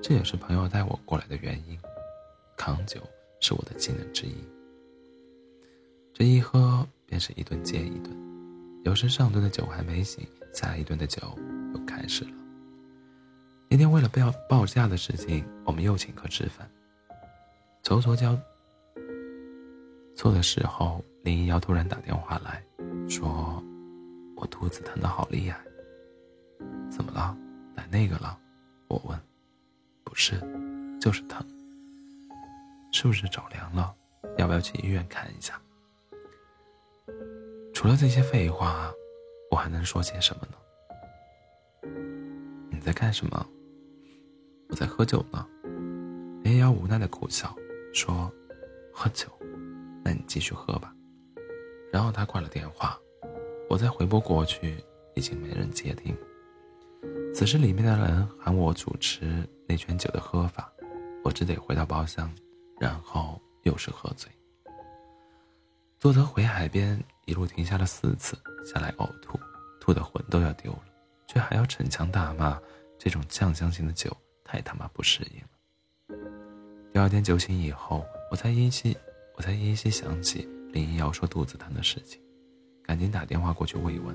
[0.00, 1.78] 这也是朋友带我过来的原因。
[2.56, 3.02] 扛酒
[3.40, 4.36] 是我的技能之一。
[6.14, 8.16] 这一喝便是一顿接一顿，
[8.84, 11.20] 有时上顿的酒还没醒，下一顿的酒
[11.74, 12.41] 又开始了。
[13.72, 16.70] 那天为了报报价的事情，我们又请客吃饭。
[17.82, 18.38] 蹉跎交
[20.14, 22.62] 做的时候，林一瑶突然打电话来
[23.08, 23.64] 说
[24.36, 25.58] ：“我肚子疼的好厉害。”
[26.92, 27.34] 怎么了？
[27.74, 28.38] 来那个了？
[28.88, 29.18] 我问。
[30.04, 30.34] 不是，
[31.00, 31.42] 就是疼。
[32.92, 33.94] 是不是着凉了？
[34.36, 35.58] 要不要去医院看一下？
[37.72, 38.92] 除了这些废话，
[39.50, 40.58] 我还能说些什么呢？
[42.70, 43.46] 你在干什么？
[44.72, 45.46] 我在喝酒呢。
[46.42, 47.54] 林瑶无奈的苦笑，
[47.92, 48.32] 说
[48.90, 49.28] ：“喝酒？
[50.02, 50.94] 那你继续喝吧。”
[51.92, 52.98] 然后他挂了电话。
[53.68, 54.82] 我再回拨过去，
[55.14, 56.16] 已经没人接听。
[57.34, 60.72] 此时里面的人喊我主持那圈酒的喝法，
[61.22, 62.34] 我只得回到包厢，
[62.80, 64.32] 然后又是喝醉。
[66.00, 69.38] 坐车回海边，一路停下了四次，下来呕吐，
[69.78, 70.84] 吐的魂都要丢了，
[71.26, 72.58] 却还要逞强大骂
[72.98, 74.10] 这种酱香型的酒
[74.52, 76.18] 太他妈不适应了。
[76.92, 78.94] 第二天酒醒以后，我才依稀
[79.34, 82.20] 我才依稀想起林一瑶说肚子疼的事情，
[82.82, 84.14] 赶紧打电话过去慰问。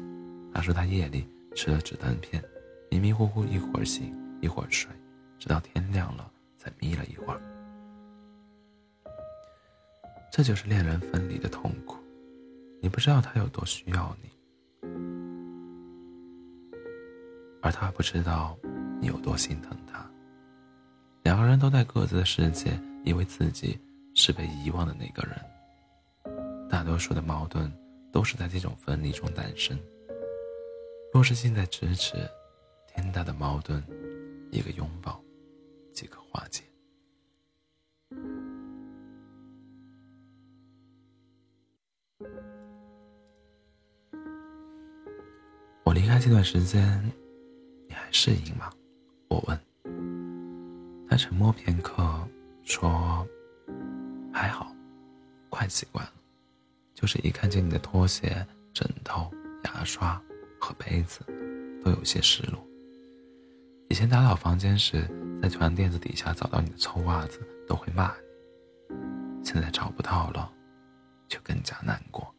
[0.54, 2.44] 他说他夜里吃了止疼片。
[2.92, 4.92] 迷迷糊糊，一会儿醒，一会儿睡，
[5.40, 7.42] 直到天亮了才眯了一会儿。
[10.32, 11.98] 这就是恋人分离的痛苦，
[12.80, 14.30] 你不知道他有多需要你，
[17.60, 18.56] 而他不知道
[19.02, 19.76] 你有多心疼。
[21.28, 23.78] 两个人都在各自的世界，以为自己
[24.16, 26.70] 是被遗忘的那个人。
[26.70, 27.70] 大多数的矛盾
[28.14, 29.78] 都是在这种分离中诞生。
[31.14, 32.16] 若是近在咫尺。
[32.88, 33.84] 天大的矛盾，
[34.52, 35.22] 一个拥抱
[35.94, 36.64] 即可化解。
[45.84, 47.04] 我离开这段时间，
[47.90, 48.72] 你还适应吗？
[49.28, 49.67] 我问。
[51.10, 52.28] 他沉默片刻，
[52.64, 53.26] 说
[54.34, 54.76] ：“还好，
[55.50, 56.12] 快习惯了。
[56.94, 59.32] 就是一看见你的拖鞋、枕头、
[59.64, 60.22] 牙刷
[60.60, 61.22] 和杯子，
[61.84, 62.62] 都有些失落。”
[63.90, 65.10] 以前打扫房间时，
[65.42, 68.12] 在床垫子底下找到你的臭袜子，都会骂
[68.90, 69.46] 你。
[69.46, 70.52] 现在找不到了，
[71.30, 72.34] 就更加难过。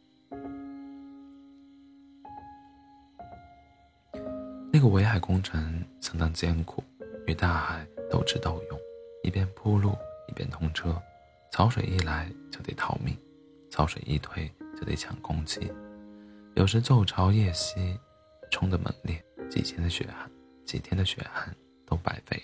[4.71, 6.83] 那个围海工程相当艰苦，
[7.25, 8.79] 与大海斗智斗勇，
[9.23, 9.95] 一边铺路，
[10.27, 10.99] 一边通车。
[11.51, 13.17] 潮水一来就得逃命，
[13.69, 15.71] 潮水一退就得抢工期。
[16.55, 17.99] 有时昼潮夜夕，
[18.51, 20.29] 冲得猛烈，几千的血汗。
[20.65, 21.55] 几天的血汗
[21.85, 22.43] 都白费了。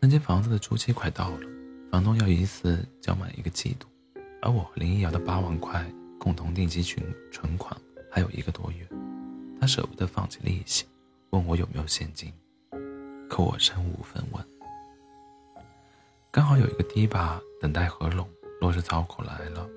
[0.00, 1.40] 那间房子的租期快到了，
[1.90, 3.86] 房东要一次交满一个季度，
[4.42, 5.84] 而我和林一瑶的八万块
[6.18, 7.76] 共同定期存存款
[8.10, 8.86] 还有一个多月，
[9.60, 10.84] 他舍不得放弃利息，
[11.30, 12.32] 问我有没有现金，
[13.28, 14.44] 可我身无分文。
[16.30, 18.28] 刚好有一个堤坝等待合拢，
[18.60, 19.68] 若是槽口来了，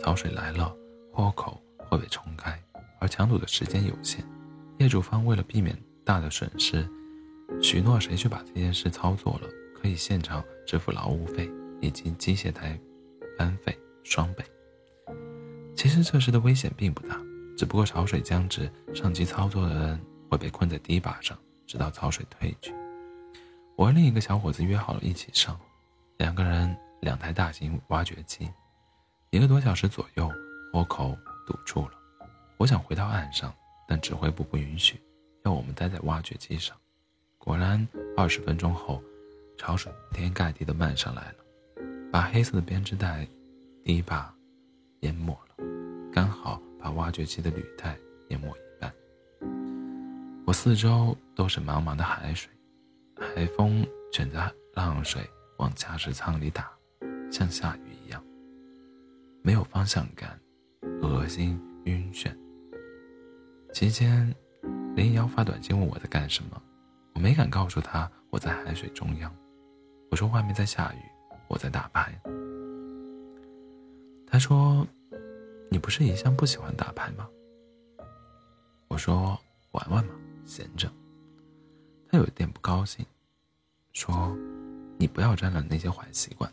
[0.00, 0.74] 槽水来了，
[1.12, 2.62] 豁口会被冲开，
[3.00, 4.24] 而抢堵的时间有限，
[4.78, 6.88] 业主方为了避免大的损失，
[7.60, 9.48] 许诺谁去把这件事操作了，
[9.80, 12.78] 可以现场支付劳务费以及机械台
[13.40, 13.74] 班费
[14.04, 14.44] 双倍。
[15.74, 17.18] 其实这时的危险并不大，
[17.56, 22.74] 只不过潮水将至，上级操作的人会被困在堤坝上，直到潮水退去。
[23.76, 25.58] 我和另一个小伙子约好了一起上。
[26.18, 28.46] 两个人，两台大型挖掘机，
[29.30, 30.30] 一个多小时左右，
[30.70, 31.16] 豁口
[31.46, 31.92] 堵住了。
[32.58, 33.50] 我想回到岸上，
[33.88, 35.00] 但指挥部不允许，
[35.46, 36.76] 要我们待在挖掘机上。
[37.38, 37.88] 果然，
[38.18, 39.02] 二十分钟后，
[39.56, 41.39] 潮水铺天盖地的漫上来了，
[42.12, 43.26] 把黑色的编织带
[43.84, 44.34] 堤坝
[45.00, 45.64] 淹没了，
[46.12, 47.96] 刚好把挖掘机的履带
[48.28, 48.92] 淹没一半。
[50.46, 52.50] 我四周都是茫茫的海水，
[53.18, 55.22] 海风卷着浪水。
[55.58, 56.72] 往驾驶舱里打，
[57.30, 58.24] 像下雨一样，
[59.42, 60.40] 没有方向感，
[61.02, 62.34] 恶心晕眩。
[63.74, 64.34] 期间，
[64.96, 66.62] 林瑶发短信问我在干什么，
[67.12, 69.30] 我没敢告诉他我在海水中央，
[70.10, 70.98] 我说外面在下雨，
[71.50, 72.16] 我在打牌。
[74.24, 74.86] 他说
[75.68, 77.28] ：“你不是一向不喜欢打牌吗？”
[78.86, 79.36] 我说
[79.72, 80.88] ：“玩玩嘛，闲着。”
[82.08, 83.04] 他有一点不高兴，
[83.92, 84.32] 说
[84.96, 86.48] ：“你不要沾染那些坏习惯。”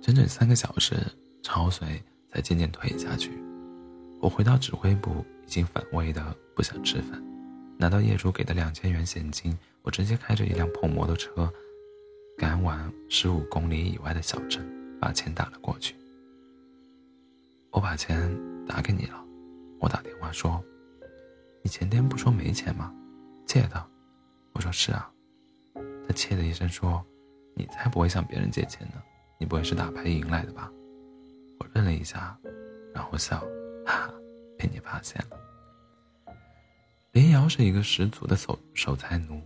[0.00, 0.96] 整整三个小时，
[1.42, 3.30] 潮水才渐渐退下去。
[4.24, 7.22] 我回到指挥部，已经反胃的不想吃饭。
[7.76, 11.52] 拿到业主给的两千元现金，我直接开着一辆破摩托车，
[12.38, 14.66] 赶往十五公里以外的小镇，
[14.98, 15.94] 把钱打了过去。
[17.70, 18.34] 我把钱
[18.66, 19.22] 打给你了，
[19.78, 20.64] 我打电话说
[21.60, 22.94] ：“你前天不说没钱吗？
[23.44, 23.86] 借的。”
[24.54, 25.12] 我说：“是啊。”
[26.08, 27.04] 他切的一声说
[27.54, 29.02] ：“你才不会向别人借钱呢。”
[29.38, 30.72] 你不会是打牌赢来的吧？
[31.58, 32.34] 我愣了一下，
[32.94, 33.44] 然后笑，
[33.84, 34.14] 哈哈，
[34.58, 35.36] 被你发现了。
[37.12, 39.40] 林瑶是一个十足的守守财奴，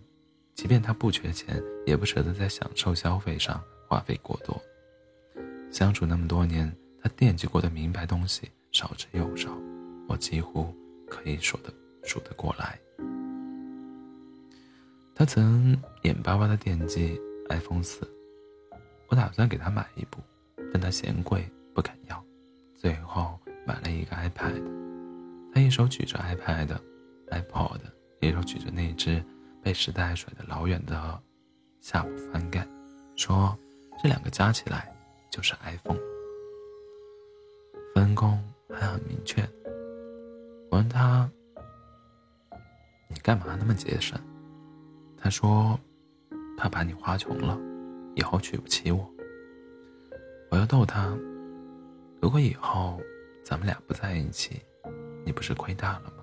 [0.54, 4.60] 即便他不缺钱，也不舍得在享受消费上花费过多。
[5.70, 9.50] 相处那么多年，他惦记过的名牌东西少之又少，
[10.08, 10.74] 我几乎
[11.06, 11.72] 可以数得
[12.04, 12.78] 数得过来。
[15.14, 17.20] 他曾眼巴巴的惦记
[17.50, 18.08] iPhone 四。
[19.10, 20.20] 我打算给他买一部，
[20.70, 22.22] 但他嫌贵不肯要，
[22.76, 24.62] 最后买了一个 iPad。
[25.52, 27.80] 他一手举着 iPad，iPod，
[28.20, 29.22] 一手举着那只
[29.62, 31.20] 被时代甩得老远的
[31.82, 32.66] 下部翻盖，
[33.14, 33.54] 说
[34.02, 34.90] ：“这两个加起来
[35.30, 36.00] 就是 iPhone。”
[37.94, 39.46] 分工还很明确。
[40.70, 41.30] 我问他
[43.08, 44.18] ：“你干嘛那么节省？”
[45.20, 45.78] 他说
[46.56, 47.58] ：“怕把你花穷了。”
[48.16, 49.08] 以后娶不起我，
[50.50, 51.16] 我要逗他。
[52.20, 53.00] 如果以后
[53.48, 54.60] 咱们俩不在一起，
[55.24, 56.22] 你不是亏大了吗？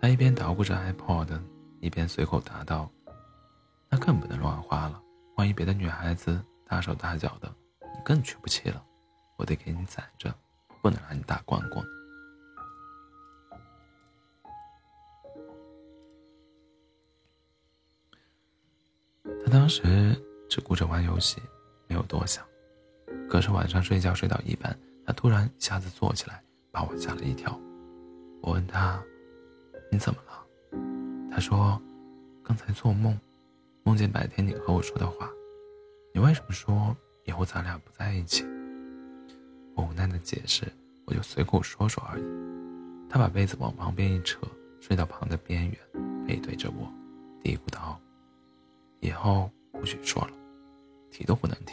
[0.00, 1.42] 他一边捣鼓着 iPod，
[1.80, 2.88] 一边随口答道
[3.90, 5.02] ：“那更不能乱花了，
[5.36, 8.80] 万一别的女孩子大手大脚的，你更娶不起了。
[9.36, 10.32] 我得给你攒着，
[10.80, 11.84] 不能让你大光光。”
[19.50, 20.16] 当时
[20.48, 21.42] 只顾着玩游戏，
[21.88, 22.46] 没有多想。
[23.28, 27.58] 可是晚上睡觉睡到一半，他突然一下子坐起来，把我吓了一跳。
[28.40, 29.02] 我问他
[29.90, 30.46] ：“你怎么了？”
[31.30, 31.80] 他说
[32.42, 33.18] ：“刚才做梦，
[33.82, 35.28] 梦见白天你和我说的话。
[36.14, 38.44] 你为什么说以后咱俩不在一起？”
[39.74, 40.66] 我无奈的解释
[41.06, 42.22] ：“我就随口说说而已。”
[43.08, 44.40] 他把被子往旁边一扯，
[44.80, 46.90] 睡到旁的边缘，背对着我，
[47.42, 48.00] 嘀咕道。
[49.00, 50.32] 以后不许说了，
[51.10, 51.72] 提都不能提。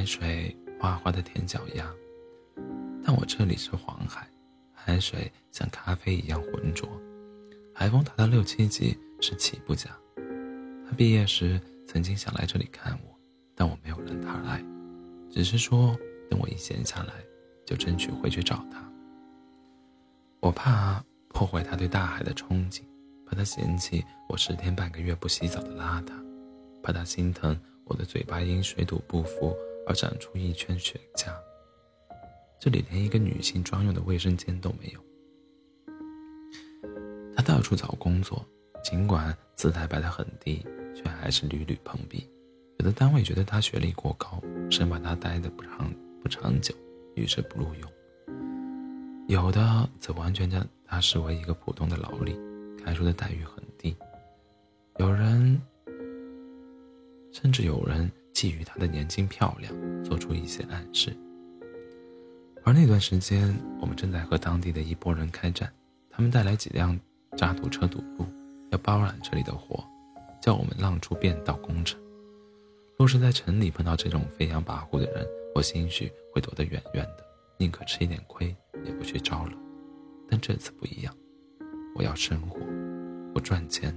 [0.00, 1.86] 海水哗哗的舔脚丫，
[3.04, 4.26] 但我这里是黄海，
[4.72, 6.88] 海水像咖啡一样浑浊，
[7.74, 9.90] 海风达到六七级是起步价。
[10.86, 13.14] 他毕业时曾经想来这里看我，
[13.54, 14.64] 但我没有让他来，
[15.30, 15.94] 只是说
[16.30, 17.12] 等我一闲下来，
[17.66, 18.82] 就争取回去找他。
[20.40, 22.80] 我怕破坏他对大海的憧憬，
[23.26, 26.14] 怕他嫌弃我十天半个月不洗澡的邋遢，
[26.82, 27.54] 怕他心疼。
[27.84, 29.52] 我的嘴巴因水土不服
[29.90, 31.34] 而长出一圈雪茄。
[32.60, 35.00] 这里连一个女性专用的卫生间都没有。
[37.34, 38.46] 他到处找工作，
[38.84, 40.64] 尽管姿态摆得很低，
[40.94, 42.30] 却还是屡屡碰壁。
[42.78, 46.72] 有的单位觉得他学历过高，生怕他待得不长不长久，
[47.16, 47.90] 于是不录用；
[49.26, 52.38] 有的则完全将他视为一个普通的劳力，
[52.84, 53.96] 开出的待遇很低。
[54.98, 55.60] 有人。
[57.32, 58.10] 甚至有人
[58.40, 59.70] 觊觎她的年轻漂亮，
[60.02, 61.14] 做出一些暗示。
[62.64, 65.70] 而那段时间，我们正在和当地的一拨人开战，
[66.08, 66.98] 他们带来几辆
[67.36, 68.24] 渣土车堵路，
[68.70, 69.84] 要包揽这里的活，
[70.40, 72.00] 叫我们让出便道工程。
[72.96, 77.24] 若是在城里碰到这种飞扬跋扈的人，我兴许会躲得远远的，
[77.58, 79.52] 宁可吃一点亏，也不去招惹。
[80.30, 81.14] 但这次不一样，
[81.94, 82.58] 我要生活，
[83.34, 83.94] 我赚钱，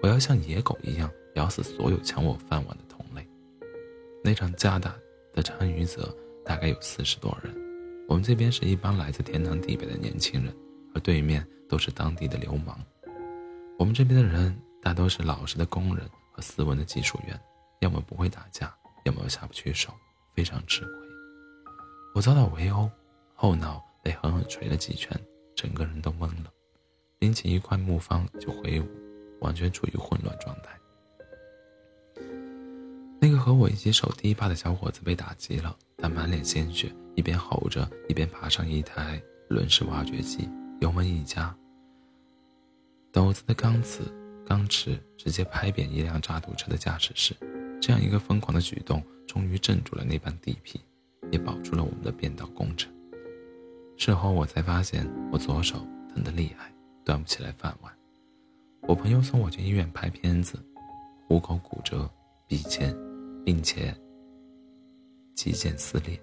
[0.00, 1.10] 我要像野狗一样。
[1.34, 2.83] 咬死所有抢我饭碗的。
[4.26, 4.96] 那场架打
[5.34, 6.16] 的参与者
[6.46, 7.54] 大概有四十多人，
[8.08, 10.56] 我们这边是一帮来自天南地北的年轻人，
[10.94, 12.82] 而对面都是当地的流氓。
[13.78, 17.38] 我们这边的人大都是老实的工人和斯文的技术员，
[17.80, 19.92] 要么不会打架，要么下不去手，
[20.34, 20.92] 非常吃亏。
[22.14, 22.90] 我遭到围殴，
[23.34, 25.14] 后脑被狠狠捶了几拳，
[25.54, 26.50] 整个人都懵了，
[27.18, 28.86] 拎起一块木方就挥舞，
[29.42, 30.70] 完全处于混乱状态。
[33.24, 39.18] 那个和我一起守堤坝的小伙子被打击了，他满脸鲜血，一边吼着，一边爬上一台
[39.48, 40.46] 轮式挖掘机，
[40.82, 41.56] 油门一加，
[43.10, 44.02] 斗子的钢齿。
[44.46, 47.34] 钢尺直接拍扁一辆渣土车的驾驶室，
[47.80, 50.76] 这样一个疯狂的举动，终于镇住了那帮地痞，
[51.32, 52.92] 也保住了我们的变道工程。
[53.96, 55.78] 事后我才发现，我左手
[56.12, 56.70] 疼得厉害，
[57.02, 57.90] 端不起来饭碗。
[58.82, 60.62] 我朋友送我去医院拍片子，
[61.26, 62.06] 虎口骨折、
[62.46, 62.94] 鼻尖，
[63.44, 63.94] 并且
[65.34, 66.20] 肌腱撕裂。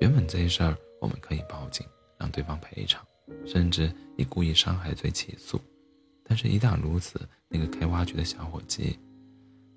[0.00, 1.86] 原本这事儿我们可以报警，
[2.18, 3.06] 让对方赔偿，
[3.46, 5.60] 甚至以故意伤害罪起诉。
[6.24, 8.98] 但是，一旦如此，那个开挖掘的小伙计，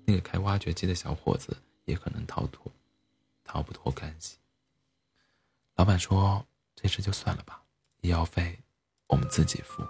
[0.06, 2.72] 那个开挖掘机的小伙子也可能逃脱，
[3.44, 4.36] 逃不脱干系。
[5.76, 6.44] 老板说
[6.74, 7.62] ：“这事就算了吧，
[8.00, 8.58] 医药费
[9.06, 9.82] 我们自己付。”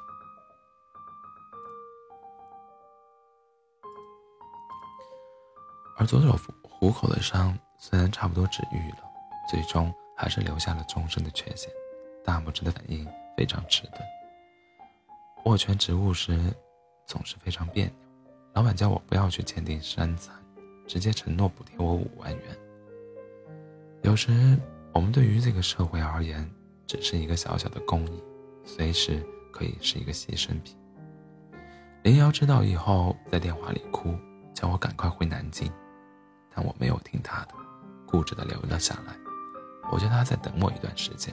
[5.97, 6.37] 而左手
[6.79, 8.99] 虎口的伤虽然差不多治愈了，
[9.51, 11.69] 最终还是留下了终身的缺陷，
[12.25, 13.05] 大拇指的反应
[13.37, 14.01] 非常迟钝。
[15.45, 16.55] 握拳植物时，
[17.05, 17.93] 总是非常别扭。
[18.53, 20.33] 老板叫我不要去鉴定伤残，
[20.87, 22.43] 直接承诺补贴我五万元。
[24.03, 24.57] 有时，
[24.93, 26.49] 我们对于这个社会而言，
[26.87, 28.23] 只是一个小小的公益，
[28.65, 29.21] 随时
[29.53, 30.77] 可以是一个牺牲品。
[32.05, 34.17] 林瑶知道以后，在电话里哭，
[34.55, 35.71] 叫我赶快回南京，
[36.59, 37.55] 但我没有听他的，
[38.05, 39.15] 固执的留了下来。
[39.93, 41.33] 我叫他再等我一段时间。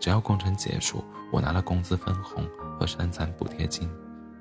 [0.00, 2.48] 只要工程结束，我拿了工资分红
[2.80, 3.86] 和伤残补贴金，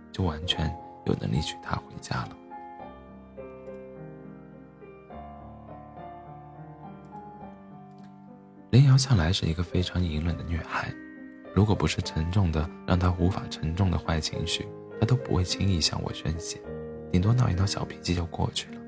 [0.10, 0.74] 就完全
[1.06, 2.30] 有能力娶她回家了。
[8.70, 10.94] 林瑶向来是一个非常隐忍的女孩，
[11.54, 14.66] 如果不是沉重的让她无法承重的坏情绪，
[14.98, 16.58] 她都不会轻易向我宣泄，
[17.12, 18.81] 顶多闹一闹小脾气就过去了。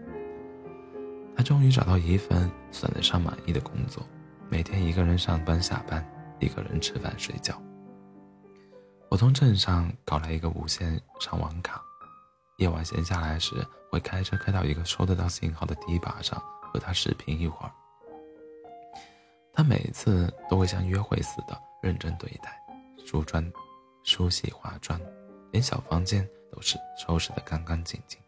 [1.36, 4.06] 她终于找到一份算得上满意的工作，
[4.50, 6.04] 每天一个人上班下班。
[6.40, 7.58] 一个人吃饭睡觉。
[9.08, 11.82] 我从镇上搞来一个无线上网卡，
[12.58, 13.56] 夜晚闲下来时
[13.90, 17.72] 会开车开到一个收得到信号的堤坝上和他视频一会儿。
[19.54, 22.62] 他每次都会像约会似的认真对待，
[23.06, 23.50] 梳妆、
[24.04, 25.00] 梳洗、化妆，
[25.52, 28.20] 连小房间都是收拾得干干净净。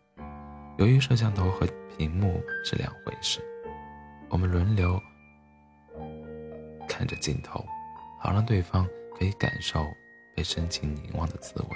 [0.78, 1.68] 由于摄像头和
[1.98, 3.40] 屏幕是两回事，
[4.30, 5.02] 我们轮流
[6.88, 7.64] 看着镜头。
[8.18, 9.86] 好让对方可以感受
[10.36, 11.68] 被深情凝望的滋味。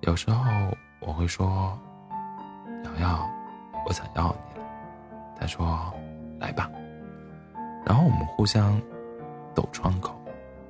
[0.00, 0.42] 有时候
[0.98, 1.78] 我会说
[2.84, 3.30] ：“瑶瑶，
[3.86, 4.66] 我想要你了。”
[5.38, 5.94] 他说
[6.40, 6.68] ：“来吧。”
[7.86, 8.82] 然后我们互相
[9.54, 10.20] 抖窗口，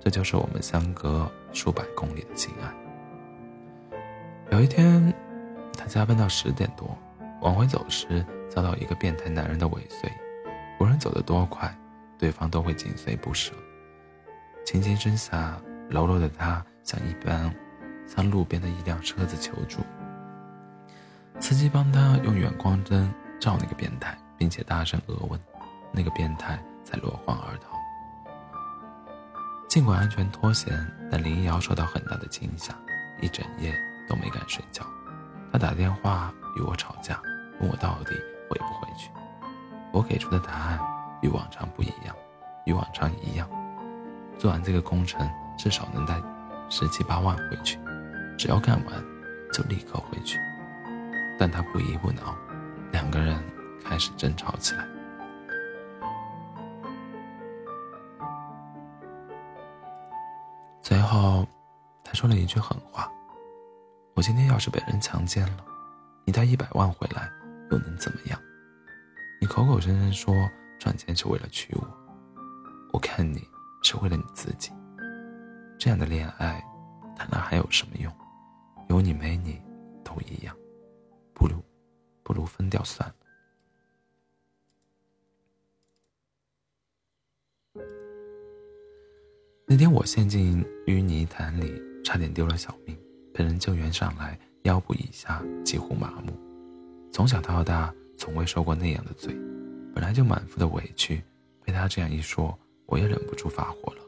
[0.03, 3.97] 这就是我们相隔数百公里的情爱。
[4.51, 5.15] 有一天，
[5.79, 6.99] 他加班到十点多，
[7.41, 8.25] 往回走时。
[8.55, 10.13] 遭到一个变态男人的尾随，
[10.79, 11.75] 无论走得多快，
[12.19, 13.51] 对方都会紧随不舍。
[14.63, 15.59] 情急之下，
[15.89, 17.51] 柔弱的他向一般
[18.07, 19.79] 向路边的一辆车子求助。
[21.41, 23.11] 司机帮他用远光灯
[23.41, 25.41] 照那个变态，并且大声恶问，
[25.91, 27.82] 那个变态才落荒而逃。
[29.73, 32.75] 尽管安全脱险，但林瑶受到很大的惊吓，
[33.23, 33.75] 一整夜
[34.07, 34.85] 都没敢睡觉。
[35.51, 37.19] 他打电话与我吵架，
[37.59, 38.15] 问我到底。
[38.51, 39.09] 回不回去？
[39.91, 40.79] 我给出的答案
[41.23, 42.15] 与往常不一样，
[42.67, 43.49] 与往常一样。
[44.39, 45.27] 做完这个工程，
[45.57, 46.21] 至少能带
[46.69, 47.79] 十七八万回去。
[48.37, 49.03] 只要干完，
[49.55, 50.39] 就立刻回去。
[51.39, 52.37] 但他不依不挠，
[52.91, 53.43] 两个人
[53.83, 54.87] 开始争吵起来。
[60.93, 61.49] 最后，
[62.05, 63.11] 他说了一句狠话
[64.13, 65.65] ：“我今天要是被人强奸了，
[66.27, 67.33] 你带一百万回来。”
[67.73, 68.39] 又能怎么样？
[69.41, 70.35] 你口口声声说
[70.79, 71.89] 赚钱是为了娶我，
[72.93, 73.43] 我看你
[73.83, 74.71] 是为了你自己。
[75.79, 76.63] 这样的恋爱
[77.17, 78.13] 谈了还有什么用？
[78.91, 79.59] 有你没你
[80.05, 80.55] 都一样，
[81.33, 81.55] 不如
[82.23, 83.15] 不如分掉算了。
[89.73, 92.95] 那天我陷进淤泥潭里，差点丢了小命，
[93.33, 96.39] 被人救援上来，腰部以下几乎麻木。
[97.11, 99.35] 从小到大，从未受过那样的罪，
[99.95, 101.23] 本来就满腹的委屈，
[101.65, 102.55] 被他这样一说，
[102.85, 104.03] 我也忍不住发火了。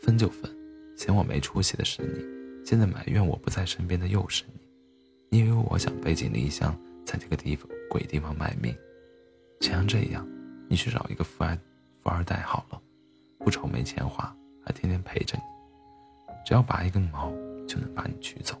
[0.00, 0.50] 分就分，
[0.96, 4.60] 嫌我没出息的是你，现在埋怨我不在身边的又是你，
[5.28, 6.74] 你以为我想背井离乡，
[7.04, 8.74] 在这个地方鬼地方卖命？
[9.60, 10.26] 既然这样，
[10.66, 11.54] 你去找一个富二
[12.02, 12.80] 富二代好了，
[13.40, 14.34] 不愁没钱花，
[14.68, 15.42] 他天天陪着你，
[16.44, 17.30] 只要拔一根毛
[17.66, 18.54] 就能把你娶走。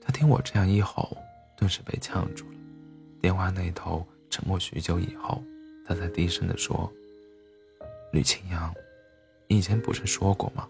[0.00, 1.14] 他听我这样一吼，
[1.54, 2.56] 顿时被呛住了。
[3.20, 5.44] 电话那头沉默许久以后，
[5.86, 6.90] 他才低声地说
[8.10, 8.74] ：“吕清扬，
[9.46, 10.66] 你以前不是说过吗？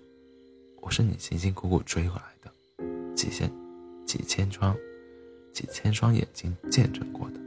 [0.81, 3.49] 我是你辛辛苦苦追回来的，几千
[4.05, 4.77] 几千双
[5.53, 7.41] 几千双眼睛见证过的。”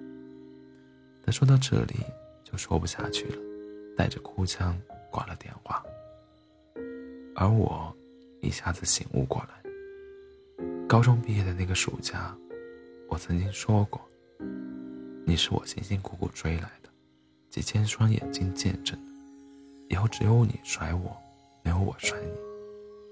[1.25, 1.95] 他说到这里
[2.41, 3.37] 就说不下去了，
[3.95, 5.83] 带着哭腔挂了电话。
[7.35, 7.95] 而我
[8.41, 9.49] 一下子醒悟过来。
[10.87, 12.35] 高中毕业的那个暑假，
[13.09, 13.99] 我曾经说过
[15.25, 16.89] ：“你是我辛辛苦苦追来的，
[17.49, 19.11] 几千双眼睛见证的。
[19.89, 21.17] 以后只有你甩我，
[21.63, 22.31] 没有我甩你。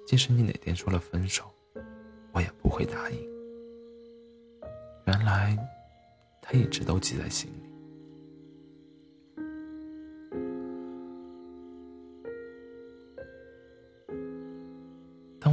[0.05, 1.43] 即使你哪天说了分手，
[2.31, 3.17] 我也不会答应。”
[5.07, 5.57] 原来，
[6.41, 7.62] 他一直都记在心里。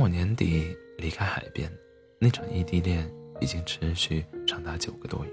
[0.00, 1.70] 我年底离开海边。
[2.18, 3.06] 那场异地恋
[3.38, 5.30] 已经持续长达九个多月，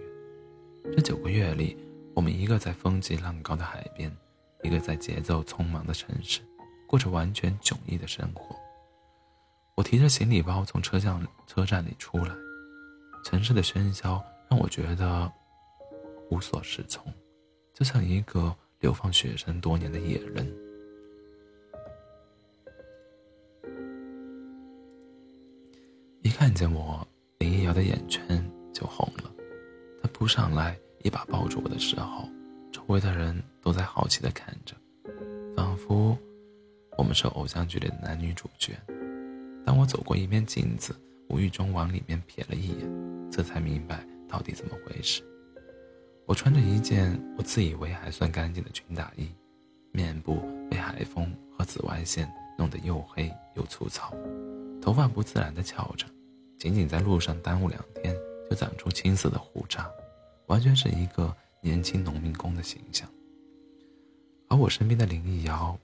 [0.94, 1.78] 这九个月里，
[2.14, 4.14] 我们一个在风急浪高的海边，
[4.64, 6.42] 一个在节奏匆忙的城市，
[6.86, 8.54] 过着完全迥异的生活。
[9.76, 12.36] 我提着行李包从车厢车站里出来，
[13.24, 15.32] 城市的喧嚣让我觉得
[16.30, 17.06] 无所适从，
[17.74, 20.46] 就像一个流放雪山多年的野人。
[26.40, 27.06] 看见我，
[27.40, 29.32] 林一瑶的眼圈就红了。
[30.04, 32.30] 她扑上来，一把抱住我的时候，
[32.72, 34.76] 周围的人都在好奇地看着，
[35.56, 36.16] 仿佛
[36.96, 38.78] 我们是偶像剧里的男女主角。
[39.66, 40.96] 当我走过一面镜子，
[41.28, 45.24] 无意中往里面瞥了一眼，这才明白到底怎么回事。
[46.28, 49.28] 我穿着一件我自以为还算干净的军大衣，
[49.92, 50.40] 面部
[50.70, 54.14] 被海风和紫外线弄得又黑又粗糙，
[54.80, 56.06] 头发不自然地翘着。
[56.58, 58.16] 仅仅在路上耽误两天，
[58.50, 59.88] 就长出青色的胡渣，
[60.48, 63.08] 完全是一个年轻农民工的形象。
[64.48, 65.78] 而我身边的林忆瑶，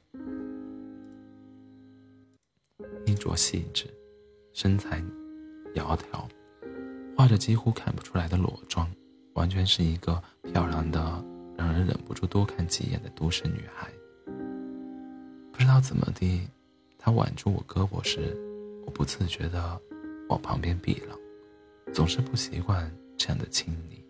[3.06, 3.86] 衣着细致，
[4.54, 5.00] 身材
[5.76, 6.28] 窈窕，
[7.16, 8.90] 化着几乎看不出来的裸妆，
[9.34, 11.24] 完全是一个漂亮的
[11.56, 13.92] 让人忍不住多看几眼的都市女孩。
[15.52, 16.48] 不知道怎么地，
[16.98, 18.36] 她挽住我胳膊时，
[18.88, 19.80] 我不自觉的。
[20.30, 21.16] 往旁边避了，
[21.94, 24.04] 总是不习惯这样的亲昵。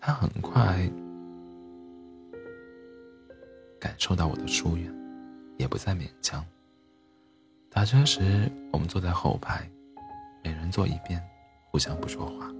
[0.00, 0.90] 他很快
[3.80, 4.92] 感受到我的疏远，
[5.56, 6.44] 也不再勉强。
[7.70, 9.68] 打车时，我们坐在后排，
[10.42, 11.22] 每人坐一边，
[11.70, 12.52] 互相不说话。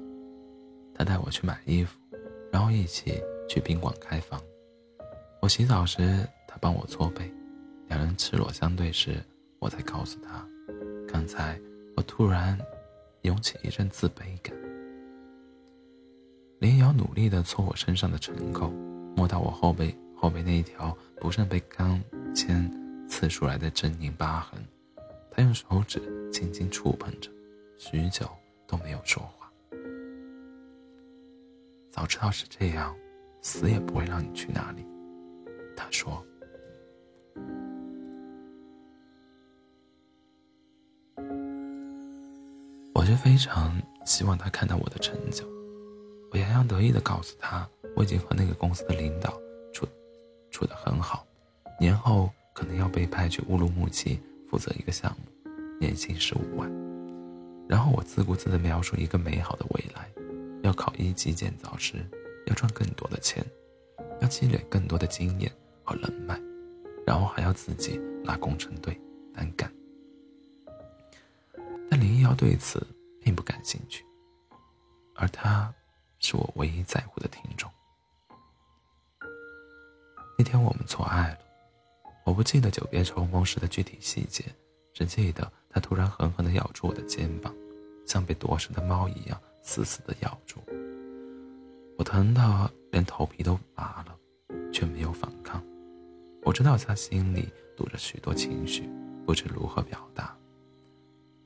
[0.95, 1.99] 他带我去买衣服，
[2.53, 4.41] 然后一起去宾馆开房。
[5.41, 7.33] 我洗澡时，他帮我搓背。
[7.87, 9.23] 两人赤裸相对时，
[9.61, 10.47] 我才告诉他，
[11.07, 11.59] 刚才。
[11.99, 12.57] 我突然
[13.23, 14.57] 涌起一阵自卑感。
[16.61, 18.71] 林瑶努力的搓我身上的尘垢，
[19.17, 22.01] 摸到我后背后背那一条不慎被钢
[22.33, 22.71] 钎
[23.09, 24.65] 刺出来的狰狞疤痕，
[25.33, 26.01] 他用手指
[26.31, 27.33] 轻轻触碰着，
[27.77, 28.31] 许久
[28.65, 29.51] 都没有说话。
[31.91, 32.95] 早知道是这样，
[33.43, 34.87] 死也不会让你去那里。
[35.77, 36.25] 他说。
[42.99, 45.45] 我就非常希望他看到我的成就，
[46.33, 47.65] 我洋洋得意地告诉他，
[47.95, 49.41] 我已经和那个公司的领导
[49.73, 49.87] 处
[50.51, 51.25] 处得很好，
[51.79, 54.19] 年后可能要被派去乌鲁木齐
[54.51, 55.49] 负责一个项目，
[55.79, 56.69] 年薪十五万。
[57.69, 60.11] 然后我自顾自地描述一个美好的未来，
[60.65, 62.05] 要考一级建造师，
[62.49, 63.47] 要赚更多的钱，
[64.21, 65.49] 要积累更多的经验
[65.85, 66.37] 和人脉，
[67.07, 69.01] 然后还要自己拉工程队
[69.33, 69.73] 单干。
[71.91, 72.87] 但林一瑶对此
[73.21, 74.05] 并不感兴趣，
[75.15, 75.73] 而他
[76.19, 77.71] 是我唯一在乎的听众。
[80.39, 81.39] 那天我们错爱了，
[82.25, 84.45] 我不记得久别重逢时的具体细节，
[84.93, 87.53] 只记得他突然狠狠地咬住我的肩膀，
[88.07, 90.61] 像被夺食的猫一样死死地咬住。
[91.97, 94.17] 我疼得连头皮都麻了，
[94.73, 95.61] 却没有反抗。
[96.45, 98.89] 我知道他心里堵着许多情绪，
[99.27, 100.38] 不知如何表达。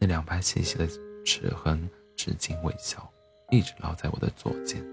[0.02, 0.84] 那两排细细的
[1.24, 3.08] 齿痕至今未消，
[3.52, 4.84] 一直烙在我的左肩。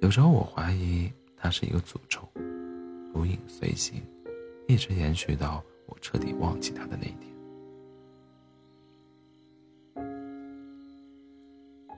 [0.00, 2.20] 有时候我怀疑它是一个诅咒，
[3.14, 4.02] 如影随形，
[4.66, 7.32] 一直延续到我彻底忘记它的那一天。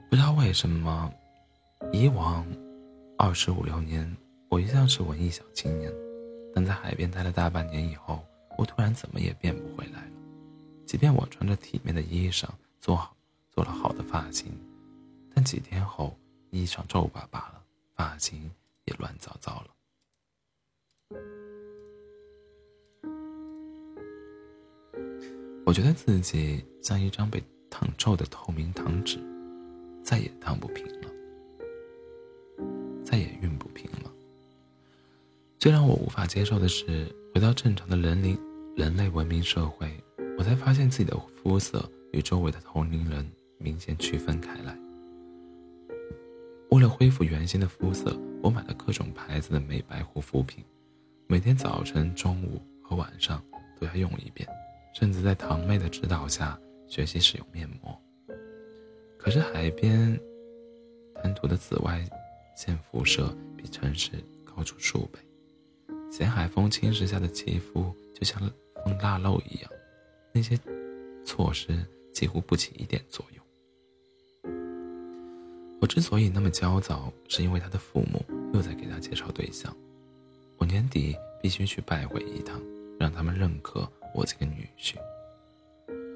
[0.07, 1.11] 不知道为什么，
[1.91, 2.45] 以往
[3.17, 4.15] 二十五六年，
[4.49, 5.91] 我一向是文艺小青年，
[6.53, 8.23] 但在海边待了大半年以后，
[8.55, 10.12] 我突然怎么也变不回来。
[10.85, 12.47] 即便我穿着体面的衣裳，
[12.79, 13.15] 做好
[13.51, 14.51] 做了好的发型，
[15.33, 16.15] 但几天后，
[16.51, 17.63] 衣裳皱巴巴了，
[17.95, 18.51] 发型
[18.85, 19.67] 也乱糟糟了。
[25.65, 29.17] 我觉得自己像一张被烫皱的透明糖纸，
[30.03, 31.09] 再也烫不平了，
[33.03, 34.11] 再也熨不平了。
[35.57, 38.37] 最让我无法接受的是，回到正常的人类
[38.75, 39.89] 人类文明社会，
[40.37, 43.25] 我才发现自己的肤色与周围的同龄人
[43.57, 44.77] 明显区分开来。
[46.71, 50.63] 为了恢复原先的肤色，我买了各种牌子的美白护肤品，
[51.27, 53.43] 每天早晨、中午和晚上
[53.79, 54.47] 都要用一遍。
[54.93, 56.55] 甚至在堂妹的指导下
[56.87, 57.99] 学习使用面膜。
[59.17, 60.15] 可是海边
[61.15, 62.07] 滩涂的紫外
[62.55, 64.11] 线辐射比城市
[64.45, 65.19] 高出数倍，
[66.11, 68.39] 咸海风侵蚀下的肌肤就像
[68.85, 69.71] 风腊肉一样，
[70.33, 70.59] 那些
[71.23, 74.53] 措施几乎不起一点作用。
[75.79, 79.75] 我之所以那么焦躁，是因为他的父母又在给他介绍对象，
[80.57, 82.59] 我年底必须去拜会一趟，
[82.99, 83.87] 让他们认可。
[84.15, 84.95] 我这个女婿。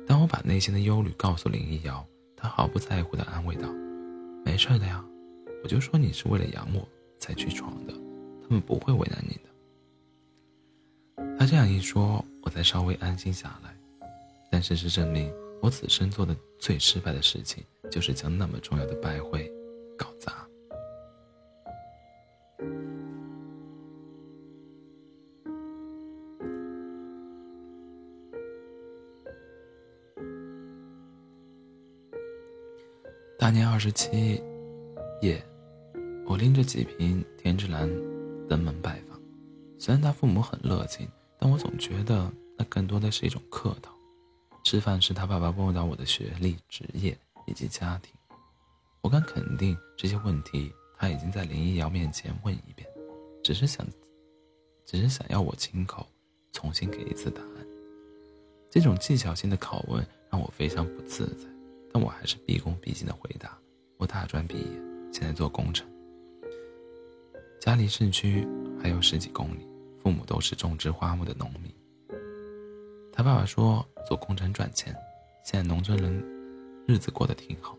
[0.08, 3.68] 当我把内心的忧虑告诉林一瑶，她毫不在乎地安慰道
[4.46, 5.04] ：“没事的呀，
[5.64, 6.88] 我就说你是为了养我
[7.20, 7.94] 才去闯的，
[8.44, 9.50] 他们不会为难你的。”
[11.38, 13.77] 他这样一说，我才稍微安心下来。
[14.50, 19.52] 但事实证明，我此生做的最失败的事情，就是将那么重要的拜会
[19.98, 20.48] 搞砸。
[33.40, 34.42] 大年二十七
[35.22, 35.42] 夜，
[36.26, 37.88] 我拎着几瓶天之蓝
[38.50, 39.18] 登门拜访。
[39.78, 41.08] 虽然他父母很热情，
[41.38, 43.97] 但我总觉得那更多的是一种客套。
[44.68, 48.14] 吃饭时，他爸爸问到我的学历、职业以及家庭，
[49.00, 52.86] 我敢肯定这些问题他已经在林一瑶面前问一遍，
[53.42, 53.88] 只是想，
[54.86, 56.06] 只是想要我亲口
[56.52, 57.66] 重新给一次答案。
[58.70, 61.48] 这种技巧性的拷问让我非常不自在。
[61.94, 63.58] 但我还是毕恭毕敬的回答
[63.96, 64.68] ：“我大专毕业，
[65.14, 65.88] 现在做工程，
[67.62, 68.46] 家离市区
[68.84, 69.66] 还有十几公里，
[70.04, 71.74] 父母都是种植花木的农民。
[73.18, 74.96] 他爸爸说做工程赚钱，
[75.44, 76.24] 现在农村人
[76.88, 77.76] 日子过得挺好。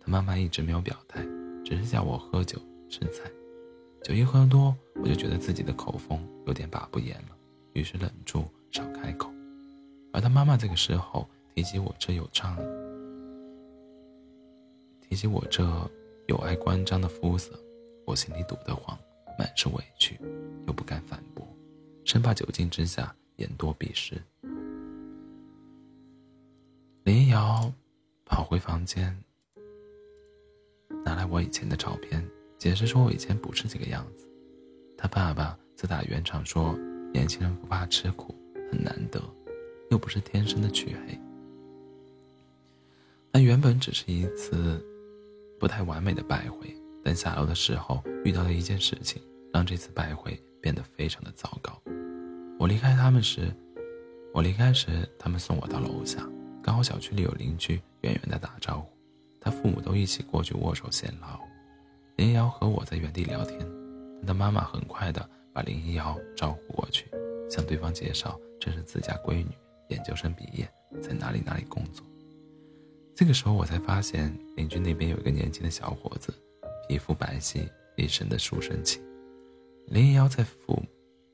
[0.00, 1.24] 他妈妈一直没有表态，
[1.64, 2.58] 只是叫我喝酒
[2.90, 3.30] 吃菜，
[4.02, 7.36] 酒一喝多，我就觉得自己的口风有点把不严了，
[7.74, 9.30] 于是忍住少开口。
[10.12, 11.24] 而他妈妈这个时候
[11.54, 12.56] 提起我这有障。”
[15.08, 15.62] 提起我这
[16.26, 17.56] 有碍关张的肤色，
[18.04, 18.98] 我心里堵得慌，
[19.38, 20.18] 满是委屈，
[20.66, 21.46] 又不敢反驳，
[22.04, 24.14] 生怕酒精之下言多必失。
[27.02, 27.72] 林瑶
[28.24, 29.12] 跑回房间，
[31.04, 32.24] 拿来我以前的照片，
[32.56, 34.28] 解释说我以前不是这个样子。
[34.96, 36.78] 他爸爸则打圆场说，
[37.12, 38.32] 年轻人不怕吃苦
[38.70, 39.20] 很难得，
[39.90, 41.18] 又不是天生的黢黑。
[43.32, 44.84] 那原本只是一次。
[45.60, 49.20] 不太完美的拜会，但下楼的时候遇到了一件事情，
[49.52, 51.76] 让这次拜会变得非常的糟糕。
[52.58, 53.54] 我离开他们时，
[54.34, 56.28] 我离开时，他们送我到楼下，
[56.60, 58.88] 刚好小区里有邻居远远的打招呼，
[59.40, 61.40] 他父母都一起过去握手闲聊。
[62.16, 63.60] 林瑶和我在原地聊天，
[64.26, 67.06] 他妈妈很快的把林瑶招呼过去，
[67.48, 69.56] 向对方介绍这是自家闺女，
[69.90, 70.68] 研究生毕业，
[71.00, 72.04] 在哪里哪里工作。
[73.14, 76.34] 这个时候我才发现，邻居那边有一个年轻的小伙子，
[76.88, 79.00] 皮肤白皙，一身的书生气。
[79.86, 80.82] 林瑶在父母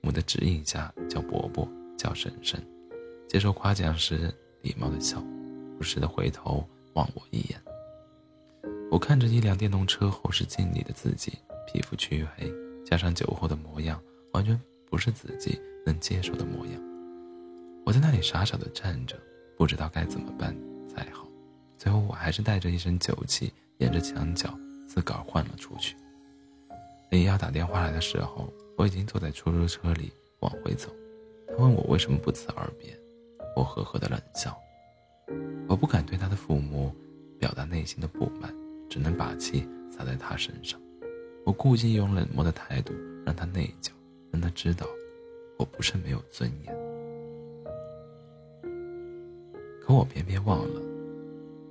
[0.07, 2.63] 我的指引下叫伯伯，叫婶婶，
[3.29, 4.33] 接受夸奖时
[4.63, 5.23] 礼貌的笑，
[5.79, 7.61] 不时的回头望我一眼。
[8.91, 11.33] 我看着一辆电动车后视镜里的自己，
[11.67, 12.53] 皮肤黢黑，
[12.85, 14.01] 加上酒后的模样，
[14.33, 16.75] 完全不是自己能接受的模样。
[17.85, 19.19] 我在那里傻傻的站着，
[19.57, 20.55] 不知道该怎么办
[20.89, 21.27] 才好。
[21.77, 24.57] 最后，我还是带着一身酒气，沿着墙角
[24.87, 25.97] 自个儿换了出去。
[27.11, 30.89] 林瑶打电话来的时候，我已经坐在出租车里往回走。
[31.49, 32.99] 他问我为什么不辞而别，
[33.55, 34.59] 我呵呵的冷笑。
[35.69, 36.95] 我不敢对他的父母
[37.39, 38.55] 表达内心的不满，
[38.89, 40.81] 只能把气撒在他身上。
[41.45, 42.93] 我故意用冷漠的态度
[43.25, 43.91] 让他内疚，
[44.31, 44.87] 让他知道
[45.59, 46.75] 我不是没有尊严。
[49.81, 50.81] 可我偏偏忘了。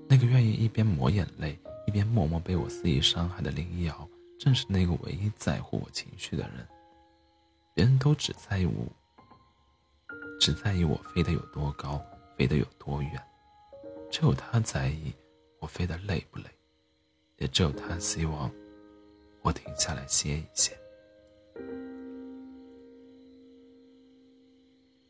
[0.07, 1.57] 那个愿意一边抹眼泪
[1.88, 4.07] 一边默默被我肆意伤害的林一瑶，
[4.39, 6.65] 正是那个唯一在乎我情绪的人。
[7.76, 8.86] 别人都只在意我，
[10.40, 12.00] 只在意我飞得有多高，
[12.38, 13.20] 飞得有多远，
[14.12, 15.12] 只有他在意
[15.60, 16.45] 我飞得累不累，
[17.38, 18.52] 也只有他希望
[19.41, 20.78] 我停下来歇一歇。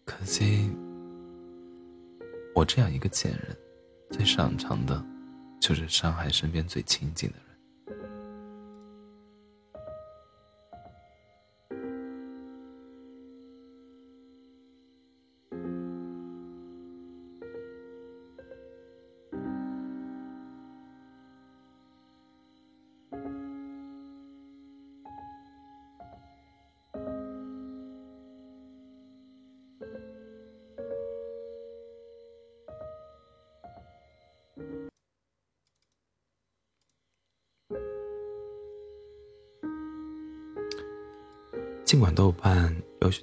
[0.05, 0.71] 可惜，
[2.55, 3.57] 我这样一个贱人，
[4.09, 5.03] 最擅长的，
[5.59, 7.52] 就是伤害身边最亲近的人。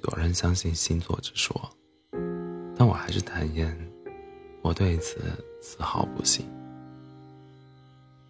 [0.03, 1.69] 有人相信星座之说，
[2.75, 3.77] 但我还是坦言，
[4.63, 5.21] 我对此
[5.61, 6.45] 丝毫不信。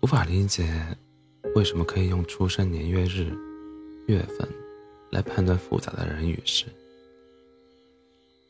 [0.02, 0.68] 无法理解
[1.56, 3.32] 为什么可以用出生年月日、
[4.08, 4.46] 月份
[5.12, 6.66] 来判断复杂的人与事，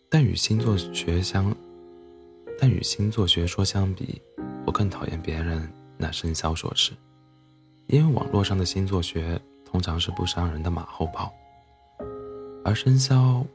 [0.09, 1.55] 但与星座学相，
[2.59, 4.19] 但与星座学说相比，
[4.65, 6.93] 我更讨厌别人拿生肖说事，
[7.85, 11.31] 因为网络上的星座学通常是不伤人的马后炮。
[12.63, 13.45] 而生肖，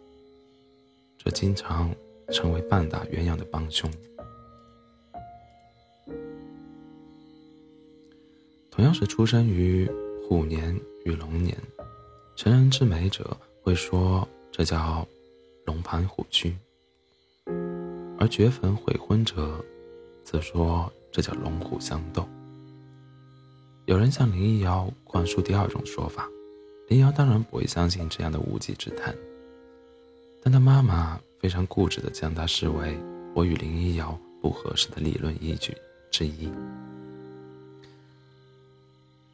[1.22, 1.94] 则经常
[2.32, 3.90] 成为半打鸳鸯的帮凶。
[8.70, 9.88] 同样是出生于
[10.28, 11.56] 虎年与龙年，
[12.34, 15.06] 成人之美者会说这叫
[15.64, 16.52] 龙盘虎踞，
[18.18, 19.64] 而绝坟悔婚者
[20.24, 22.28] 则说这叫龙虎相斗。
[23.86, 26.28] 有人向林一瑶灌输第二种说法。
[26.88, 29.12] 林瑶当然不会相信这样的无稽之谈，
[30.40, 32.96] 但他妈妈非常固执地将它视为
[33.34, 35.76] 我与林一瑶不合适的理论依据
[36.12, 36.48] 之一。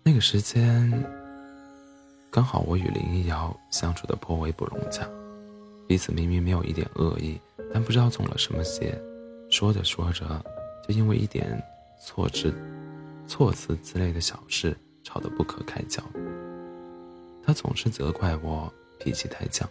[0.02, 0.90] 那个时间，
[2.30, 5.06] 刚好我与林一瑶相处的颇为不融洽，
[5.86, 7.38] 彼此明明没有一点恶意，
[7.72, 8.98] 但不知道中了什么邪，
[9.50, 10.42] 说着说着，
[10.88, 11.62] 就因为一点
[12.00, 12.54] 错字、
[13.26, 14.74] 措辞之类的小事
[15.04, 16.02] 吵得不可开交。
[17.44, 19.64] 他总是责怪我脾气太犟，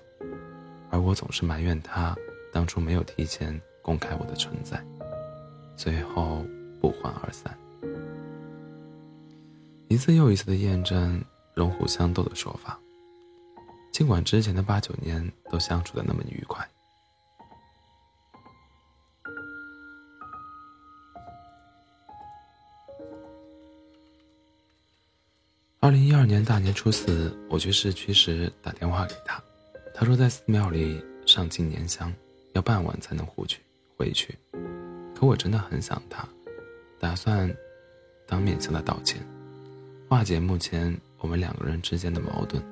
[0.90, 2.16] 而我总是埋怨他
[2.52, 4.84] 当初没有提前公开我的存在，
[5.76, 6.46] 最后
[6.80, 7.58] 不欢而散。
[9.88, 11.24] 一次又一次的验证
[11.54, 12.80] 龙虎相斗的说法，
[13.92, 16.68] 尽管之前的八九年都相处的那么愉快。
[25.84, 29.42] 二零一二年大年初四，我去市区时打电话给他，
[29.96, 32.14] 他说在寺庙里上进年香，
[32.54, 33.60] 要傍晚才能回去。
[33.98, 34.38] 回去，
[35.16, 36.24] 可我真的很想他，
[37.00, 37.52] 打算
[38.28, 39.26] 当面向他道歉，
[40.08, 42.64] 化解目前我们两个人之间的矛盾。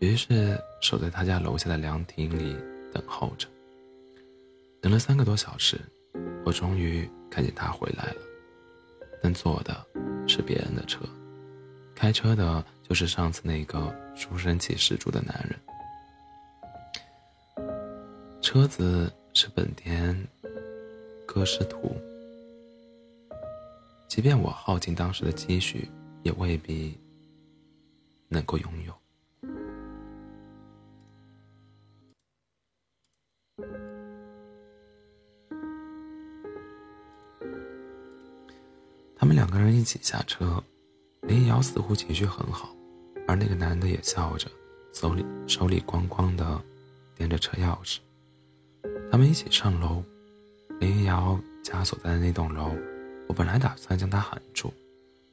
[0.00, 2.56] 于是守在他家楼下的凉亭里
[2.92, 3.46] 等候着。
[4.80, 5.78] 等了三个多小时，
[6.44, 8.20] 我终于看见他回来了，
[9.22, 9.86] 但坐的
[10.26, 10.98] 是别人的车。
[11.98, 15.58] 开车的就是上次那个书生气十足的男人，
[18.40, 20.16] 车子是本田
[21.26, 22.00] 歌诗图，
[24.06, 25.90] 即便我耗尽当时的积蓄，
[26.22, 26.96] 也未必
[28.28, 28.94] 能够拥有。
[39.16, 40.62] 他们两个人一起下车。
[41.28, 42.74] 林瑶似乎情绪很好，
[43.26, 44.48] 而那个男的也笑着，
[44.94, 46.58] 手里手里光光的
[47.18, 47.98] 掂着车钥匙。
[49.12, 50.02] 他们一起上楼，
[50.80, 52.72] 林瑶家所在的那栋楼，
[53.28, 54.72] 我本来打算将他喊住，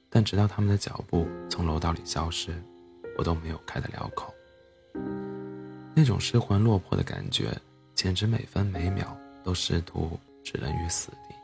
[0.10, 2.54] 但直到他们的脚步从楼道里消失，
[3.18, 4.34] 我都没有开得了口。
[5.96, 7.58] 那种失魂落魄的感觉，
[7.94, 11.36] 简直每分每秒都试图置人于死地，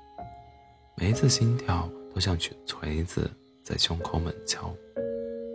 [0.97, 3.31] 每一次心跳都像锤锤子。
[3.71, 4.75] 在胸口猛敲，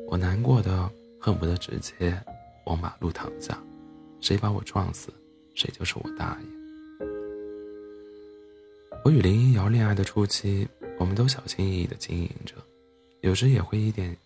[0.08, 0.90] 我难过的
[1.20, 2.18] 恨不得直接
[2.64, 3.62] 往马路躺下，
[4.22, 5.10] 谁把我撞死，
[5.54, 7.06] 谁就是我大爷。
[9.04, 10.66] 我与林一瑶恋爱的初期，
[10.98, 12.54] 我们都小心翼翼的经营着，
[13.20, 14.16] 有时也会一点，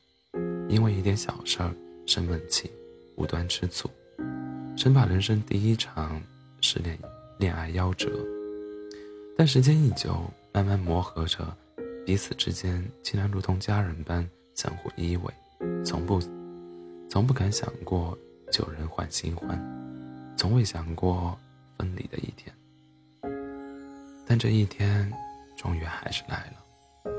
[0.68, 1.74] 因为一点小事儿
[2.06, 2.70] 生闷气，
[3.16, 3.90] 无端吃醋，
[4.76, 6.22] 生怕人生第一场
[6.60, 6.96] 失恋
[7.40, 8.08] 恋爱夭折。
[9.36, 10.14] 但时间一久，
[10.52, 11.38] 慢慢磨合着。
[12.10, 15.30] 彼此之间竟然如同家人般相互依偎，
[15.84, 16.18] 从不，
[17.08, 18.18] 从不敢想过
[18.50, 19.56] 旧人换新欢，
[20.36, 21.38] 从未想过
[21.78, 22.52] 分离的一天。
[24.26, 25.08] 但这一天，
[25.56, 27.12] 终于还是来了。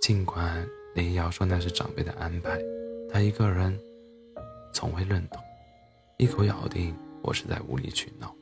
[0.00, 0.66] 尽管
[0.96, 2.60] 林瑶说那是长辈的安排，
[3.08, 3.78] 他一个人
[4.74, 5.40] 从未认同，
[6.16, 6.92] 一口咬定
[7.22, 8.34] 我是在无理取闹。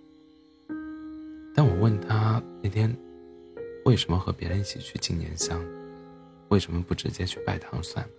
[1.54, 2.90] 但我问他那天
[3.88, 5.58] 为什么和别人一起去纪念乡，
[6.50, 8.10] 为什么不直接去拜堂算了？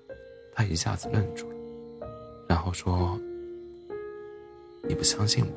[0.51, 1.55] 他一下子愣住了，
[2.47, 3.21] 然后说
[4.89, 5.51] ：“你不相信我？”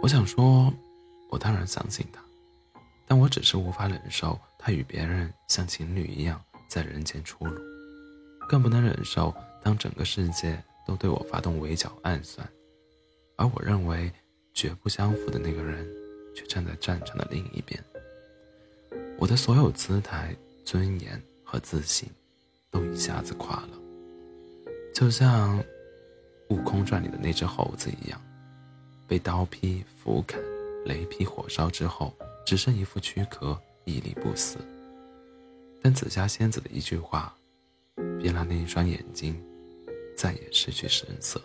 [0.00, 0.72] 我想说，
[1.28, 2.24] 我当然相信他，
[3.06, 7.54] 但我只是无法忍受他与别人像情侣一样在人间出入，
[8.48, 12.48] 更不能忍受当整个世界都对我发动围剿暗算，
[13.36, 14.10] 而我认为。
[14.54, 15.86] 绝不相符的那个人，
[16.38, 17.82] 却站在战场的另一边。
[19.18, 20.32] 我的所有姿态、
[20.64, 22.08] 尊严和自信，
[22.70, 23.70] 都一下子垮了，
[24.94, 25.58] 就像
[26.50, 28.22] 《悟空传》里的那只猴子一样，
[29.08, 30.40] 被刀劈、斧砍、
[30.84, 32.14] 雷劈、火烧之后，
[32.46, 34.58] 只剩一副躯壳，屹立不死。
[35.82, 37.34] 但紫霞仙子的一句话，
[38.20, 39.36] 便让那一双眼睛
[40.16, 41.40] 再也失去神色。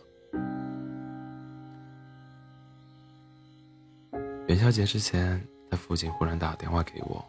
[4.54, 7.26] 元宵节之前，他父亲忽然打电话给我，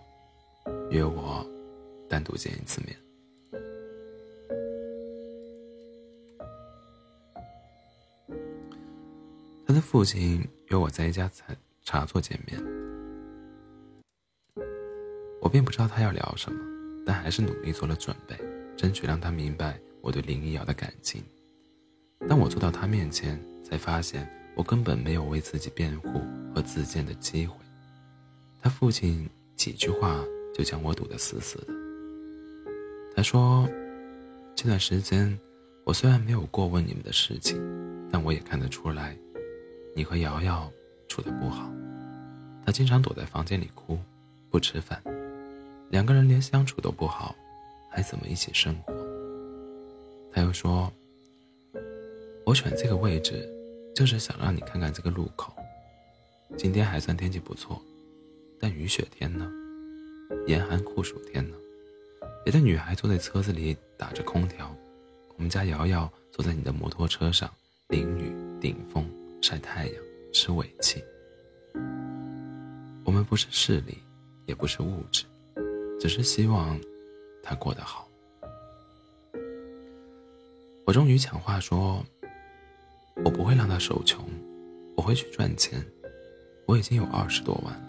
[0.91, 1.43] 约我
[2.07, 2.95] 单独见一次面。
[9.67, 11.47] 他的父亲约我在一家茶
[11.83, 12.63] 茶座见面，
[15.41, 16.61] 我并不知道他要聊什么，
[17.07, 18.37] 但还是努力做了准备，
[18.77, 21.25] 争取让他明白我对林一瑶的感情。
[22.29, 24.31] 当我坐到他面前，才发现。
[24.57, 26.23] 我根本没有为自己辩护
[26.55, 27.57] 和自荐的机会，
[28.63, 30.25] 他父亲几句话
[30.55, 31.75] 就将我堵得死死的。
[33.17, 33.69] 他说
[34.55, 35.37] ：“这段时间，
[35.85, 37.61] 我虽然没有过问你们的事情，
[38.13, 39.17] 但我也看得出来，
[39.95, 40.71] 你和瑶瑶
[41.09, 41.71] 处得不好。
[42.65, 43.99] 他经常躲在房间里哭，
[44.51, 45.03] 不吃饭，
[45.91, 47.35] 两个人连相处都不好，
[47.91, 48.93] 还怎么一起生活？”
[50.33, 50.93] 他又说
[52.47, 53.49] ：“我选这个位置。”
[53.95, 55.55] 就是想让你看看这个路口，
[56.59, 57.81] 今天还算天气不错，
[58.59, 59.49] 但雨雪天呢？
[60.49, 61.57] 严寒酷暑天呢？
[62.45, 64.75] 别的女孩坐在车子里打着空调，
[65.37, 67.49] 我们家瑶瑶坐在你的摩托车上
[67.89, 69.09] 淋雨顶风
[69.41, 69.95] 晒太阳
[70.33, 71.03] 吃尾气。
[73.05, 73.99] 我们不是势力，
[74.47, 75.25] 也不是物质，
[76.01, 76.81] 只是希望
[77.45, 78.09] 她过得好。
[80.85, 82.05] 我终于抢话说。
[83.23, 84.25] 我不会让他受穷，
[84.97, 85.85] 我会去赚钱。
[86.67, 87.89] 我已经有二十多万了，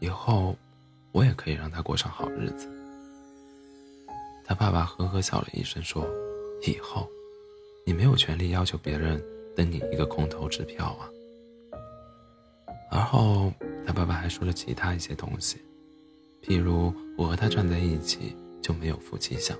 [0.00, 0.54] 以后
[1.12, 2.68] 我也可以让他过上好日子。
[4.44, 6.06] 他爸爸呵呵笑了一声说
[6.66, 7.08] ：“以后，
[7.86, 9.22] 你没有权利要求别人
[9.56, 11.08] 等你一个空头支票啊。”
[12.92, 13.52] 而后，
[13.86, 15.56] 他爸爸还说了其他一些东西，
[16.42, 19.58] 譬如我和他站在一起就没有夫妻相，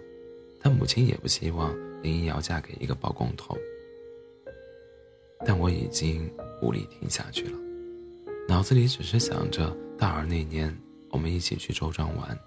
[0.61, 3.57] 他母亲也不希望林一瑶嫁给一个包工头。
[5.47, 7.59] 但我已经无力听下去了，
[8.49, 10.75] 脑子里只是想着大二那年
[11.11, 12.39] 我们一起去周庄玩，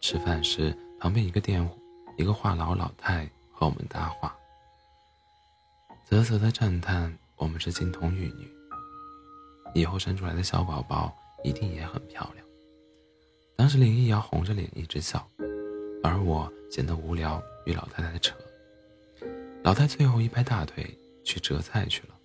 [0.00, 1.68] 吃饭时旁边一个店
[2.16, 4.34] 一个话痨老太和我们搭话，
[6.08, 8.50] 啧啧的赞叹我们是金童玉女，
[9.74, 11.14] 以后生出来的小宝宝
[11.44, 12.46] 一定也很漂亮。
[13.54, 15.28] 当时林一瑶红着脸一直笑，
[16.02, 18.34] 而我闲得无聊与老太太扯，
[19.62, 20.86] 老太最后一拍大腿
[21.22, 22.15] 去折菜去了。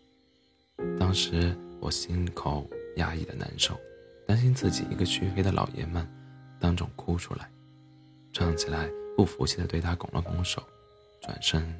[0.99, 3.79] 当时我心口压抑的难受，
[4.27, 6.07] 担心自己一个黢黑的老爷们
[6.59, 7.49] 当众哭出来，
[8.31, 10.61] 站起来不服气的对他拱了拱手，
[11.21, 11.73] 转身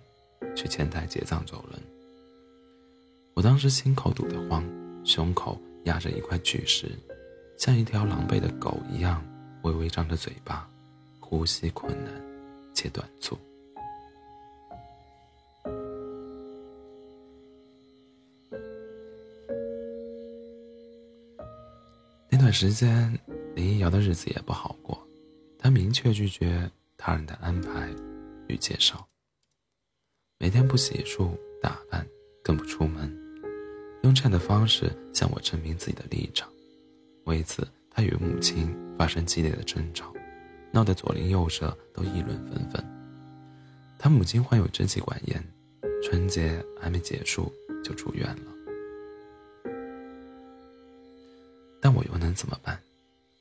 [0.56, 1.80] 去前台结账走人。
[3.34, 4.64] 我当时心口堵得慌，
[5.04, 6.88] 胸口压着一块巨石，
[7.58, 9.24] 像一条狼狈的狗一样
[9.64, 10.68] 微微张着嘴巴，
[11.20, 12.14] 呼吸困难
[12.74, 13.38] 且短促。
[22.52, 23.18] 段时间，
[23.56, 25.02] 林一瑶的日子也不好过。
[25.58, 27.90] 她明确拒绝他人的安排
[28.50, 29.08] 与介绍，
[30.38, 31.30] 每天不洗漱
[31.62, 32.06] 打扮，
[32.44, 33.10] 更不出门，
[34.04, 36.50] 用这样的方式向我证明自己的立场。
[37.24, 40.14] 为此，她与母亲发生激烈的争吵，
[40.74, 42.86] 闹得左邻右舍都议论纷纷。
[43.98, 45.42] 她母亲患有支气管炎，
[46.04, 47.50] 春节还没结束
[47.82, 48.61] 就住院了。
[51.82, 52.80] 但我又能怎么办？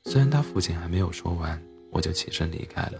[0.05, 1.61] 虽然他父亲还没有说完，
[1.91, 2.99] 我就起身离开了，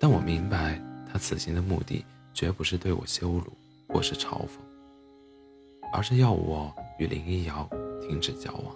[0.00, 0.80] 但我明白
[1.12, 3.52] 他此行的目的绝不是对我羞辱
[3.88, 4.58] 或是嘲讽，
[5.92, 7.68] 而是要我与林一瑶
[8.00, 8.74] 停止交往。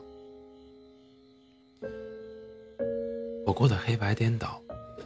[3.47, 4.61] 我过得黑白颠倒，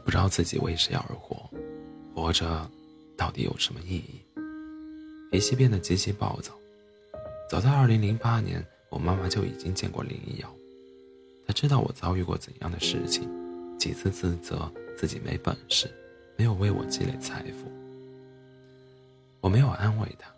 [0.05, 1.49] 不知道自己为谁而活，
[2.13, 2.69] 活着
[3.17, 4.21] 到底有什么意义？
[5.31, 6.53] 脾气变得极其暴躁。
[7.49, 10.53] 早在2008年，我妈妈就已经见过林一瑶，
[11.53, 13.29] 知道我遭遇过怎样的事情，
[13.79, 15.91] 几次自责自己没本事，
[16.37, 17.71] 没有为我积累财富。
[19.41, 20.33] 我没有安慰她，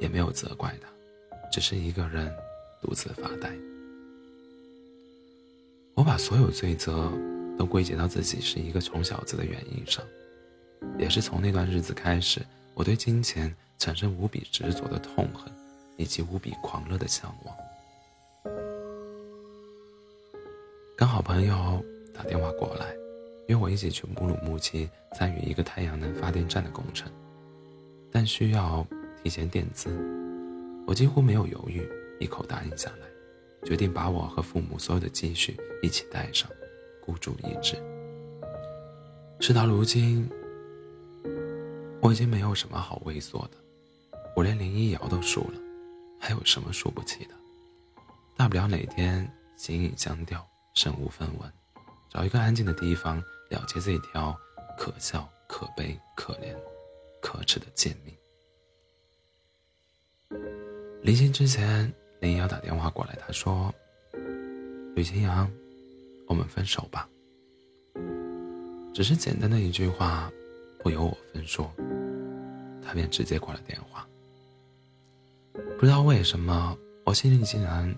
[0.00, 0.88] 也没有责怪她，
[1.52, 2.32] 只是一个人
[2.82, 3.50] 独自发呆。
[5.94, 7.12] 我把所有罪责
[7.56, 10.04] 都归结到自己是一个穷小子的原因上，
[10.98, 12.44] 也是从那段日子开始，
[12.74, 15.52] 我对金钱产生无比执着的痛恨，
[15.96, 17.56] 以及无比狂热的向往。
[20.96, 21.84] 刚好朋友
[22.14, 22.94] 打电话过来，
[23.48, 27.10] 约我一起去乌鲁木齐参与一个太阳能发电站的工程，
[28.12, 28.86] 但需要
[29.20, 29.90] 提前垫资，
[30.86, 31.84] 我几乎没有犹豫，
[32.20, 33.08] 一口答应下来。
[33.64, 36.48] 决定把我和父母所有的积蓄一起带上，
[37.02, 37.74] 孤注一掷。
[39.40, 40.30] 事到如今，
[42.00, 43.56] 我已经没有什么好畏缩的，
[44.36, 45.60] 我连林一瑶都输了，
[46.20, 47.34] 还有什么输不起的？
[48.36, 51.52] 大不了哪天形影相吊，身无分文，
[52.10, 53.16] 找一个安静的地方
[53.48, 54.36] 了结这一条
[54.76, 56.54] 可笑、可悲、可怜、
[57.22, 58.14] 可耻的贱命。
[61.02, 61.92] 临行之前。
[62.20, 63.74] 林瑶打电话过来，他说
[64.96, 65.50] ：“吕清扬，
[66.26, 67.06] 我们分手吧。”
[68.94, 70.32] 只是简单的一句话，
[70.82, 71.70] 不由我分说，
[72.82, 74.08] 他便直接挂了电话。
[75.78, 76.74] 不知道为什么，
[77.04, 77.94] 我心里竟然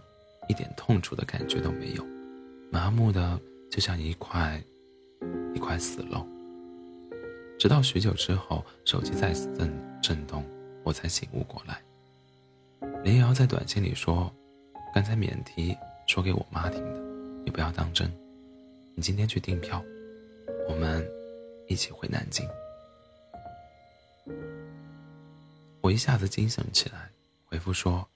[0.49, 2.05] 一点痛楚的感觉都没有，
[2.71, 3.41] 麻木的
[3.71, 4.63] 就像一块
[5.55, 6.27] 一块死肉。
[7.59, 10.45] 直到许久之后，手机再次震震动，
[10.85, 11.81] 我才醒悟过来。
[13.03, 14.31] 林瑶在短信里说
[14.95, 15.77] ：“刚才免提
[16.07, 17.01] 说给我妈听的，
[17.45, 18.13] 你不要当真。
[18.95, 19.83] 你今天去订票，
[20.69, 21.07] 我们
[21.67, 22.47] 一起回南京。”
[25.81, 27.11] 我一下子惊醒起来，
[27.47, 28.07] 回复说：“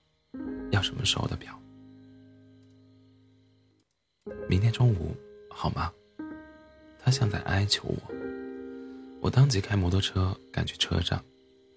[0.72, 1.58] 要什么时候的票？
[4.48, 5.14] 明天中午
[5.48, 5.92] 好吗？”
[7.02, 8.14] 他像在哀求我。
[9.20, 11.22] 我当即开摩托车赶去车站，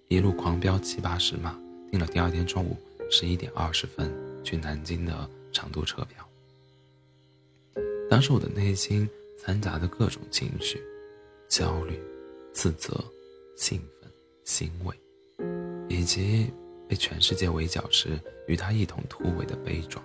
[0.08, 1.58] 一路狂飙七八十码，
[1.90, 2.76] 订了第二天中午。
[3.10, 4.10] 十一点二十分
[4.42, 6.26] 去南京的长途车票。
[8.10, 9.08] 当时我的内心
[9.38, 10.82] 掺杂着各种情绪：
[11.46, 12.00] 焦虑、
[12.52, 12.98] 自责、
[13.56, 14.10] 兴奋、
[14.44, 14.94] 欣慰，
[15.88, 16.50] 以及
[16.88, 18.18] 被全世界围剿时
[18.48, 20.02] 与他一同突围的悲壮。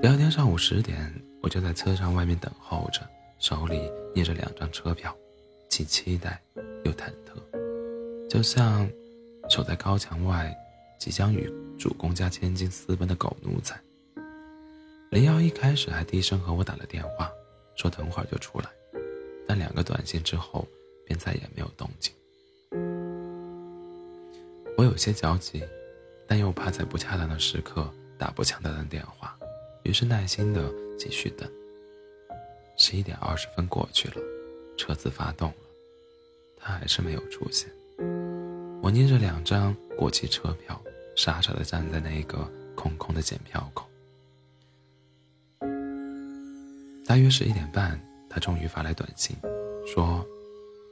[0.00, 1.12] 第二天上午十点，
[1.42, 3.00] 我就在车站外面等候着，
[3.38, 5.14] 手里捏着两张车票，
[5.68, 6.40] 既期待
[6.84, 8.88] 又忐忑，就像……
[9.50, 10.56] 守在高墙外，
[10.98, 13.78] 即将与主公家千金私奔的狗奴才。
[15.10, 17.30] 林瑶一开始还低声和我打了电话，
[17.74, 18.66] 说等会儿就出来，
[19.46, 20.66] 但两个短信之后
[21.04, 22.14] 便再也没有动静。
[24.78, 25.62] 我有些焦急，
[26.26, 29.36] 但又怕在不恰当的时刻打不恰当的电话，
[29.82, 31.50] 于是耐心的继续等。
[32.76, 34.16] 十一点二十分过去了，
[34.76, 35.56] 车子发动了，
[36.56, 37.70] 他还是没有出现。
[38.82, 40.80] 我捏着两张过期车票，
[41.16, 43.86] 傻傻的站在那个空空的检票口。
[47.04, 49.36] 大约十一点半，他终于发来短信，
[49.86, 50.26] 说：“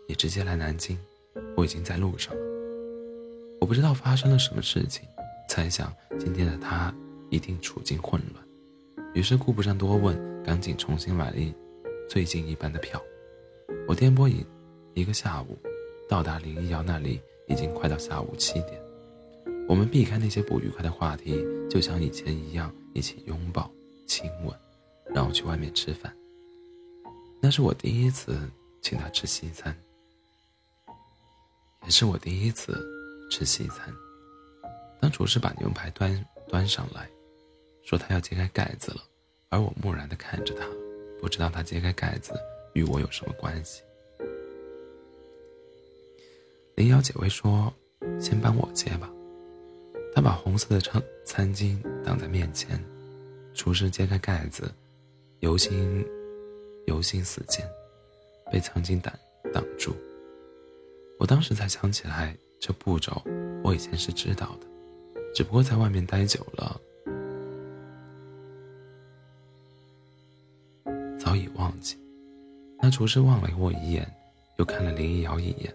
[0.06, 0.98] 你直接来南京，
[1.56, 2.40] 我已经在路上了。”
[3.60, 5.08] 我不知道发生了什么事情，
[5.48, 6.94] 猜想今天的他
[7.30, 8.44] 一定处境混乱，
[9.14, 11.52] 于是顾不上多问，赶紧重新买了一
[12.08, 13.00] 最近一班的票。
[13.86, 14.44] 我颠簸一
[14.94, 15.58] 一个下午，
[16.08, 17.20] 到达林一瑶那里。
[17.46, 18.80] 已经快到下午七点，
[19.68, 23.68] 我们避开那些不愉快的话题，就像以前一样，一起拥抱、
[24.06, 24.56] 亲吻，
[25.12, 26.16] 然后去外面吃饭。
[27.40, 28.38] 那是我第一次
[28.80, 29.76] 请他吃西餐，
[31.82, 32.80] 也是我第一次
[33.32, 33.92] 吃西餐。
[35.00, 37.10] 当厨师把牛排端端上来，
[37.90, 39.02] 说他要揭开盖子了，
[39.48, 40.64] 而我木然地看着他，
[41.20, 42.32] 不知道他揭开盖子
[42.72, 43.82] 与我有什么关系。
[46.76, 47.74] 林瑶姐薇说
[48.22, 49.10] ：“先帮我揭吧。”
[50.14, 52.80] 她把红色的餐餐巾挡在面前，
[53.54, 54.72] 厨师揭开盖子，
[55.40, 56.06] 油星
[56.86, 57.68] 油星四溅，
[58.52, 59.12] 被餐巾挡
[59.52, 59.96] 挡住。
[61.18, 63.20] 我当时才想起来，这步骤
[63.64, 66.80] 我以前是知道的，只不过在外面待久了，
[71.30, 71.96] 早已忘记。
[72.82, 74.04] 那厨师望了我一眼，
[74.56, 75.72] 又看了林一瑶一眼，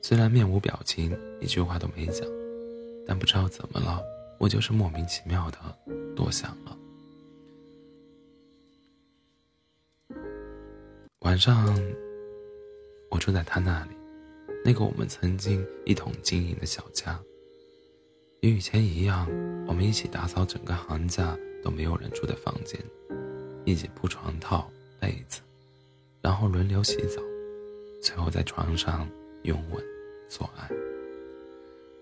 [0.00, 2.24] 虽然面无表情，一句话都没讲，
[3.04, 4.00] 但不知道怎么了，
[4.38, 5.58] 我就是莫名其妙的
[6.14, 6.78] 多想了。
[11.22, 11.76] 晚上，
[13.10, 13.90] 我住在他那里，
[14.64, 17.20] 那个我们曾经一同经营的小家。
[18.40, 19.26] 与以前一样，
[19.66, 22.80] 我们一起打扫整个寒假都没有人住的房间，
[23.64, 25.40] 一起铺床套被子。
[26.22, 27.22] 然后轮流洗澡，
[28.02, 29.08] 最后在床上
[29.44, 29.84] 拥吻、
[30.28, 30.68] 做爱。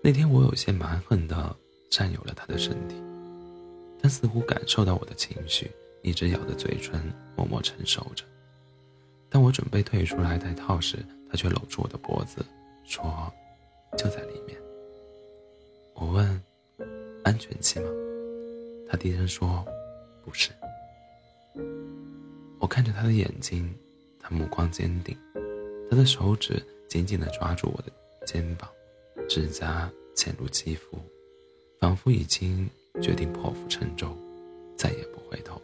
[0.01, 1.55] 那天我有些蛮横的
[1.91, 2.95] 占有了他的身体，
[4.01, 5.69] 他似乎感受到我的情绪，
[6.01, 6.99] 一直咬着嘴唇，
[7.35, 8.23] 默默承受着。
[9.29, 10.97] 当我准备退出来戴套时，
[11.29, 12.43] 他却搂住我的脖子，
[12.83, 13.31] 说
[13.97, 14.57] ：“就在里面。”
[15.93, 16.41] 我问
[17.23, 17.89] ：“安全期吗？”
[18.89, 19.65] 他低声说
[20.25, 20.51] ：“不是。”
[22.65, 23.71] 我看着他的眼睛。
[24.19, 25.15] 他目光坚定，
[25.87, 26.59] 他的手指
[26.89, 27.91] 紧紧地抓住我的
[28.25, 28.67] 肩膀，
[29.29, 30.99] 指甲嵌入肌肤，
[31.79, 32.67] 仿佛已经
[33.03, 34.17] 决定破釜沉舟，
[34.75, 35.61] 再也不回头。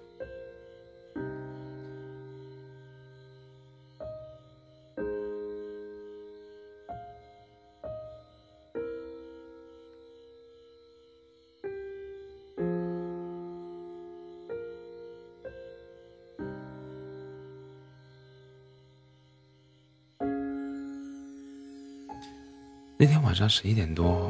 [23.32, 24.30] 晚上十一点多，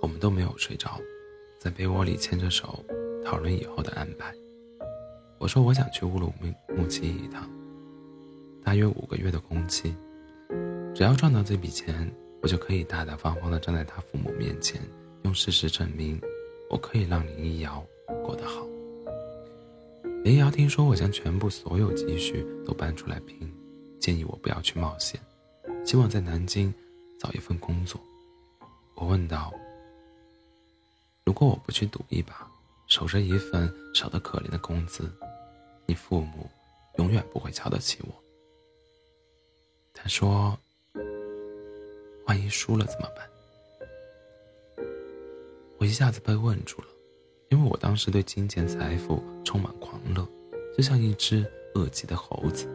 [0.00, 1.00] 我们都没有睡着，
[1.58, 2.84] 在被窝里牵着手
[3.24, 4.32] 讨论以后的安排。
[5.38, 6.32] 我说我想去乌鲁
[6.68, 7.50] 木齐一趟，
[8.62, 9.92] 大约五个月的工期，
[10.94, 12.08] 只要赚到这笔钱，
[12.40, 14.80] 我就可以大大方方地站在他父母面前，
[15.24, 16.16] 用事实证明
[16.70, 17.84] 我可以让林一瑶
[18.22, 18.64] 过得好。
[20.22, 23.52] 林一瑶听说我将全部所有积蓄都搬出来拼，
[23.98, 25.20] 建议我不要去冒险，
[25.84, 26.72] 希望在南京。
[27.20, 28.00] 找一份工作，
[29.00, 29.54] 我问道
[31.24, 32.50] ：“如果我不去赌一把，
[32.88, 35.08] 守着一份少得可怜的工资，
[35.86, 36.50] 你父母
[36.96, 38.08] 永远不会瞧得起我。”
[39.94, 40.58] 他说
[42.26, 43.24] ：“万一输了怎么办？”
[45.78, 46.88] 我一下子被问住了，
[47.50, 50.26] 因为我当时对金钱财富充满狂热，
[50.76, 52.66] 就像一只饿极的猴子，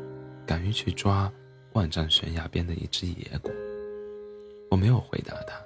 [0.48, 1.30] 敢于去抓
[1.74, 3.52] 万丈悬崖边的一只野果。
[4.72, 5.62] 我没有回答他，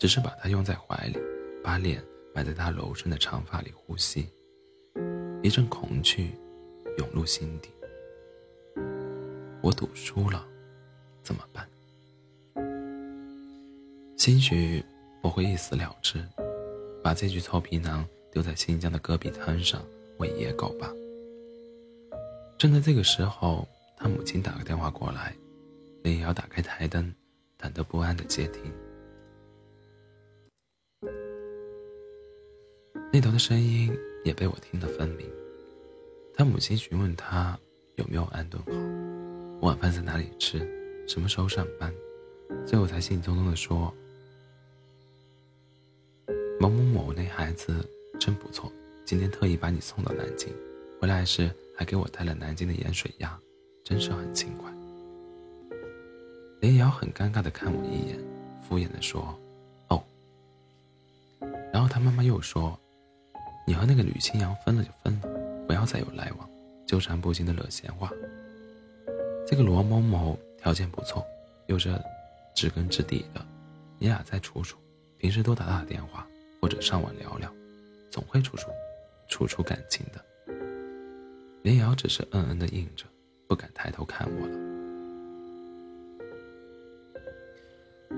[0.00, 1.18] 只是把他拥在怀里，
[1.62, 2.02] 把脸
[2.34, 4.26] 埋在他柔顺的长发里呼吸。
[5.42, 6.30] 一阵恐惧
[6.96, 7.68] 涌入心底。
[9.60, 10.42] 我赌输了，
[11.22, 11.68] 怎么办？
[14.16, 14.82] 兴许
[15.20, 16.26] 我会一死了之，
[17.04, 18.02] 把这具臭皮囊
[18.32, 19.84] 丢在新疆的戈壁滩上
[20.16, 20.90] 喂野狗吧。
[22.56, 23.68] 正在这个时候，
[23.98, 25.36] 他母亲打个电话过来，
[26.02, 27.12] 林瑶打开台灯。
[27.58, 28.72] 忐忑不安的接听，
[33.12, 33.92] 那头的声音
[34.24, 35.28] 也被我听得分明。
[36.32, 37.58] 他母亲询问他
[37.96, 40.58] 有没有安顿好，晚饭在哪里吃，
[41.08, 41.92] 什么时候上班，
[42.64, 43.92] 最后才兴冲冲的说
[46.60, 47.84] ：“某某某那孩子
[48.20, 48.72] 真不错，
[49.04, 50.54] 今天特意把你送到南京，
[51.00, 53.36] 回来时还给我带了南京的盐水鸭，
[53.82, 54.72] 真是很勤快。”
[56.60, 58.18] 林瑶很尴尬的看我一眼，
[58.68, 59.36] 敷衍的说
[59.88, 60.00] ：“哦。”
[61.72, 62.78] 然后他妈妈又说
[63.66, 65.28] ：“你和那个吕清扬分了就分了，
[65.66, 66.48] 不要再有来往，
[66.86, 68.10] 纠缠不清的惹闲话。
[69.46, 71.24] 这个罗某某条件不错，
[71.66, 72.02] 有着
[72.54, 73.44] 知根知底的，
[73.98, 74.78] 你俩再处处，
[75.18, 76.26] 平时多打打电话
[76.60, 77.52] 或者上网聊聊，
[78.10, 78.68] 总会处处
[79.28, 80.24] 处处感情的。”
[81.62, 83.04] 林瑶只是嗯嗯的应着，
[83.46, 84.70] 不敢抬头看我了。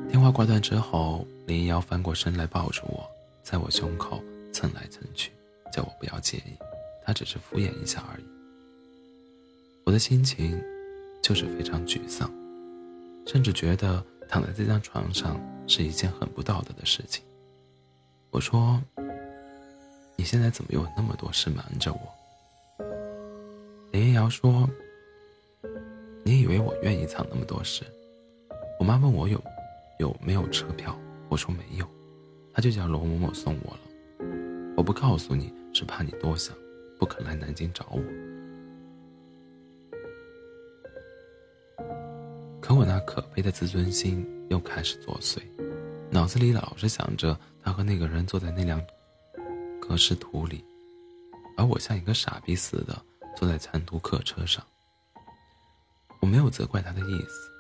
[0.09, 3.05] 电话挂断之后，林瑶翻过身来抱住我，
[3.43, 4.23] 在我胸口
[4.53, 5.33] 蹭来蹭去，
[5.73, 6.57] 叫我不要介意，
[7.05, 8.24] 他只是敷衍一下而已。
[9.85, 10.62] 我的心情
[11.23, 12.31] 就是非常沮丧，
[13.27, 17.24] 甚至觉得躺在这张床上是一件很不道德的事情。
[18.31, 18.81] 我说
[20.16, 22.85] ：“你现在怎么有那么多事瞒着我？”
[23.91, 24.69] 林一瑶说
[26.24, 27.85] ：“你以为我愿意藏那么多事？”
[28.79, 29.43] 我妈问我有。
[29.99, 30.99] 有没有车票？
[31.29, 31.87] 我说没有，
[32.53, 33.81] 她就叫罗某某送我了。
[34.77, 36.57] 我不告诉你是怕你多想，
[36.99, 38.03] 不肯来南京找我。
[42.61, 45.40] 可我那可悲的自尊心又开始作祟，
[46.11, 48.82] 脑子里老是想着他和那个人坐在那辆
[49.81, 50.65] 格式图里，
[51.57, 52.97] 而我像一个傻逼似的
[53.36, 54.65] 坐在长途客车上，
[56.20, 57.51] 我没有责怪他的意思，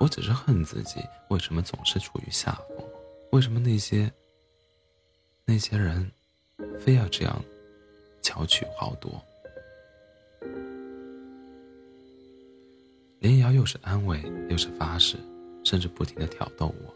[0.00, 2.84] 我只是恨自己为什么总是处于下风，
[3.32, 4.10] 为什么那些
[5.44, 6.10] 那些人
[6.78, 7.44] 非要这样
[8.22, 9.22] 巧取豪夺。
[13.20, 15.16] 林瑶又是安慰又是发誓，
[15.64, 16.94] 甚至不停的挑逗我。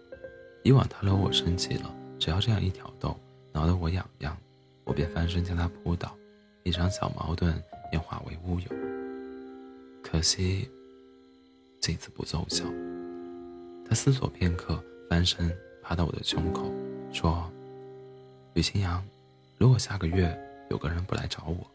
[0.62, 3.18] 以往他惹我生气了，只要这样一挑逗，
[3.52, 4.36] 挠得我痒痒，
[4.84, 6.16] 我便翻身将他扑倒，
[6.62, 8.66] 一场小矛盾便化为乌有。
[10.02, 10.68] 可惜。
[11.82, 12.66] 这次不奏效。
[13.88, 15.50] 他思索片刻，翻身
[15.82, 16.70] 趴到我的胸口，
[17.10, 17.50] 说
[18.52, 19.02] ：“吕清扬，
[19.60, 20.34] 如果下个月
[20.70, 21.70] 有个人不来找我，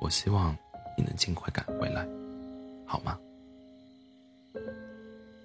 [0.00, 0.56] 我希望
[0.96, 2.06] 你能尽快赶回来，
[2.86, 3.18] 好吗？”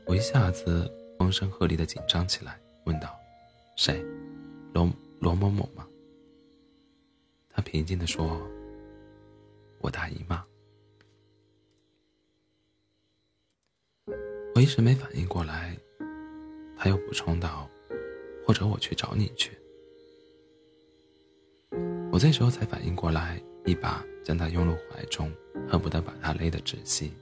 [0.05, 0.87] 我一下子
[1.17, 3.19] 风声鹤唳的紧张起来，问道
[3.75, 4.05] ：“谁？
[4.71, 4.87] 罗
[5.19, 5.83] 罗某某吗？”
[7.49, 8.39] 他平静的说
[9.81, 10.45] ：“我大姨妈。”
[14.53, 15.75] 我一时没反应过来，
[16.77, 17.67] 他又补充道
[18.45, 19.57] ：“或者我去找你去。”
[22.19, 25.31] 我这时候才反应过来，一把将他拥入怀中，
[25.69, 27.13] 恨不得把他勒得窒息。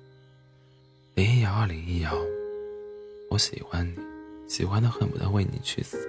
[1.14, 2.18] 林一瑶啊，林一瑶，
[3.30, 3.99] 我喜欢你，
[4.49, 5.99] 喜欢的恨不得为你去死。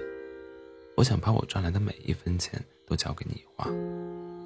[0.97, 3.70] 我想把我赚来的每一分钱都交给你花，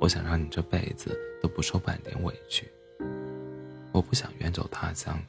[0.00, 2.68] 我想让你这辈子都不受半点委屈。
[3.92, 5.22] 我不想远走他乡。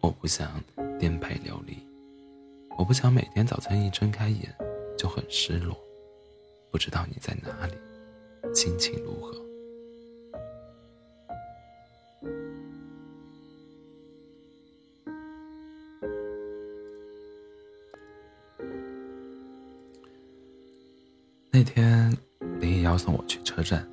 [0.00, 0.64] 我不想
[0.98, 1.76] 颠沛流离，
[2.78, 4.50] 我不想每天早晨一睁开眼
[4.96, 5.78] 就很失落，
[6.70, 7.74] 不知道你在哪里，
[8.54, 9.34] 心情如何。
[21.50, 22.16] 那天
[22.60, 23.88] 林毅要送我去车站，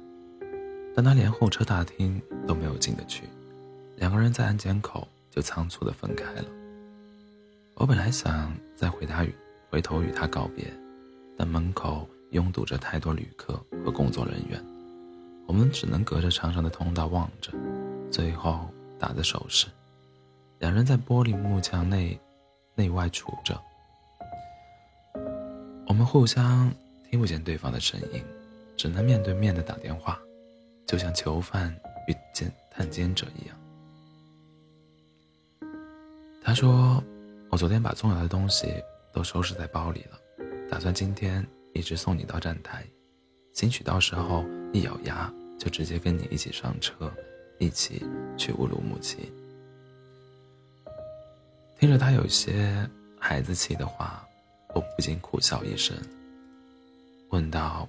[0.95, 3.23] 但他连候车大厅都没有进得去，
[3.97, 5.07] 两个人在安检口。
[5.29, 6.45] 就仓促的分开了。
[7.75, 9.31] 我本来想再回他与
[9.69, 10.65] 回头与他告别，
[11.37, 14.63] 但门口拥堵着太多旅客和工作人员，
[15.45, 17.51] 我们只能隔着长长的通道望着，
[18.11, 18.67] 最后
[18.99, 19.67] 打着手势，
[20.59, 22.19] 两人在玻璃幕墙内
[22.75, 23.59] 内外处着，
[25.87, 26.71] 我们互相
[27.09, 28.21] 听不见对方的声音，
[28.75, 30.19] 只能面对面的打电话，
[30.85, 31.73] 就像囚犯
[32.07, 33.55] 与监探监者一样。
[36.43, 37.03] 他说
[37.51, 38.67] ：“我昨天把重要的东西
[39.13, 40.17] 都收拾在包里了，
[40.69, 42.83] 打算今天一直送你到站台，
[43.53, 47.11] 兴许到时候一咬牙就直接跟你一起上车，
[47.59, 48.03] 一起
[48.37, 49.31] 去乌鲁木齐。”
[51.79, 52.89] 听着他有些
[53.19, 54.27] 孩子气的话，
[54.73, 55.95] 我不禁苦笑一声，
[57.29, 57.87] 问道：“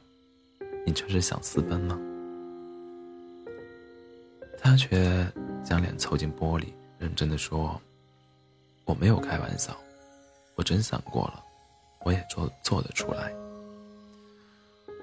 [0.84, 1.98] 你这是想私奔吗？”
[4.60, 5.26] 他却
[5.64, 6.66] 将脸凑近玻璃，
[6.98, 7.80] 认真的说。
[8.84, 9.78] 我没有开玩笑，
[10.54, 11.44] 我真想过了，
[12.04, 13.30] 我也做做得出来。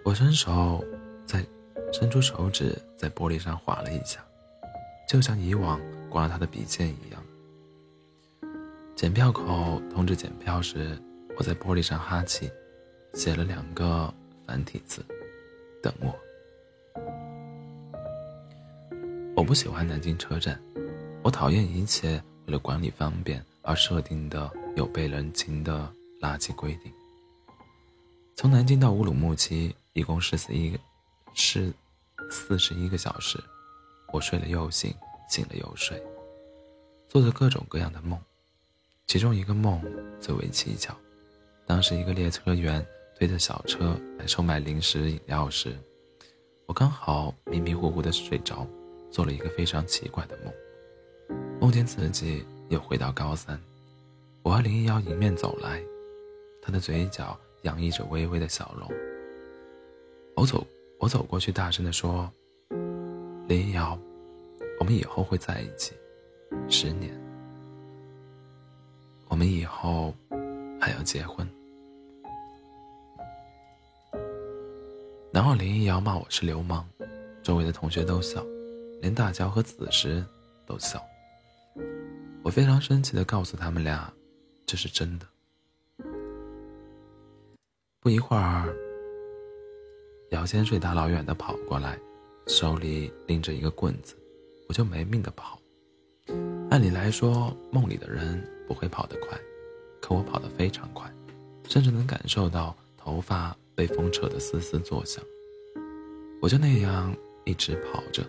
[0.05, 0.85] 我伸手
[1.25, 1.43] 在
[1.91, 4.23] 伸出手指在玻璃上划了一下，
[5.09, 7.19] 就像以往刮他的鼻尖一样。
[8.95, 10.95] 检票口通知检票时，
[11.35, 12.51] 我在玻璃上哈气，
[13.15, 14.13] 写了两个
[14.45, 15.03] 繁体字
[15.81, 16.15] ：“等我。”
[19.35, 20.61] 我不喜欢南京车站，
[21.23, 23.43] 我讨厌一切为了管理方便。
[23.67, 25.91] 而设定的有悖人情的
[26.21, 26.93] 垃圾规定。
[28.35, 30.77] 从南京到乌鲁木齐一共是四一，
[31.33, 31.73] 是
[32.29, 33.41] 四十一个小时，
[34.11, 34.93] 我睡了又醒，
[35.29, 36.03] 醒了又睡，
[37.07, 38.19] 做着各种各样的梦。
[39.07, 39.81] 其中一个梦
[40.19, 40.93] 最为蹊跷，
[41.65, 42.85] 当时一个列车员
[43.17, 45.73] 推着小车来售卖零食饮料时，
[46.65, 48.67] 我刚好迷迷糊糊的睡着，
[49.09, 50.53] 做了一个非常奇怪的梦，
[51.61, 52.45] 梦见自己。
[52.69, 53.61] 又回到高三，
[54.41, 55.79] 我和林一瑶迎面走来，
[56.63, 58.91] 他的嘴角洋溢着微微的笑容。
[60.35, 60.65] 我走，
[60.99, 62.29] 我走过去，大声地说
[63.47, 63.97] ：“林一瑶，
[64.79, 65.93] 我们以后会在一起，
[66.69, 67.09] 十年。
[69.29, 70.13] 我们以后
[70.79, 71.47] 还要结婚。”
[75.31, 76.85] 然后林一瑶骂我是流氓，
[77.41, 78.45] 周围的同学都笑，
[79.01, 80.23] 连大乔和子时
[80.65, 81.01] 都笑。
[82.43, 84.13] 我非常生气的告诉他们俩，
[84.65, 85.25] 这是真的。
[87.99, 88.75] 不一会儿，
[90.35, 91.97] 姚千岁大老远的跑过来，
[92.45, 94.13] 手里拎着一个棍子，
[94.67, 95.57] 我就没命的跑。
[96.69, 99.39] 按理来说，梦里的人不会跑得快，
[100.01, 101.09] 可我跑得非常快，
[101.69, 105.23] 甚至能感受到头发被风扯得嘶嘶作响。
[106.41, 108.21] 我就那样一直跑着，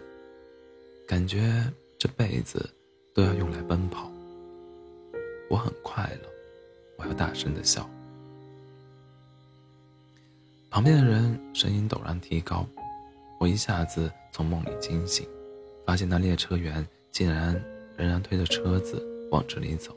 [1.08, 1.64] 感觉
[1.98, 2.70] 这辈子。
[3.14, 4.12] 都要用来奔跑，
[5.48, 6.28] 我很快乐，
[6.98, 7.88] 我要大声的笑。
[10.76, 12.66] 旁边的人声音陡然提高，
[13.40, 15.26] 我一下子从梦里惊醒，
[15.86, 17.54] 发现那列车员竟然
[17.96, 19.96] 仍然推着车子往这里走，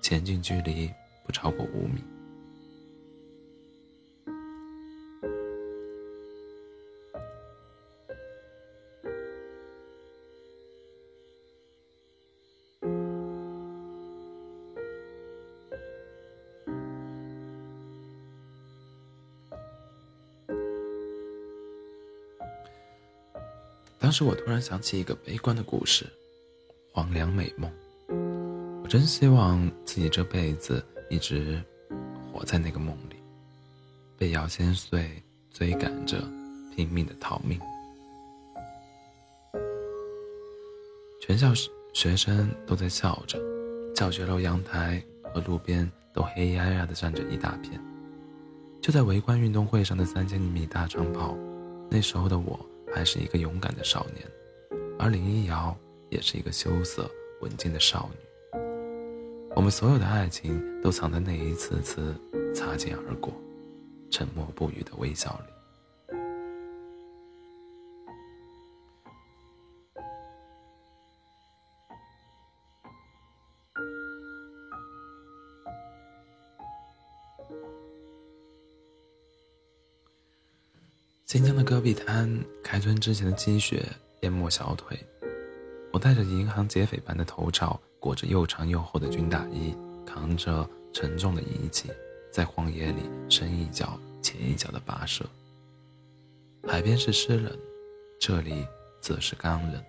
[0.00, 0.88] 前进距离
[1.26, 2.04] 不超过五米。
[24.10, 26.04] 当时我突然想起一个悲观的故事，
[26.92, 27.70] 《黄粱美梦》。
[28.82, 31.62] 我真希望自己这辈子一直
[32.32, 33.14] 活在那个梦里，
[34.18, 35.08] 被姚千岁
[35.52, 36.18] 追赶着，
[36.74, 37.60] 拼命的逃命。
[41.20, 41.52] 全校
[41.92, 43.38] 学生都在笑着，
[43.94, 45.00] 教学楼阳台
[45.32, 47.80] 和路边都黑压压的站着一大片。
[48.82, 51.36] 就在围观运动会上的三千米大长跑，
[51.88, 52.58] 那时候的我。
[52.92, 54.26] 还是一个勇敢的少年，
[54.98, 55.76] 而林一瑶
[56.08, 57.10] 也是一个羞涩
[57.40, 58.60] 文静的少女。
[59.56, 62.14] 我们所有的爱情都藏在那一次次
[62.54, 63.32] 擦肩而过、
[64.10, 65.52] 沉默不语的微笑里。
[81.30, 82.28] 新疆的戈壁滩，
[82.60, 83.86] 开春之前的积雪
[84.22, 84.98] 淹没小腿。
[85.92, 89.72] 我戴着银行劫匪般的头罩，裹着又长又厚的军大衣，
[90.04, 91.88] 扛着沉重的仪器，
[92.32, 95.24] 在荒野里深一脚浅一脚的跋涉。
[96.66, 97.56] 海边是湿冷，
[98.18, 98.66] 这里
[99.00, 99.80] 则是干冷。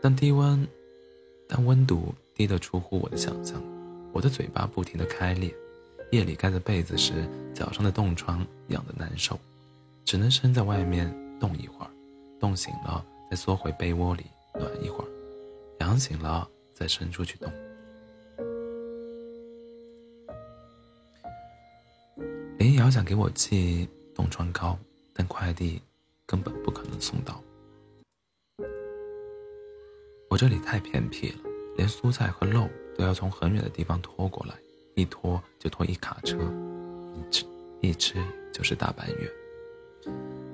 [0.00, 0.64] 但低温，
[1.48, 3.60] 但温度低得出乎我的想象。
[4.12, 5.52] 我的嘴巴不停地开裂，
[6.12, 9.36] 夜里盖着被子时，脚上的冻疮痒得难受。
[10.04, 11.10] 只能伸在外面
[11.40, 11.90] 冻一会儿，
[12.38, 14.24] 冻醒了再缩回被窝里
[14.54, 15.08] 暖一会儿，
[15.78, 17.50] 凉醒了再伸出去冻。
[22.58, 24.78] 林瑶想给我寄冻疮膏，
[25.14, 25.80] 但快递
[26.26, 27.42] 根本不可能送到。
[30.28, 31.38] 我这里太偏僻了，
[31.76, 34.54] 连蔬菜和肉都要从很远的地方拖过来，
[34.94, 36.38] 一拖就拖一卡车，
[37.14, 37.44] 一吃
[37.80, 38.14] 一吃
[38.52, 39.30] 就是大半月。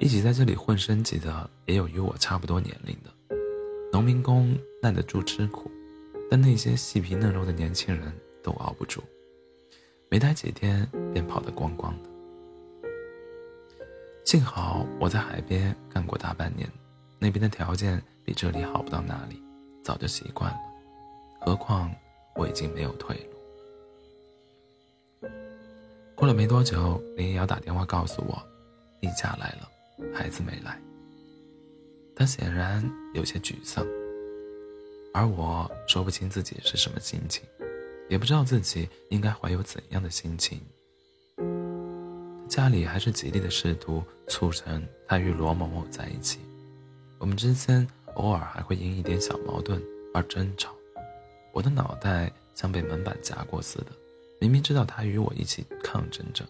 [0.03, 3.11] 一起在这里混升级的也有与我差不多年龄的，
[3.93, 5.71] 农民工耐得住吃苦，
[6.31, 8.11] 但那些细皮嫩肉的年轻人
[8.43, 9.03] 都熬不住，
[10.09, 12.09] 没待几天便跑得光光的。
[14.25, 16.67] 幸好我在海边干过大半年，
[17.19, 19.43] 那边的条件比这里好不到哪里，
[19.85, 20.59] 早就习惯了。
[21.43, 21.95] 何况
[22.37, 23.15] 我已经没有退
[25.21, 25.29] 路。
[26.17, 28.43] 过了没多久，林瑶打电话告诉我，
[29.01, 29.69] 例假来了。
[30.13, 30.81] 孩子没来，
[32.15, 32.83] 他显然
[33.15, 33.87] 有些沮丧，
[35.13, 37.43] 而我说不清自己是什么心情，
[38.09, 40.61] 也不知道自己应该怀有怎样的心情。
[42.49, 46.41] 家里还是极力的试图促成他与罗某某在一起，
[47.19, 49.81] 我们之间偶尔还会因一点小矛盾
[50.13, 50.75] 而争吵。
[51.53, 53.87] 我的脑袋像被门板夹过似的，
[54.41, 56.45] 明明知道他与我一起抗争着，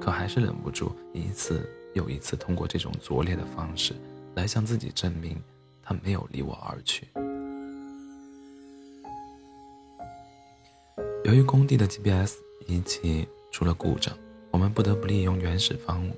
[0.00, 1.64] 可还是忍不住一次。
[1.94, 3.94] 又一次通过这种拙劣的方式，
[4.34, 5.36] 来向自己证明，
[5.82, 7.08] 他没有离我而去。
[11.24, 12.36] 由于工地的 GPS
[12.66, 14.16] 仪器出了故障，
[14.50, 16.08] 我们不得不利用原始方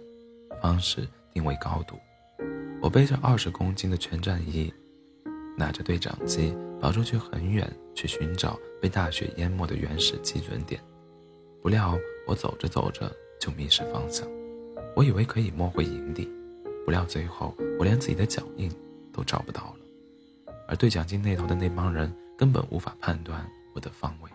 [0.63, 1.97] 方式定位高度。
[2.81, 4.73] 我背着二十公斤的全站仪，
[5.57, 10.81] 拿着对讲机，跑出去很远去寻找被大雪淹没的原始基准点。
[11.63, 14.27] 不料我走着走着就迷失方向。
[14.97, 16.29] 我以为可以摸回营地，
[16.85, 18.71] 不料最后我连自己的脚印
[19.13, 24.31] 都找不到了，而对讲机那头的那帮人根本无法判断我的方位。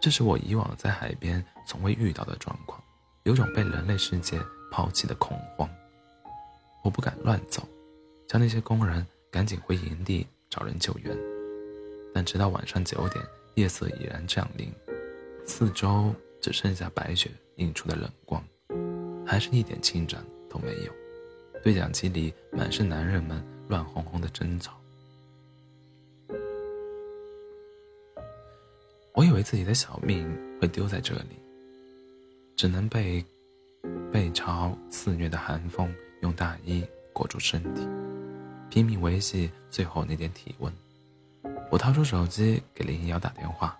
[0.00, 2.82] 这是我以往在海边从未遇到的状况，
[3.24, 4.40] 有种被人类世界
[4.70, 5.68] 抛弃的恐慌。
[6.82, 7.62] 我不敢乱走，
[8.26, 11.16] 叫那些工人赶紧回营地找人救援。
[12.12, 13.24] 但直到晚上九点，
[13.54, 14.72] 夜色已然降临，
[15.46, 18.42] 四周只剩下白雪映出的冷光。
[19.30, 20.92] 还是一点进展都没有，
[21.62, 24.76] 对讲机里满是男人们乱哄哄的争吵。
[29.14, 30.28] 我以为自己的小命
[30.60, 31.38] 会丢在这里，
[32.56, 33.24] 只能被
[34.10, 37.86] 被朝肆虐的寒风用大衣裹住身体，
[38.68, 40.72] 拼命维系最后那点体温。
[41.70, 43.78] 我掏出手机给林瑶打电话，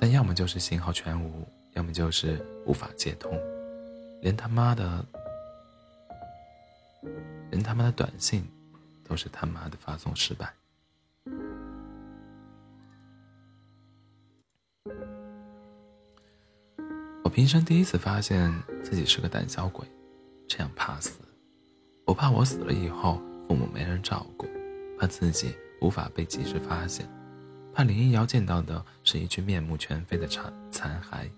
[0.00, 3.30] 但要么就是信号全无，要么就是无法接通，
[4.22, 5.04] 连他妈的，
[7.50, 8.44] 连他妈的短信，
[9.04, 10.52] 都是他妈的发送失败。
[17.24, 18.52] 我平生第一次发现
[18.82, 19.84] 自己是个胆小鬼，
[20.46, 21.18] 这样怕死。
[22.06, 24.46] 我怕我死了以后父母没人照顾，
[24.98, 27.08] 怕自己无法被及时发现，
[27.74, 31.28] 怕林一瑶见到的是一具面目全非的残残骸，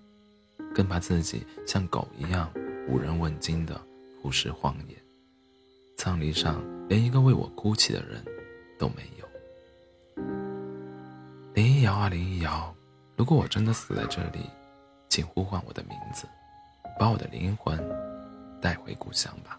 [0.76, 2.52] 更怕自己像狗一样
[2.86, 3.80] 无人问津的
[4.20, 4.94] 扑尸荒野，
[5.96, 8.22] 葬礼上连一个为我哭泣的人
[8.78, 10.22] 都没有。
[11.54, 12.74] 林一瑶啊，林一瑶，
[13.16, 14.40] 如果我真的死在这里，
[15.08, 16.26] 请呼唤我的名字，
[16.98, 17.82] 把我的灵魂
[18.60, 19.58] 带回故乡吧。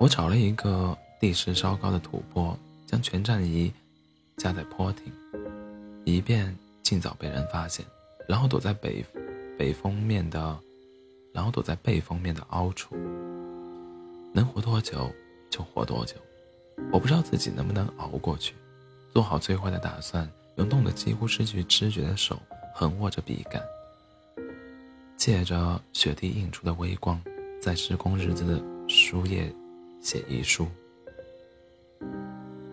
[0.00, 3.70] 我找了一个地势稍高的土坡，将全站仪
[4.38, 5.12] 架在坡顶，
[6.06, 6.56] 以便
[6.88, 7.84] 尽早被人发现。
[8.26, 9.04] 然后躲在北
[9.58, 10.58] 北风面的，
[11.34, 12.96] 然后躲在背风面的凹处，
[14.32, 15.12] 能活多久
[15.50, 16.14] 就活多久。
[16.90, 18.54] 我不知道自己能不能熬过去，
[19.12, 22.40] 做好最坏的打算，用冻得几乎失去知觉的手
[22.74, 23.62] 横握着笔杆，
[25.14, 27.22] 借着雪地映出的微光，
[27.60, 29.54] 在施工日子的书页。
[30.00, 30.66] 写遗书。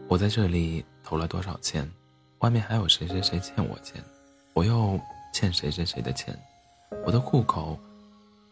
[0.07, 1.91] 我在这里投了多少钱？
[2.45, 3.99] 外面还有谁谁谁欠我钱？
[4.53, 4.99] 我又
[5.34, 6.38] 欠谁谁谁的钱？
[7.03, 7.76] 我的户口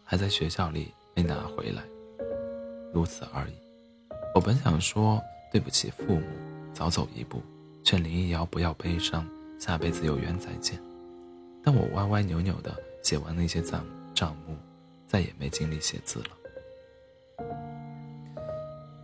[0.03, 1.83] 还在学校里没拿回来，
[2.91, 3.53] 如此而已。
[4.33, 5.21] 我本想说
[5.51, 6.23] 对不起父母，
[6.73, 7.39] 早走一步，
[7.83, 9.29] 劝林一瑶不要悲伤，
[9.59, 10.81] 下辈子有缘再见。
[11.63, 14.57] 但我歪歪扭扭的写完那些账账目，
[15.05, 17.45] 再也没精力写字了。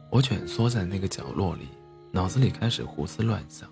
[0.10, 1.68] 我蜷缩在那个角落里，
[2.10, 3.70] 脑子里开始胡思乱想，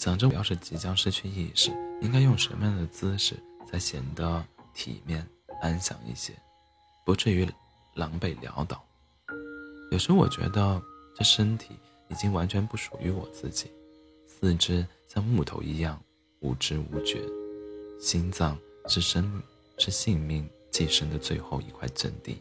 [0.00, 1.70] 想着我要是即将失去意识，
[2.00, 3.36] 应该用什么样的姿势
[3.70, 5.28] 才显得体面
[5.60, 6.32] 安详一些，
[7.04, 7.46] 不至于
[7.92, 8.82] 狼狈潦倒。
[9.90, 10.80] 有时我觉得
[11.14, 11.76] 这身体
[12.08, 13.70] 已经完全不属于我自己，
[14.26, 16.02] 四肢像木头一样
[16.40, 17.20] 无知无觉，
[18.00, 18.56] 心脏
[18.86, 19.30] 是生
[19.76, 22.38] 是性命寄生的最后一块阵地。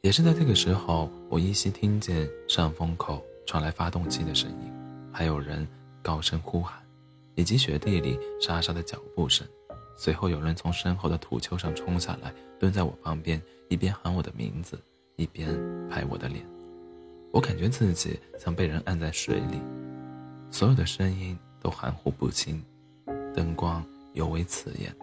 [0.00, 4.72] 也是在这个时候，我依稀听见上风口传来发动机的声音，
[5.18, 5.66] 还有人
[6.02, 6.78] 高声呼喊，
[7.36, 9.46] 以及雪地里沙沙的脚步声。
[9.96, 12.30] 随后，有人从身后的土丘上冲下来，
[12.60, 13.40] 蹲在我旁边，
[13.70, 14.78] 一边喊我的名字，
[15.16, 15.48] 一边
[15.88, 16.46] 拍我的脸。
[17.32, 19.58] 我感觉自己像被人按在水里，
[20.50, 22.62] 所有的声音都含糊不清，
[23.34, 23.82] 灯光
[24.12, 24.94] 尤为刺眼，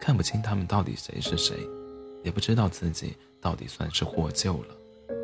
[0.00, 1.58] 看不清他们到底谁是谁，
[2.24, 3.14] 也不知道自己。
[3.38, 4.74] 到底算是获救了，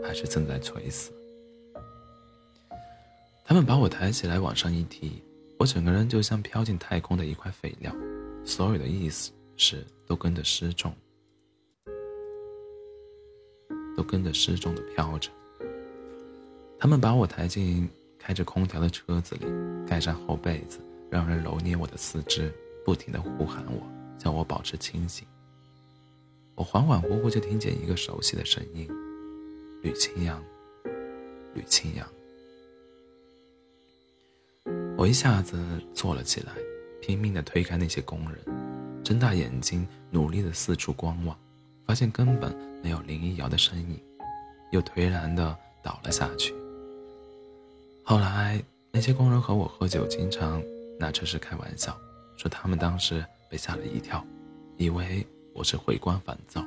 [0.04, 1.12] 还是正在垂死？
[3.48, 5.22] 他们把我抬起来往上一提，
[5.58, 7.90] 我整个人就像飘进太空的一块废料，
[8.44, 9.08] 所有的意
[9.56, 10.94] 识都跟着失重，
[13.96, 15.30] 都跟着失重的飘着。
[16.78, 17.88] 他们把我抬进
[18.18, 19.46] 开着空调的车子里，
[19.86, 22.52] 盖上厚被子，让人揉捏我的四肢，
[22.84, 23.80] 不停的呼喊我，
[24.18, 25.26] 叫我保持清醒。
[26.54, 28.86] 我恍恍惚惚就听见一个熟悉的声音
[29.80, 30.38] ：“吕清扬，
[31.54, 32.06] 吕清扬。”
[34.98, 35.56] 我一下子
[35.94, 36.52] 坐了起来，
[37.00, 38.36] 拼命地推开那些工人，
[39.04, 41.38] 睁大眼睛努力地四处观望，
[41.86, 42.52] 发现根本
[42.82, 43.96] 没有林一瑶的身影，
[44.72, 46.52] 又颓然地倒了下去。
[48.02, 48.60] 后来
[48.90, 50.60] 那些工人和我喝酒，经常
[50.98, 51.96] 拿这事开玩笑，
[52.36, 54.26] 说他们当时被吓了一跳，
[54.76, 55.24] 以为。
[55.54, 56.64] 我是回光返照，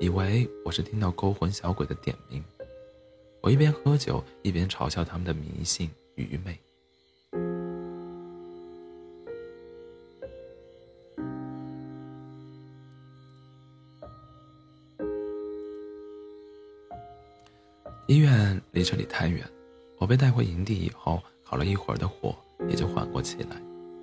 [0.00, 2.44] 以为我是听到勾魂小鬼的点名。
[3.40, 6.58] 我一边喝酒，一边嘲笑他们的迷信愚昧。
[18.80, 19.46] 离这里太远，
[19.98, 22.34] 我被带回营地以后，烤了一会儿的火
[22.66, 23.56] 也就缓过气来。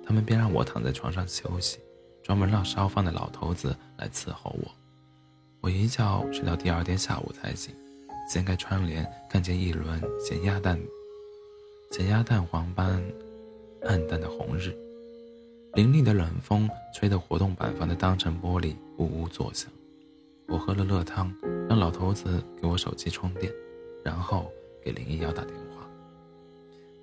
[0.06, 1.78] 他们便让我躺在床上休息。
[2.22, 4.70] 专门让烧饭的老头子来伺候我，
[5.62, 7.74] 我一觉睡到第二天下午才醒。
[8.30, 10.78] 掀开窗帘，看见一轮咸鸭蛋、
[11.90, 13.02] 咸鸭蛋黄般
[13.84, 14.76] 暗淡的红日，
[15.72, 19.70] 凌厉的冷风吹得活动板房的当层玻璃呜呜作响。
[20.46, 21.34] 我喝了热汤，
[21.66, 23.50] 让老头子给我手机充电，
[24.04, 24.52] 然后
[24.88, 25.86] 给林一瑶打电话。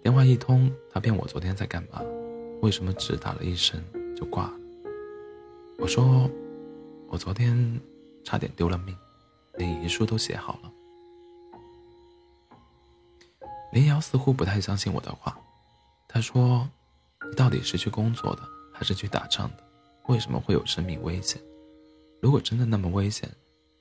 [0.01, 2.01] 电话一通，他骗我昨天在干嘛，
[2.61, 3.79] 为什么只打了一声
[4.15, 4.53] 就挂了？
[5.77, 6.27] 我说，
[7.09, 7.79] 我昨天
[8.23, 8.97] 差点丢了命，
[9.57, 10.71] 连遗书都写好了。
[13.71, 15.37] 林瑶似乎不太相信我的话，
[16.07, 16.67] 他说
[17.29, 18.41] ：“你到底是去工作的，
[18.73, 19.63] 还是去打仗的？
[20.07, 21.39] 为什么会有生命危险？
[22.19, 23.29] 如果真的那么危险，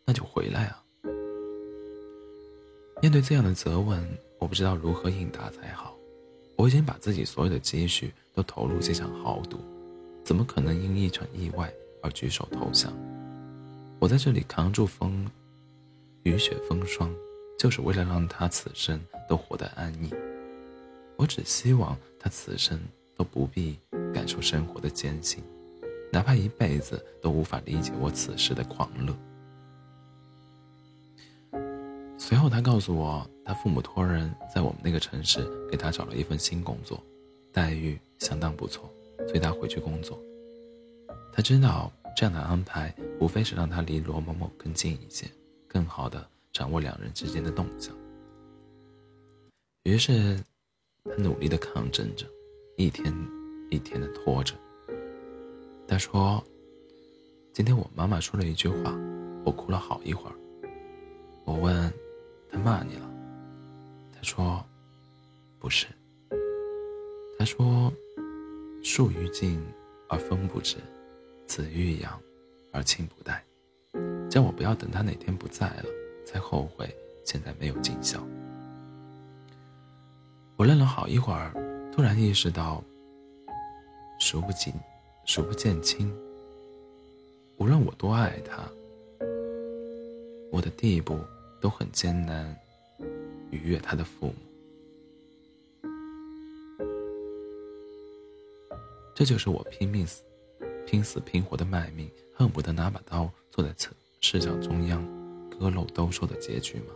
[0.05, 0.84] 那就回来啊！”
[3.05, 4.03] 面对这样的责问，
[4.39, 5.95] 我不知道如何应答才好。
[6.57, 9.59] 我已经把自己所有的积蓄都投入这场豪赌，
[10.25, 11.71] 怎么可能因一场意外
[12.01, 12.91] 而举手投降？
[13.99, 15.31] 我在这里扛住风
[16.23, 17.15] 雨雪风霜，
[17.59, 18.99] 就是为了让他此生
[19.29, 20.09] 都活得安逸。
[21.19, 22.81] 我只希望他此生
[23.15, 23.79] 都不必
[24.15, 25.45] 感受生活的艰辛，
[26.11, 29.15] 哪怕一辈子都无法理解我此时的狂乐。
[32.27, 36.99] 随后，他告诉我，他父母托人在我们那个城市给他找了一份新工作，
[37.53, 38.91] 待遇相当不错，
[39.29, 40.19] 催他回去工作。
[41.35, 45.27] 他知道这样的安排无非是让他离罗某某更近一些，
[45.69, 47.95] 更好的掌握两人之间的动向。
[49.83, 50.43] 于是，
[51.05, 52.25] 他努力的抗争着，
[52.79, 53.15] 一天
[53.71, 54.55] 一天的拖着。
[55.87, 56.43] 他说
[57.53, 58.99] ：“今天我妈妈说了一句话，
[59.45, 60.35] 我哭了好一会儿。”
[61.45, 61.93] 我问。
[62.55, 63.11] 他骂你了，
[64.15, 64.65] 他说
[65.59, 65.89] ：“不是。”
[67.37, 67.93] 他说
[68.81, 69.61] ：“树欲静
[70.09, 70.77] 而风不止，
[71.49, 72.17] 子欲养
[72.71, 73.43] 而亲不待。”
[74.31, 75.87] 叫我不要等他哪天不在了，
[76.25, 76.89] 才后悔
[77.25, 78.25] 现在没有尽孝。
[80.57, 81.53] 我愣了好一会儿，
[81.93, 82.83] 突然意识到，
[84.21, 84.73] 数不尽，
[85.25, 86.09] 数不见亲。
[87.57, 88.63] 无论我多爱他，
[90.53, 91.19] 我的地步。
[91.65, 92.55] 都很艰难
[93.51, 94.35] 逾越他的父母，
[99.15, 100.23] 这就是我拼命死、
[100.87, 105.03] 拼死拼活的卖命，恨不得拿把刀坐在侧视角中央
[105.49, 106.93] 割肉兜售的结局吗？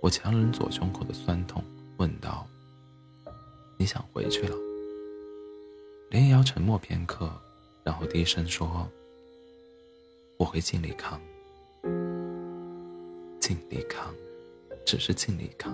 [0.00, 1.64] 我强忍左胸口的酸痛，
[1.96, 2.46] 问道
[3.76, 4.56] ：“你想回去了？”
[6.08, 7.28] 林瑶沉默片刻，
[7.82, 8.88] 然后低声说
[10.38, 11.20] ：“我会尽力扛。”
[13.52, 14.14] 尽力扛，
[14.86, 15.70] 只是尽力扛。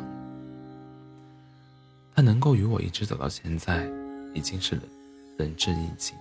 [2.12, 3.88] 他能够与我一直走到现在，
[4.34, 4.76] 已经是
[5.36, 6.16] 仁至义尽。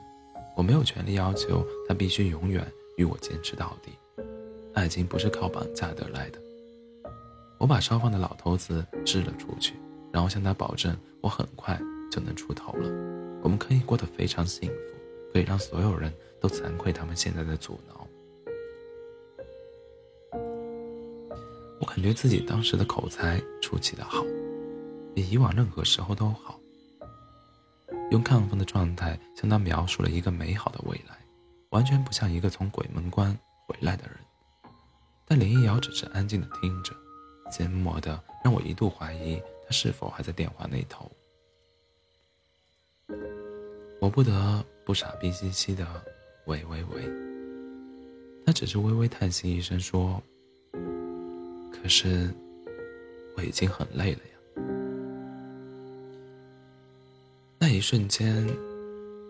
[0.55, 2.63] 我没有权利要求他必须永远
[2.97, 3.91] 与我坚持到底。
[4.75, 6.39] 爱情不是靠绑架得来的。
[7.57, 9.73] 我把烧饭的老头子支了出去，
[10.11, 11.75] 然后向他保证，我很快
[12.11, 12.87] 就能出头了。
[13.41, 14.75] 我们可以过得非常幸福，
[15.33, 18.06] 可以让所有人都惭愧他们现在的阻挠。
[21.79, 24.23] 我感觉自己当时的口才出奇的好，
[25.13, 26.59] 比以往任何时候都好。
[28.09, 31.17] 用亢奋的状态向他描述了一个美好的未来，
[31.69, 33.37] 完全不像一个从鬼门关
[33.67, 34.17] 回来的人。
[35.25, 36.95] 但林一瑶只是安静的听着，
[37.51, 41.11] 缄默的让我一度怀疑他是否还在电话那头。
[43.99, 45.85] 我不得不傻逼兮兮的
[46.45, 47.03] 喂喂喂，
[48.45, 50.21] 他只是微微叹息一声说。
[51.81, 52.29] 可是，
[53.35, 54.63] 我已经很累了呀。
[57.59, 58.45] 那一瞬间，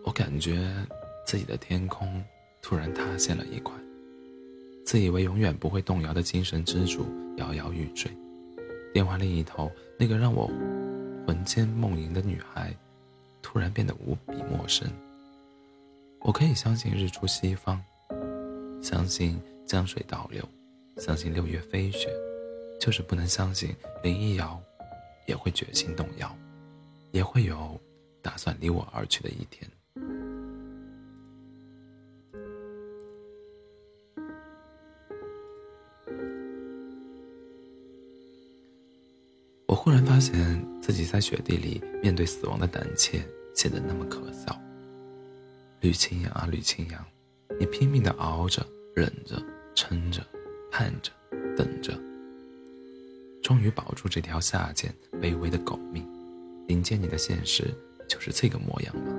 [0.03, 0.73] 我感觉
[1.25, 2.23] 自己的天空
[2.61, 3.75] 突然塌陷了一块，
[4.85, 7.05] 自以为永远不会动摇的精神支柱
[7.37, 8.11] 摇摇欲坠。
[8.93, 10.47] 电话另一头那个让我
[11.27, 12.75] 魂牵梦萦的女孩，
[13.41, 14.87] 突然变得无比陌生。
[16.21, 17.79] 我可以相信日出西方，
[18.81, 20.43] 相信江水倒流，
[20.97, 22.09] 相信六月飞雪。
[22.79, 24.61] 就是不能相信林一瑶
[25.27, 26.35] 也会决心动摇，
[27.11, 27.79] 也会有
[28.21, 29.69] 打算离我而去的一天。
[39.65, 43.21] 我忽然发现自己在雪地里面对死亡的胆怯
[43.53, 44.57] 显得那么可笑。
[45.81, 47.05] 吕青阳啊，吕青阳，
[47.59, 49.35] 你拼命的熬着、忍着、
[49.75, 50.25] 撑着、
[50.71, 51.11] 盼着、
[51.55, 51.93] 等着。
[53.47, 56.05] 终于保住这条下贱卑微的狗命，
[56.67, 57.73] 迎接你的现实
[58.05, 59.13] 就是这个模样吗？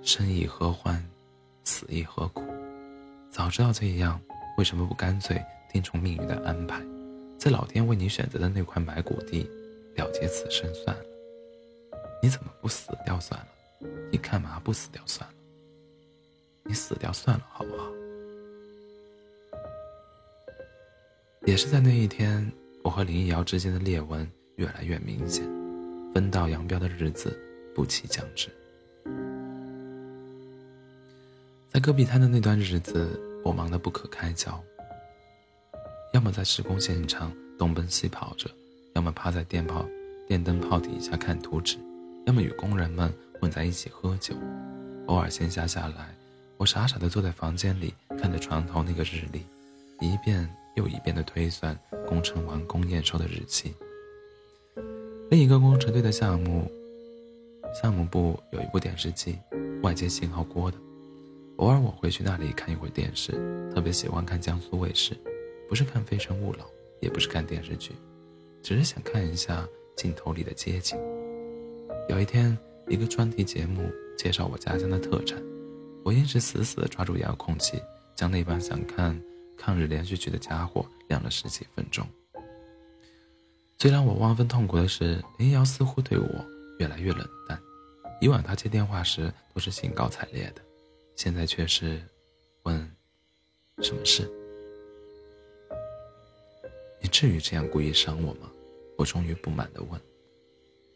[0.00, 1.04] 生亦何欢，
[1.64, 2.44] 死亦何苦？
[3.28, 4.20] 早知道这样，
[4.58, 6.80] 为什么不干脆听从命运的安排，
[7.36, 9.42] 在老天为你选择的那块埋骨地
[9.96, 11.02] 了结此生算了？
[12.22, 13.48] 你怎么不死掉算了？
[14.12, 15.34] 你干嘛不死掉算了？
[16.62, 17.90] 你死掉算了，好不好？
[21.44, 22.48] 也是在那一天。
[22.82, 24.26] 我和林一瑶之间的裂纹
[24.56, 25.44] 越来越明显，
[26.14, 27.38] 分道扬镳的日子
[27.74, 28.48] 不期将至。
[31.68, 34.60] 在戈壁滩的那段日子，我忙得不可开交，
[36.12, 38.50] 要么在施工现场东奔西跑着，
[38.94, 39.86] 要么趴在电炮、
[40.26, 41.76] 电灯泡底下看图纸，
[42.26, 44.34] 要么与工人们混在一起喝酒。
[45.06, 46.14] 偶尔闲暇下来，
[46.56, 49.44] 我傻傻地坐在房间里，看着床头那个日历，
[50.00, 53.74] 一遍又一遍地推算工程完工验收的日期。
[55.30, 56.70] 另一个工程队的项目，
[57.80, 59.38] 项目部有一部电视机，
[59.82, 60.76] 外接信号锅的。
[61.58, 63.32] 偶尔我会去那里看一会儿电视，
[63.74, 65.16] 特别喜欢看江苏卫视，
[65.68, 66.64] 不是看《非诚勿扰》，
[67.00, 67.92] 也不是看电视剧，
[68.62, 70.98] 只是想看一下镜头里的街景。
[72.08, 72.56] 有一天，
[72.88, 75.40] 一个专题节目介绍我家乡的特产，
[76.02, 77.80] 我硬是死死地抓住遥控器，
[78.16, 79.16] 将那把想看
[79.60, 82.06] 抗日连续剧的家伙亮了十几分钟。
[83.76, 86.44] 最让我万分痛苦的是，林瑶似乎对我
[86.78, 87.60] 越来越冷淡，
[88.20, 90.62] 以往他接电话时都是兴高采烈的。
[91.16, 92.02] 现在却是
[92.62, 92.90] 问
[93.82, 94.26] 什么事？
[97.02, 98.50] 你至于这样故意伤我吗？
[98.96, 100.00] 我终于不满的问。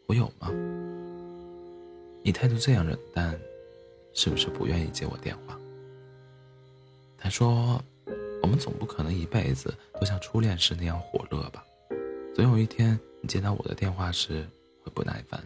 [0.07, 0.51] 我有吗？
[2.23, 3.39] 你态度这样冷淡，
[4.13, 5.59] 是不是不愿意接我电话？
[7.17, 7.83] 他说
[8.45, 11.65] ：“我们总不可能一辈子都像初恋时那样火热吧？
[12.35, 14.47] 总有一天，你接到我的电话时
[14.83, 15.43] 会不耐烦，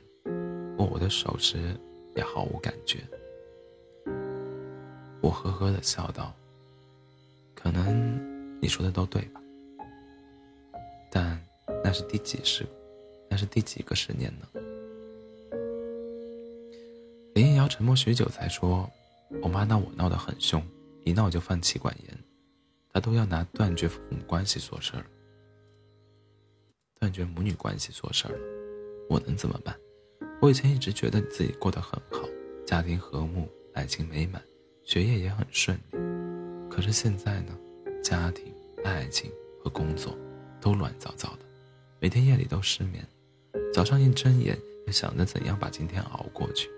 [0.78, 1.58] 握我的手时
[2.18, 3.00] 也毫无感觉。”
[5.24, 6.34] 我呵呵的笑道
[7.56, 9.40] ：“可能你说的都对吧？
[11.10, 11.42] 但
[11.82, 12.66] 那是第几十，
[13.30, 14.46] 那是第几个十年呢？”
[17.34, 18.92] 林瑶沉默许久，才说
[19.42, 20.62] ：“我妈闹我闹得很凶，
[21.06, 22.20] 一闹就犯气管炎，
[22.92, 25.06] 他都要拿断绝父母关系说事儿，
[27.00, 28.40] 断绝母女关系做事儿了。
[29.10, 29.76] 我能怎么办？
[30.42, 32.28] 我以前一直觉得你自己过得很好，
[32.66, 34.42] 家庭和睦，爱情美满。”
[34.86, 35.98] 学业也很顺利，
[36.68, 37.56] 可是现在呢，
[38.04, 38.52] 家庭、
[38.84, 39.32] 爱情
[39.64, 40.18] 和工作
[40.60, 41.46] 都乱糟糟的，
[42.00, 43.08] 每天夜里都失眠，
[43.72, 44.58] 早上一睁眼
[44.88, 46.72] 又想着怎样把今天熬过去。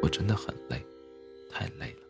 [0.00, 0.82] 我真的很累，
[1.50, 2.05] 太累了。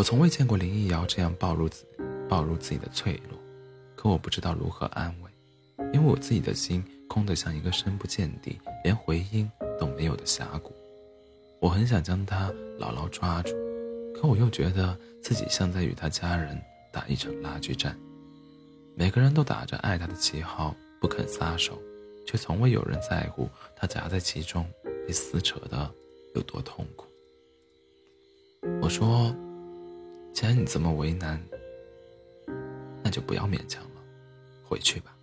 [0.00, 1.84] 我从未见过林忆瑶这样暴露自
[2.26, 3.38] 暴露自己的脆弱，
[3.94, 5.30] 可我不知道如何安慰，
[5.92, 9.46] 因为我自己的心空得像一个深不见底、连回音
[9.78, 10.72] 都没有的峡谷。
[11.60, 13.54] 我很想将他牢牢抓住，
[14.14, 16.58] 可我又觉得自己像在与他家人
[16.90, 17.94] 打一场拉锯战。
[18.96, 21.78] 每个人都打着爱他的旗号不肯撒手，
[22.26, 23.46] 却从未有人在乎
[23.76, 24.66] 他夹在其中
[25.06, 25.92] 被撕扯的
[26.34, 27.06] 有多痛苦。
[28.80, 29.36] 我说
[30.32, 31.40] ：“既然你这么为难，
[33.02, 34.00] 那就不要勉强了，
[34.64, 35.14] 回去吧。”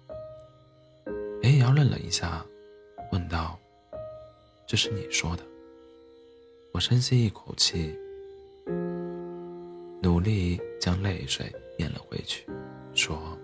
[1.42, 2.46] 林瑶愣了一下，
[3.12, 3.58] 问道
[4.68, 5.44] ：“这是你说的？”
[6.74, 7.98] 我深吸一口气，
[10.02, 12.46] 努力将泪水咽了回去，
[12.94, 13.38] 说：“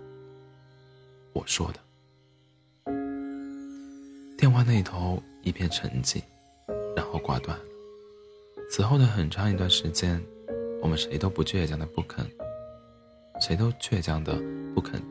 [1.32, 1.80] 我说的。”
[4.36, 6.22] 电话那头一片沉寂，
[6.94, 7.64] 然后挂断了。
[8.70, 10.22] 此后的很长一段时间，
[10.84, 12.26] 我们谁都不倔强的不肯，
[13.40, 14.38] 谁都倔强的
[14.74, 15.02] 不肯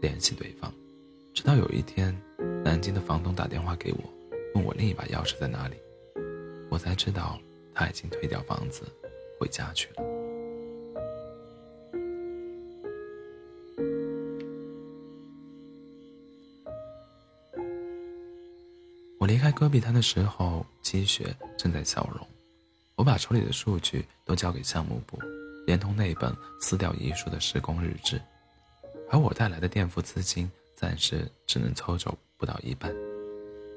[0.00, 0.74] 联系对方。
[1.32, 2.12] 直到有一天，
[2.64, 3.98] 南京的房东打电话给我，
[4.56, 5.76] 问我另一把钥匙在哪里，
[6.68, 7.38] 我才知道。
[7.72, 8.82] 他已经退掉房子，
[9.38, 10.02] 回家去了。
[19.18, 22.33] 我离开戈壁滩的时候，积雪正在消融。
[23.04, 25.18] 我把手里的数据都交给项目部，
[25.66, 28.18] 连同那本撕掉遗书的施工日志，
[29.10, 32.90] 而我带来的垫付资金暂时只能凑走不到一半。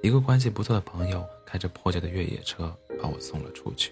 [0.02, 3.92] 一个关系不错的朋友开着破旧的越野车把我送了出去，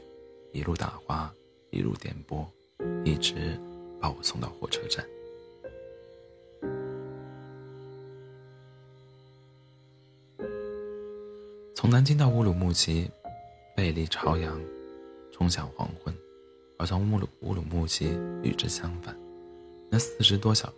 [0.53, 1.29] 一路打滑，
[1.69, 2.47] 一路颠簸，
[3.03, 3.59] 一直
[3.99, 5.05] 把我送到火车站。
[11.75, 13.11] 从南京到乌鲁木齐，
[13.75, 14.57] 背离朝阳，
[15.37, 16.15] 冲向黄昏；
[16.77, 19.13] 而从乌鲁乌鲁木齐与之相反，
[19.89, 20.73] 那四十多小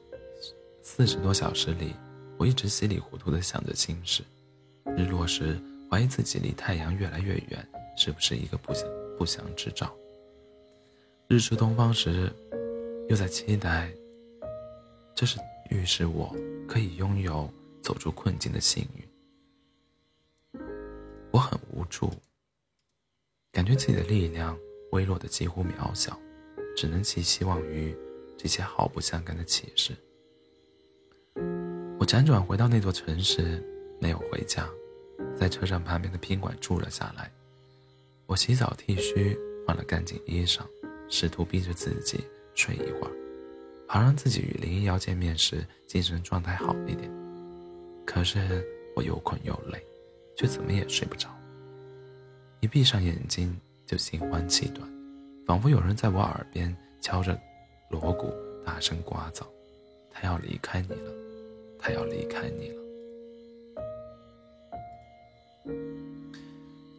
[0.81, 1.93] 四十多小时里，
[2.39, 4.23] 我一直稀里糊涂的想着心事。
[4.97, 5.59] 日落时，
[5.91, 9.95] 怀疑自己离太阳越来越远，是不是一个不祥不祥之兆？
[11.27, 12.34] 日出东方时，
[13.09, 13.91] 又在期待，
[15.13, 15.38] 这是
[15.69, 16.35] 预示我
[16.67, 17.47] 可以拥有
[17.84, 20.61] 走出困境的幸运。
[21.29, 22.09] 我很无助，
[23.57, 24.55] 感觉自己的力量
[24.91, 26.15] 微弱的几乎渺小，
[26.75, 27.91] 只能寄希望于
[28.38, 29.95] 这些毫不相干的启示。
[31.99, 33.63] 我辗转回到那座城市。
[33.99, 34.69] 没有回家，
[35.35, 37.31] 在车站旁边的宾馆住了下来。
[38.27, 39.35] 我洗澡剃须，
[39.65, 40.61] 换了干净衣裳，
[41.09, 42.23] 试图逼着自己
[42.53, 43.11] 睡一会儿，
[43.88, 47.11] 好让自己与林一瑶见面时精神状态好一点。
[48.05, 48.63] 可是
[48.95, 49.84] 我又困又累，
[50.35, 51.35] 却怎么也睡不着。
[52.68, 54.85] 一闭上眼睛就心慌气短，
[55.45, 57.39] 仿佛有人在我耳边敲着
[57.89, 58.30] 锣鼓，
[58.65, 59.44] 大声呱噪
[60.11, 61.14] ：“他要离开你了，
[61.80, 62.84] 他要离开你了。”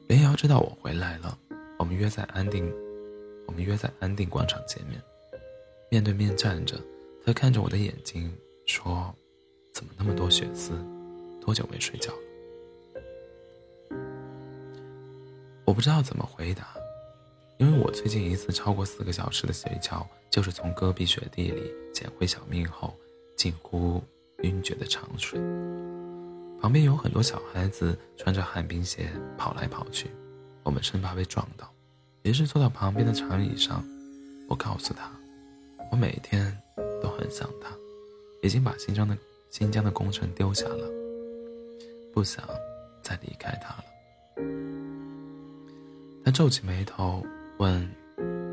[0.08, 1.38] 林瑶知道我回来了，
[1.78, 2.66] 我们约在安定，
[3.46, 4.98] 我们约在安定广场见面，
[5.90, 6.80] 面对面站着，
[7.26, 8.34] 他看着我的眼睛
[8.64, 9.14] 说
[9.74, 10.72] ：“怎么那么多血丝？
[11.42, 12.10] 多久没睡觉？”
[15.68, 16.66] 我不知道怎么回答，
[17.58, 22.96] 因为我最近一次超过四个小时的睡觉，就是从戈壁雪地里捡回小命后，
[23.36, 24.02] 近乎
[24.44, 25.38] 晕厥的长睡。
[26.58, 30.10] 旁边有很多小孩子穿着旱冰鞋跑来跑去，
[30.62, 31.70] 我们生怕被撞到，
[32.22, 33.84] 于是坐到旁边的长椅上。
[34.48, 35.12] 我告诉他，
[35.92, 36.58] 我每天
[37.02, 37.68] 都很想他，
[38.40, 39.14] 已经把新疆的
[39.50, 40.88] 新疆的工程丢下了，
[42.10, 42.42] 不想
[43.02, 43.84] 再离开他了。
[46.28, 47.24] 他皱起眉头
[47.56, 47.90] 问：“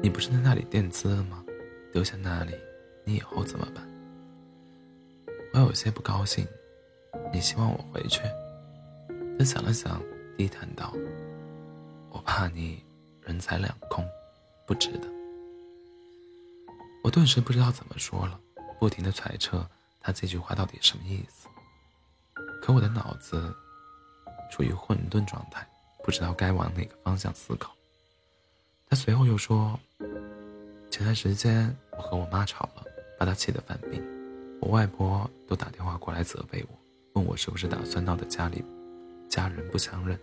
[0.01, 1.43] 你不是在那里垫资了吗？
[1.91, 2.53] 丢下那里，
[3.03, 3.85] 你以后怎么办？”
[5.53, 6.47] 我有些不高兴。
[7.33, 8.21] 你希望我回去？
[9.37, 10.01] 他想了想，
[10.37, 10.93] 低叹道
[12.11, 12.81] ：“我怕你
[13.21, 14.07] 人财两空，
[14.65, 15.09] 不值得。”
[17.03, 18.39] 我顿时不知道怎么说了，
[18.79, 19.69] 不停的揣测
[19.99, 21.49] 他这句话到底什么意思。
[22.61, 23.53] 可我的脑子
[24.49, 25.67] 处于混沌状态，
[26.05, 27.73] 不知道该往哪个方向思考。
[28.87, 29.79] 他随后又说
[30.91, 32.85] ：“前段时间我和我妈吵了，
[33.17, 33.99] 把她气得犯病，
[34.61, 36.77] 我外婆都打电话过来责备我。”
[37.13, 38.63] 问我是不是打算闹得家里
[39.27, 40.19] 家人不相认，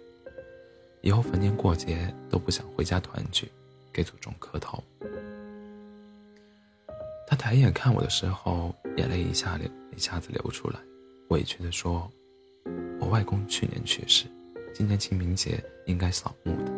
[1.00, 3.50] 以后逢年过节都不想回家团聚，
[3.92, 4.84] 给祖宗磕头。
[7.26, 10.78] 他抬眼看我的时候，眼泪一下流一下子流出来，
[11.30, 12.08] 委屈地说
[13.00, 14.26] ：“我外公去年去世，
[14.74, 16.72] 今年清明节应该扫墓的，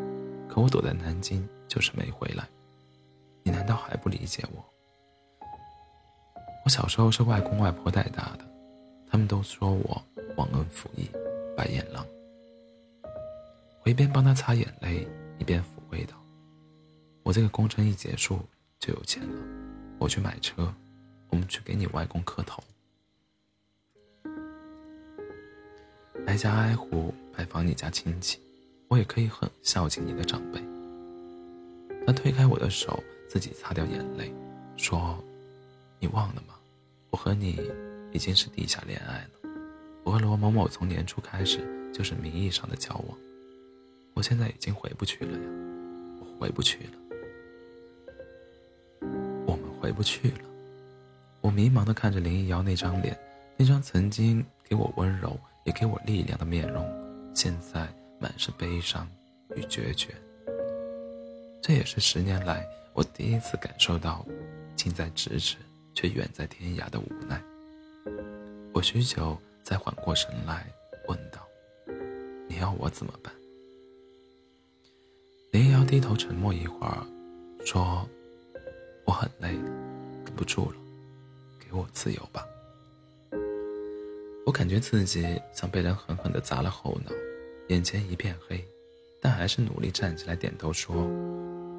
[0.49, 2.47] 可我躲在南京，就是没回来。
[3.43, 4.65] 你难道还不理解我？
[6.65, 8.45] 我小时候是外公外婆带大的。”
[9.11, 10.03] 他们都说我
[10.37, 11.09] 忘恩负义，
[11.57, 12.05] 白眼狼。
[13.85, 15.07] 我一边帮他擦眼泪，
[15.39, 16.17] 一边抚慰道
[17.23, 18.41] ：“我这个工程一结束
[18.81, 19.41] 就有钱了，
[20.01, 20.75] 我去买车，
[21.29, 22.61] 我们去给你外公磕头，
[26.27, 28.39] 挨家挨户拜访你家亲戚，
[28.89, 30.63] 我也可以很孝敬你的长辈。”
[32.07, 34.33] 他推开我的手，自己擦掉眼泪，
[34.77, 35.19] 说
[35.99, 36.55] ：“你忘了吗？
[37.11, 37.61] 我和你……”
[38.15, 39.51] 已经是地下恋爱了。
[40.05, 41.59] 我和罗某某从年初开始
[41.93, 43.19] 就是名义上的交往，
[44.15, 45.45] 我现在已经回不去了呀，
[46.21, 46.93] 我回不去了，
[49.47, 50.45] 我们回不去了。
[51.41, 53.19] 我迷茫的看着林一瑶那张脸，
[53.57, 56.87] 那张曾经给我温柔也给我力量的面容，
[57.35, 57.87] 现在
[58.19, 59.07] 满是悲伤
[59.57, 60.15] 与决绝。
[61.61, 64.25] 这也是十年来我第一次感受到
[64.77, 65.57] 近在咫尺
[65.95, 67.43] 却远在天涯的无奈。
[68.73, 70.67] 我许久才缓过神来，
[71.09, 71.41] 问道
[72.49, 73.33] ：“你要我怎么办？”
[75.53, 77.07] 林瑶低头沉默一会儿，
[77.65, 78.09] 说
[79.07, 79.71] ：“我很累了，
[80.25, 80.77] 忍不住了，
[81.61, 82.47] 给我自由吧。”
[84.45, 87.11] 我感觉自己像被人狠狠地砸了后脑，
[87.69, 88.63] 眼前一片黑，
[89.21, 90.95] 但还是努力站起来，点头说：“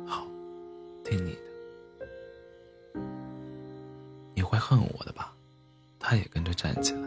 [0.07, 0.25] 好，
[1.03, 1.39] 听你的。”
[4.33, 5.31] 你会恨我的吧？
[5.99, 7.01] 他也跟着站起来，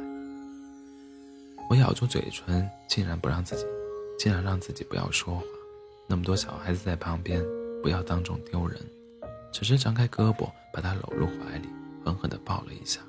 [1.68, 3.64] 我咬住嘴唇，竟然不让自己，
[4.18, 5.42] 竟然让自己不要说话。
[6.06, 7.44] 那么多小孩子在旁边，
[7.82, 8.80] 不要当众丢人。
[9.52, 11.68] 只是张开胳膊，把他搂入怀里，
[12.04, 13.00] 狠狠地抱了一下，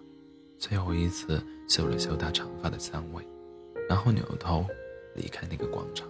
[0.57, 3.23] 最后一次嗅了嗅他长发的香味，
[3.87, 4.65] 然后扭头
[5.15, 6.07] 离开那个广场。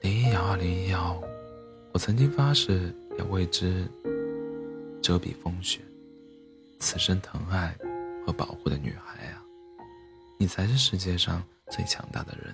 [0.00, 1.22] 林一瑶啊，林一瑶，
[1.92, 3.86] 我曾经发誓要为之
[5.00, 5.80] 遮蔽风雪。
[6.80, 7.76] 此生疼爱
[8.26, 9.40] 和保护的女孩啊，
[10.38, 12.52] 你才是世界上最强大的人。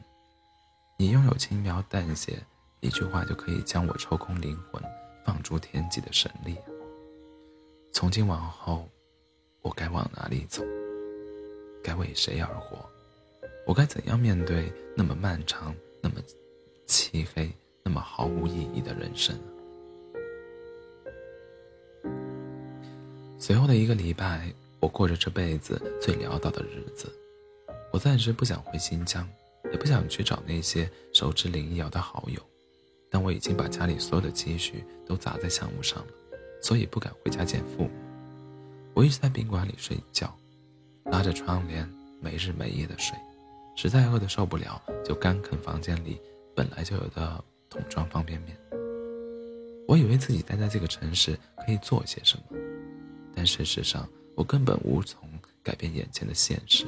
[0.99, 2.39] 你拥有轻描淡写
[2.81, 4.83] 一句话就可以将我抽空灵魂、
[5.25, 6.57] 放逐天际的神力。
[7.93, 8.87] 从今往后，
[9.63, 10.63] 我该往哪里走？
[11.83, 12.79] 该为谁而活？
[13.69, 16.15] 我该怎样面对那么漫长、那么
[16.87, 19.39] 漆黑、那么毫无意义的人生？
[23.39, 24.51] 随后的一个礼拜，
[24.81, 27.13] 我过着这辈子最潦倒的日子。
[27.93, 29.29] 我暂时不想回新疆，
[29.71, 32.41] 也不想去找那些熟知林一瑶的好友，
[33.11, 36.13] 但我已经把家里所有的积蓄都砸在项目上了，
[36.63, 37.91] 所以不敢回家见父母。
[38.95, 40.35] 我一直在宾馆里睡觉，
[41.05, 41.87] 拉着窗帘，
[42.19, 43.15] 没日没夜的睡，
[43.81, 46.21] 实在饿得受不了，就干啃房间里
[46.53, 48.59] 本来就有的桶装方便面。
[49.87, 52.59] 我以为自己待在这个城市可以做些什么，
[53.37, 55.31] 但事实上我根本无从
[55.63, 56.87] 改变眼前的现实。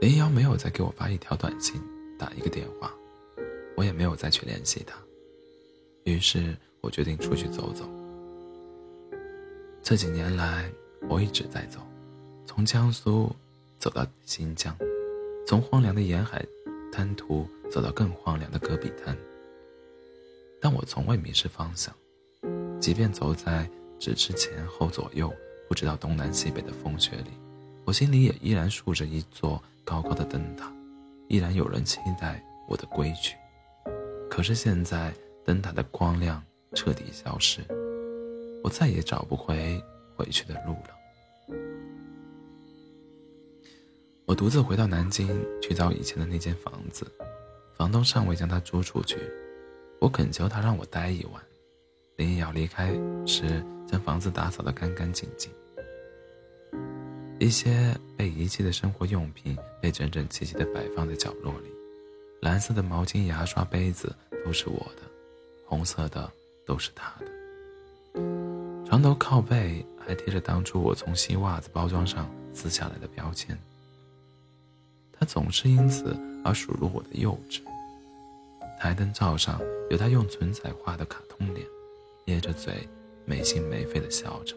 [0.00, 1.80] 林瑶没有再给我发一条短信，
[2.18, 2.92] 打一个电话，
[3.76, 4.98] 我也没有再去联系他。
[6.02, 7.88] 于是我决定出去走走。
[9.84, 10.68] 这几年来，
[11.08, 11.80] 我一直在走，
[12.46, 13.34] 从江苏
[13.78, 14.76] 走到新疆，
[15.46, 16.44] 从荒凉的沿海
[16.92, 19.16] 滩涂走到更荒凉的戈壁滩。
[20.60, 21.94] 但我从未迷失方向，
[22.80, 23.68] 即便走在
[23.98, 25.32] 只知前后左右、
[25.68, 27.30] 不知道东南西北的风雪里，
[27.84, 30.72] 我心里也依然竖着一座高高的灯塔，
[31.28, 33.36] 依然有人期待我的归去。
[34.28, 35.14] 可是现在，
[35.44, 36.42] 灯塔的光亮
[36.74, 37.60] 彻底消失。
[38.64, 39.80] 我再也找不回
[40.16, 41.56] 回去的路了。
[44.24, 45.28] 我独自回到南京
[45.62, 47.06] 去找以前的那间房子，
[47.76, 49.18] 房东尚未将它租出去。
[50.00, 51.42] 我恳求他让我待一晚。
[52.16, 52.92] 林一瑶离开
[53.26, 55.52] 时，将房子打扫得干干净净。
[57.38, 61.70] 一些被遗弃的生活用品被整整齐齐地摆放在角落里，
[62.40, 64.14] 蓝色的毛巾、牙刷、杯子
[64.44, 65.02] 都是我的，
[65.66, 66.30] 红色的
[66.66, 67.35] 都是他的。
[68.96, 73.54] 床头靠背还贴着当初我从新袜子包装上撕下来的标签。
[75.12, 77.60] 他总是因此而数落我的幼稚。
[78.80, 79.60] 台灯罩上
[79.90, 81.66] 有他用唇彩画的卡通脸，
[82.24, 82.88] 咧着嘴，
[83.26, 84.56] 没心没肺的笑着。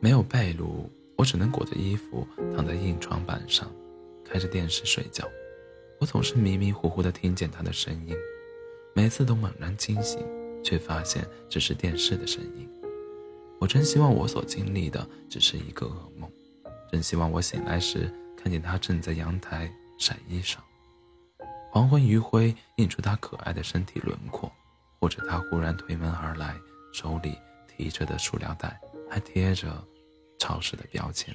[0.00, 0.66] 没有被褥，
[1.14, 3.70] 我只能裹着衣服躺在硬床板上，
[4.24, 5.24] 开着电视睡觉。
[6.00, 8.16] 我总是迷迷糊糊的听见他的声音。
[8.96, 10.24] 每次都猛然惊醒，
[10.62, 12.70] 却发现这是电视的声音。
[13.60, 16.30] 我真希望我所经历的只是一个噩梦，
[16.92, 19.68] 真希望我醒来时看见他正在阳台
[19.98, 20.58] 晒衣裳。
[21.72, 24.50] 黄昏余晖映出他可爱的身体轮廓，
[25.00, 26.56] 或者他忽然推门而来，
[26.92, 28.80] 手里提着的塑料袋
[29.10, 29.84] 还贴着
[30.38, 31.34] 超市的标签。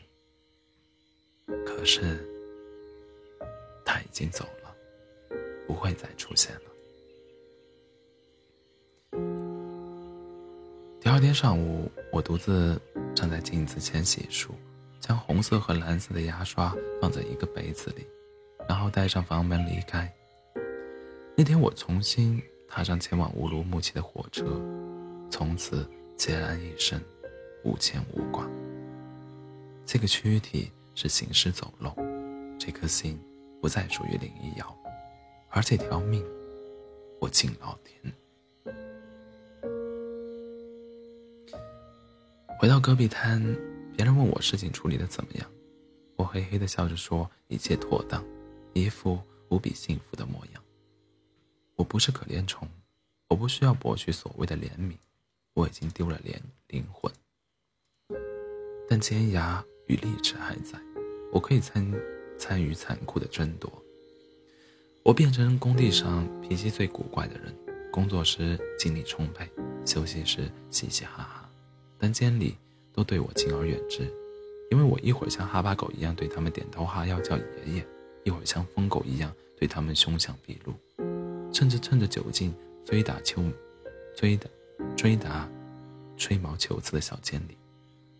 [1.65, 2.25] 可是
[3.83, 4.73] 他已经走了，
[5.67, 6.61] 不会再出现了。
[11.09, 12.79] 第二天上午，我独自
[13.15, 14.49] 站在镜子前洗漱，
[14.99, 16.71] 将红色和蓝色的牙刷
[17.01, 18.05] 放在一个杯子里，
[18.67, 20.07] 然后带上房门离开。
[21.35, 24.61] 那天，我重新踏上前往乌鲁木齐的火车，
[25.31, 25.83] 从此
[26.15, 27.03] 孑然一身，
[27.63, 28.47] 无牵无挂。
[29.87, 31.91] 这个躯体是行尸走肉，
[32.59, 33.19] 这颗心
[33.59, 34.77] 不再属于林一瑶，
[35.49, 36.23] 而这条命，
[37.19, 38.13] 我敬老天。
[42.59, 43.41] 回到戈壁滩，
[43.95, 45.49] 别人问我事情处理的怎么样，
[46.17, 48.21] 我嘿嘿的笑着说一切妥当，
[48.73, 49.17] 一副
[49.47, 50.61] 无比幸福的模样。
[51.77, 52.67] 我不是可怜虫，
[53.29, 54.97] 我不需要博取所谓的怜悯，
[55.53, 56.35] 我已经丢了灵
[56.67, 57.09] 灵魂，
[58.89, 60.77] 但尖牙与利齿还在，
[61.31, 61.89] 我可以参
[62.37, 63.71] 参与残酷的争夺。
[65.05, 67.55] 我变成工地上脾气最古怪的人，
[67.89, 69.49] 工作时精力充沛，
[69.85, 71.38] 休息时嘻嘻哈哈。
[71.99, 72.55] 但监里
[72.93, 74.09] 都对我敬而远之，
[74.71, 77.43] 因为我一会儿像哈巴狗一样对他们点头哈腰叫爷
[77.75, 77.85] 爷，
[78.23, 80.73] 一会儿像疯狗一样对他们凶相毕露，
[81.53, 82.53] 甚至趁着酒劲
[82.85, 83.43] 追打秋，
[84.15, 84.47] 追打
[84.95, 85.49] 追打
[86.15, 87.57] 吹毛求疵的小监理。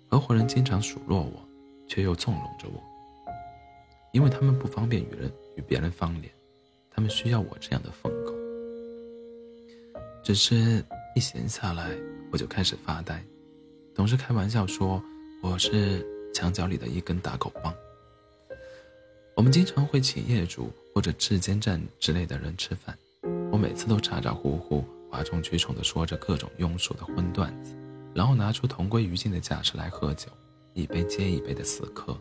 [0.10, 1.48] 合伙人经常数落我，
[1.88, 2.84] 却又纵容着我，
[4.12, 6.34] 因为他们不方便与人与别人翻脸，
[6.90, 8.34] 他们需要我这样的疯狗。
[10.24, 10.84] 只是
[11.16, 11.92] 一闲下来，
[12.32, 13.24] 我就开始发呆。
[13.94, 15.02] 总是开玩笑说
[15.42, 17.74] 我是墙角里的一根打狗棒。
[19.36, 22.98] 我们经常会请业主或者质监站之类的人吃饭，
[23.52, 27.74] 我每次都咋咋呼呼、哗众取宠地说着各种庸俗的荤段子，
[28.14, 30.28] 然后拿出同归于尽的架势来喝酒，
[30.74, 32.18] 一杯接一杯的死磕。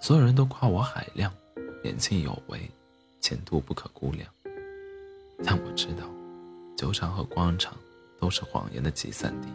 [0.00, 1.32] 所有人都夸我海量、
[1.82, 2.70] 年轻有为、
[3.20, 4.28] 前途不可估量。
[5.44, 6.08] 但我知道，
[6.76, 7.76] 酒场和官场
[8.20, 9.48] 都是谎言的集散地。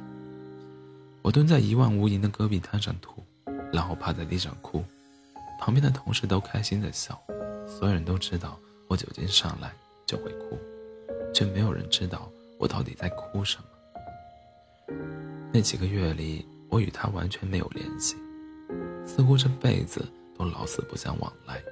[1.24, 3.24] 我蹲在一望无垠的戈壁滩上吐，
[3.72, 4.84] 然后趴在地上哭，
[5.58, 7.18] 旁边的同事都开心的笑，
[7.66, 8.60] 所有人都知道
[8.90, 9.74] 我酒精上来
[10.06, 10.60] 就会哭，
[11.34, 12.30] 却没有人知道
[12.60, 13.64] 我到底在哭什么。
[15.54, 18.18] 那几个月里，我与他完全没有联系，
[19.06, 20.06] 似乎这辈子
[20.38, 21.64] 都老死不相往来。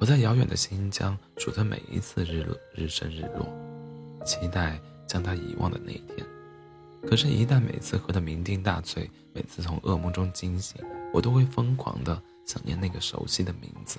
[0.00, 3.46] 我在遥远的新疆数着每一次日落、日升、日落，
[4.24, 4.76] 期待
[5.06, 6.26] 将他遗忘的那一天。
[7.06, 13.98] 可是，一旦每次喝得酩酊大醉，每次从噩梦中惊醒，我都会疯狂地想念那个熟悉的名字。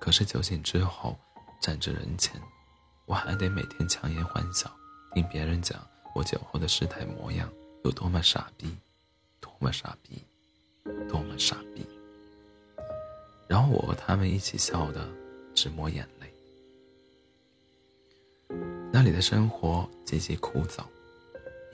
[0.00, 1.18] 可是酒醒之后，
[1.60, 2.40] 站至人前，
[3.06, 4.70] 我还得每天强颜欢笑，
[5.14, 5.78] 听别人讲
[6.14, 7.50] 我酒后的失态模样
[7.84, 8.74] 有多么傻逼，
[9.40, 10.22] 多么傻逼，
[11.08, 11.86] 多么傻逼。
[13.46, 15.06] 然后我和他们一起笑得
[15.54, 16.32] 直抹眼泪。
[18.90, 20.82] 那里的生活极其枯燥。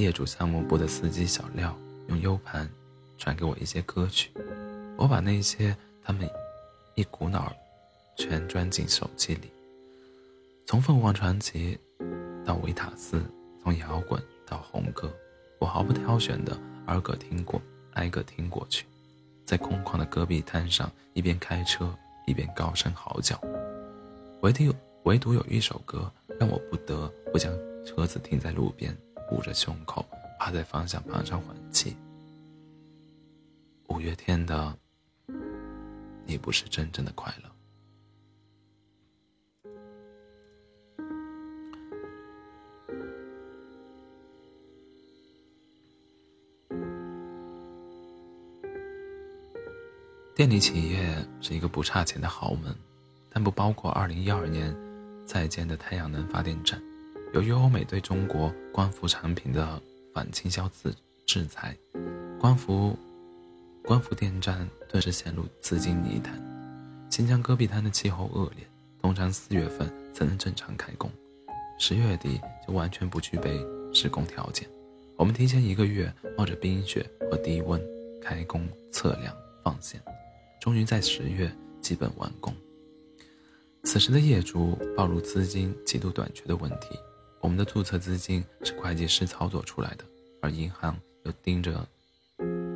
[0.01, 1.77] 业主项目部的司机小廖
[2.09, 2.69] 用 U 盘
[3.19, 4.31] 传给我一些歌曲，
[4.97, 6.29] 我把那些他们
[6.95, 7.53] 一股脑
[8.17, 9.51] 全装进手机里。
[10.67, 11.79] 从凤凰传奇
[12.47, 13.23] 到维塔斯，
[13.63, 15.13] 从摇滚到红歌，
[15.59, 17.61] 我毫不挑选的挨个听过，
[17.93, 18.87] 挨个听过去，
[19.45, 21.95] 在空旷的戈壁滩上一边开车
[22.27, 23.39] 一边高声嚎叫。
[24.41, 27.53] 唯独唯独有一首歌让我不得不将
[27.85, 28.97] 车子停在路边。
[29.31, 30.05] 捂着胸口，
[30.39, 31.97] 趴在方向盘上缓气。
[33.89, 34.77] 五月天的
[36.27, 37.49] 《你不是真正的快乐》。
[50.35, 52.75] 电力企业是一个不差钱的豪门，
[53.29, 54.75] 但不包括二零一二年
[55.27, 56.83] 在建的太阳能发电站。
[57.33, 59.81] 由于欧美对中国光伏产品的
[60.13, 60.93] 反倾销制
[61.27, 61.77] 制裁，
[62.41, 62.99] 光伏
[63.85, 66.35] 光伏电站顿时陷入资金泥潭。
[67.09, 68.67] 新疆戈壁滩的气候恶劣，
[69.01, 71.09] 通常四月份才能正常开工，
[71.79, 74.69] 十月底就完全不具备施工条件。
[75.17, 77.81] 我们提前一个月冒着冰雪和低温
[78.21, 80.03] 开工测量放线，
[80.61, 81.49] 终于在十月
[81.81, 82.53] 基本完工。
[83.85, 86.99] 此时的业主暴露资金极度短缺的问题。
[87.41, 90.05] 我们的注册资金是会计师操作出来的，
[90.43, 90.95] 而银行
[91.25, 91.87] 又盯着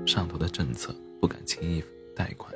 [0.07, 1.85] 上头的政策，不敢轻易
[2.17, 2.53] 贷款。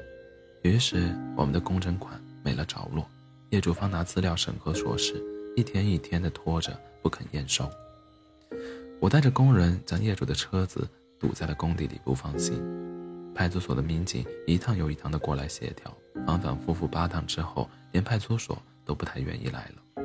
[0.62, 3.07] 于是，我们的工程款没了着落。
[3.51, 5.23] 业主方拿资料审核说是
[5.55, 7.70] 一天一天的拖着，不肯验收。
[9.01, 10.89] 我带着工人将业主的车子
[11.20, 12.59] 堵在了工地里，不放心。
[13.35, 15.95] 派出所的民警一趟又一趟的过来协调，
[16.27, 20.03] 反反复复八趟之后，连派出所都不太愿意来了。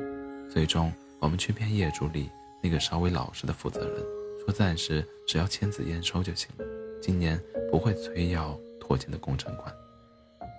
[0.50, 0.92] 最终。
[1.24, 2.30] 我们去骗业主里
[2.62, 4.04] 那个稍微老实的负责人，
[4.44, 6.66] 说暂时只要签字验收就行了，
[7.00, 9.74] 今年不会催要拖欠的工程款。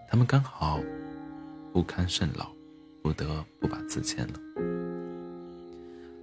[0.09, 0.81] 他们刚好
[1.71, 2.47] 不堪甚劳，
[3.03, 4.33] 不得不把字签了。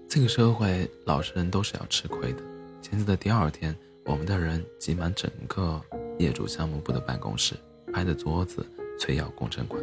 [0.09, 2.43] 这个社会老实人都是要吃亏的。
[2.83, 3.73] 签字的第二天，
[4.07, 5.81] 我们的人挤满整个
[6.19, 7.55] 业主项目部的办公室，
[7.93, 8.67] 拍着桌子
[8.99, 9.81] 催要工程款，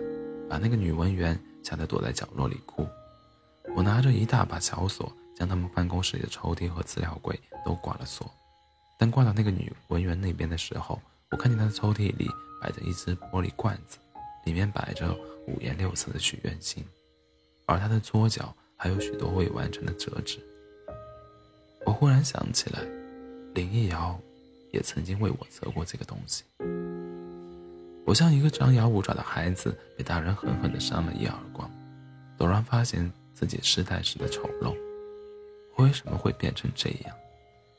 [0.50, 2.86] 把那个女文员吓得躲在角落里哭。
[3.76, 8.30] 我拿着一大把小锁，将他们办公室里的抽屉和资料柜都挂了锁。
[8.98, 11.00] 但挂到那个女文员那边的时候，
[11.32, 12.30] 我看见她的抽屉里
[12.62, 13.98] 摆着一只玻璃罐子，
[14.44, 15.16] 里面摆着
[15.48, 16.84] 五颜六色的许愿星，
[17.66, 20.40] 而她的桌角还有许多未完成的折纸。
[21.86, 22.82] 我忽然想起来，
[23.54, 24.20] 林一瑶
[24.74, 26.44] 也曾经为我折过这个东西。
[28.06, 31.72] 我像一个张牙舞爪的孩子，被大人狠狠地扇了一耳光，
[32.38, 33.10] 陡然发现。
[33.40, 34.76] 自己失态时的丑陋，
[35.78, 37.16] 我为什么会变成这样？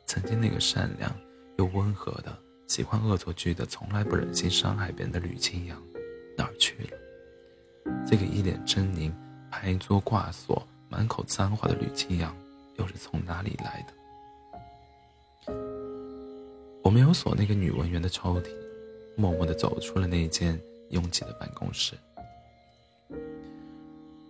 [0.06, 1.14] 曾经那个善良
[1.58, 2.34] 又温和的、
[2.66, 5.78] 喜欢恶作剧的、从来不忍心伤害别人的吕清扬，
[6.34, 6.96] 哪儿去了？
[8.06, 9.12] 这个一脸狰狞、
[9.50, 12.34] 拍桌挂锁、满口脏话的吕清扬，
[12.78, 15.52] 又是从哪里来的？
[16.82, 18.48] 我没有锁那个女文员的抽屉，
[19.14, 20.58] 默默地走出了那间
[20.88, 21.92] 拥挤的办公室。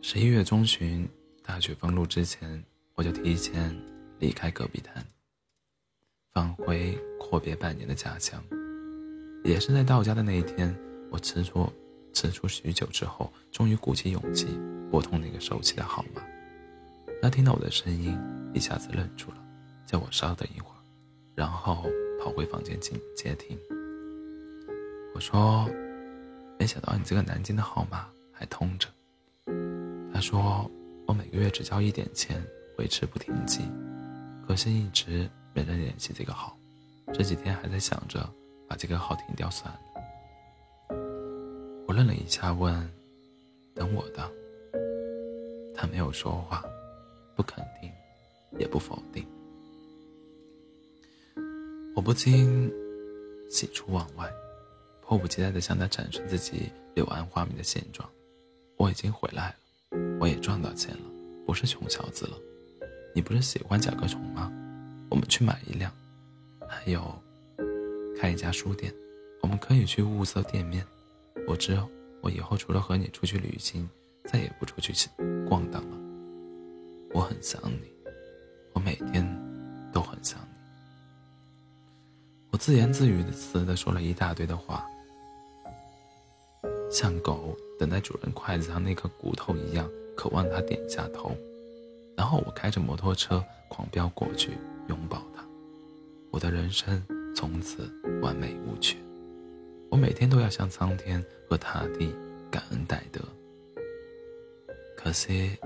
[0.02, 1.09] 十一月中旬。
[1.50, 2.62] 大雪封路之前，
[2.94, 3.76] 我就提前
[4.20, 5.04] 离开戈壁滩，
[6.32, 8.40] 返回阔别半年的家乡。
[9.42, 10.72] 也是在到家的那一天，
[11.10, 11.68] 我吃出
[12.12, 14.46] 吃出许久之后，终于鼓起勇气
[14.92, 16.22] 拨通那个熟悉的号码。
[17.20, 18.16] 他听到我的声音，
[18.54, 19.44] 一下子愣住了，
[19.84, 20.78] 叫我稍等一会儿，
[21.34, 21.84] 然后
[22.22, 23.58] 跑回房间进接听。
[25.16, 25.68] 我说
[26.60, 28.88] ：“没想到你这个南京的号码还通着。”
[30.14, 30.70] 他说。
[31.10, 32.40] 我每个月只交一点钱
[32.78, 33.62] 维持不停机，
[34.47, 36.56] 可惜一直没人联系这个号。
[37.12, 38.32] 这几天还在想着
[38.68, 39.80] 把这个号停掉算了。
[41.89, 42.89] 我愣了一下，问
[43.74, 44.30] ：“等我的？”
[45.74, 46.64] 他没有说话，
[47.34, 47.90] 不肯定，
[48.60, 49.26] 也不否定。
[51.97, 52.72] 我不禁
[53.50, 54.32] 喜出望外，
[55.00, 58.08] 迫不及待地向他展示自己柳暗花明的现状。
[58.76, 59.56] 我已经回来了。
[60.20, 61.02] 我也赚到钱了，
[61.46, 62.36] 不是穷小子了。
[63.14, 64.52] 你不是喜欢甲壳虫吗？
[65.08, 65.92] 我们去买一辆。
[66.68, 67.20] 还有，
[68.18, 68.94] 开一家书店，
[69.40, 70.86] 我们可以去物色店面。
[71.48, 71.88] 我知道，
[72.20, 73.88] 我以后除了和你出去旅行，
[74.26, 74.92] 再也不出去
[75.48, 75.96] 逛荡了。
[77.12, 77.90] 我很想你，
[78.72, 79.26] 我每天
[79.92, 80.46] 都很想你。
[82.52, 84.86] 我自言自语的似的说了一大堆的话，
[86.90, 91.36] 像狗等待主人筷子上那颗骨头一样，渴望他点下头。
[92.16, 95.44] 然后我开着摩托车狂飙过去，拥抱他。
[96.30, 97.02] 我的人生
[97.34, 97.88] 从此
[98.20, 98.96] 完美无缺。
[99.88, 102.14] 我每天都要向苍天和大地
[102.50, 103.20] 感恩戴德。
[104.96, 105.56] 可惜，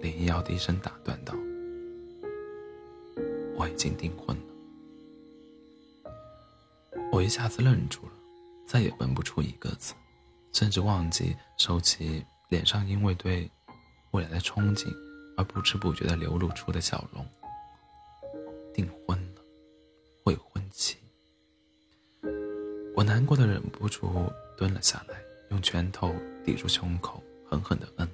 [0.00, 1.34] 林一瑶低声打断道
[3.56, 4.42] ：“我已经订婚了。”
[7.12, 8.12] 我一下子愣住了，
[8.66, 9.94] 再也问不出一个字，
[10.54, 13.50] 甚至忘记收起脸上因为对
[14.12, 14.86] 未来的憧憬
[15.36, 17.26] 而不知不觉地流露出的笑容。
[18.72, 19.42] 订婚了，
[20.24, 20.96] 未婚妻。
[22.94, 24.08] 我难过的忍不住
[24.56, 25.16] 蹲了下来，
[25.50, 28.08] 用拳头抵住胸口，狠狠地摁，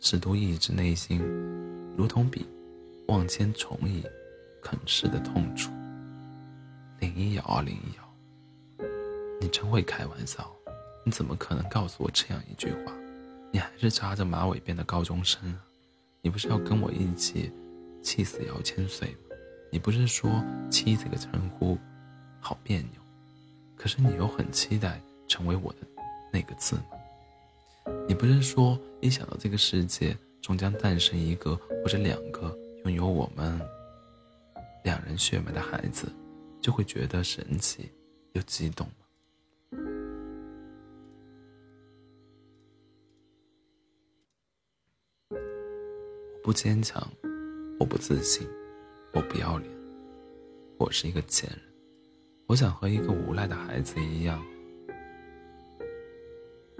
[0.00, 1.20] 试图抑制内心
[1.96, 2.44] 如同比
[3.06, 4.04] 万千虫蚁
[4.60, 5.70] 啃噬的痛楚。
[6.98, 8.84] 林一瑶啊，林一瑶，
[9.40, 10.52] 你真会开玩笑！
[11.06, 12.92] 你怎么可能告诉我这样一句话？
[13.52, 15.64] 你还是扎着马尾辫的高中生啊！
[16.20, 17.52] 你不是要跟我一起
[18.02, 19.36] 气死姚千岁吗？
[19.70, 20.28] 你不是说
[20.68, 21.78] “妻”这个称呼
[22.40, 23.00] 好别扭？
[23.76, 25.78] 可是你又很期待成为我的
[26.32, 27.94] 那个字吗？
[28.08, 31.54] 你不是说一想到这个世界终将诞生一个
[31.84, 32.52] 或者两个
[32.84, 33.60] 拥有我们
[34.82, 36.12] 两人血脉的孩子，
[36.60, 37.92] 就会觉得神奇
[38.32, 39.05] 又激动吗？
[46.46, 47.04] 不坚强，
[47.76, 48.48] 我不自信，
[49.12, 49.68] 我不要脸，
[50.78, 51.58] 我是一个贱人。
[52.46, 54.40] 我想和一个无赖的孩子一样，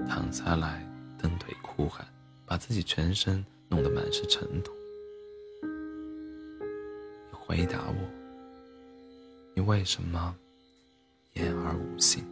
[0.06, 0.88] 躺下来，
[1.18, 2.06] 蹬腿哭喊，
[2.46, 4.72] 把自己全身弄得满是尘土。
[7.32, 8.08] 你回答我，
[9.52, 10.32] 你为什么
[11.32, 12.24] 言而无信？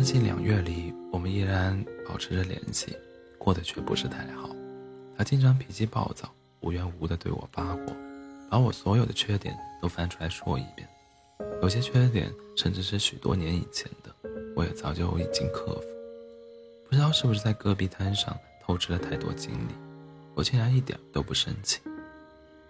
[0.00, 2.96] 这近两月里，我们依然保持着联系，
[3.36, 4.48] 过得却不是太好。
[5.14, 7.94] 他经常脾气暴躁，无缘无故的对我发火，
[8.48, 10.88] 把我所有的缺点都翻出来说一遍。
[11.60, 14.10] 有些缺点甚至是许多年以前的，
[14.56, 15.82] 我也早就已经克服。
[16.88, 19.74] 不知道是不是在戈壁滩上透支了太多精力，
[20.34, 21.78] 我竟然一点都不生气，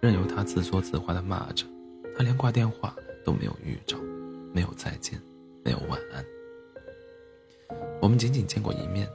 [0.01, 1.65] 任由他自说自话的骂着。
[2.13, 2.93] 他连挂电话
[3.23, 3.97] 都没有预兆，
[4.53, 5.17] 没有再见，
[5.63, 6.21] 没有晚安。
[8.01, 9.07] 我们仅仅见过一面，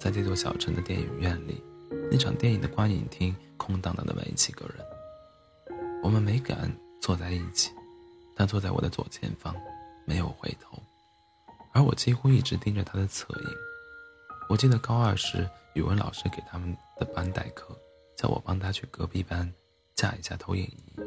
[0.00, 1.62] 在这座小城的电影院里，
[2.10, 4.84] 那场电影的观影厅空荡荡的没几个人。
[6.02, 6.68] 我们没敢
[7.00, 7.70] 坐在一起，
[8.34, 9.54] 他坐在我的左前方，
[10.04, 10.76] 没有回头，
[11.72, 13.46] 而我几乎一直盯着他的侧影。
[14.48, 17.78] 我记得高二时，语文老师给他们的班代课，
[18.16, 19.50] 叫我帮他去隔壁班
[19.94, 21.00] 架一下投影仪。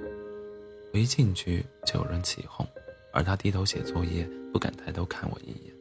[0.93, 2.65] 我一进去就有人起哄，
[3.11, 4.23] 而他低头写作业，
[4.53, 5.74] 不敢抬头看我一眼。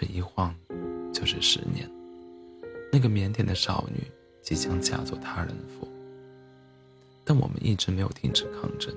[0.00, 0.54] 这一晃，
[1.12, 1.86] 就是十年。
[2.90, 4.00] 那个腼腆的少女
[4.40, 5.86] 即将嫁作他人妇，
[7.22, 8.90] 但我们一直没有停止抗争。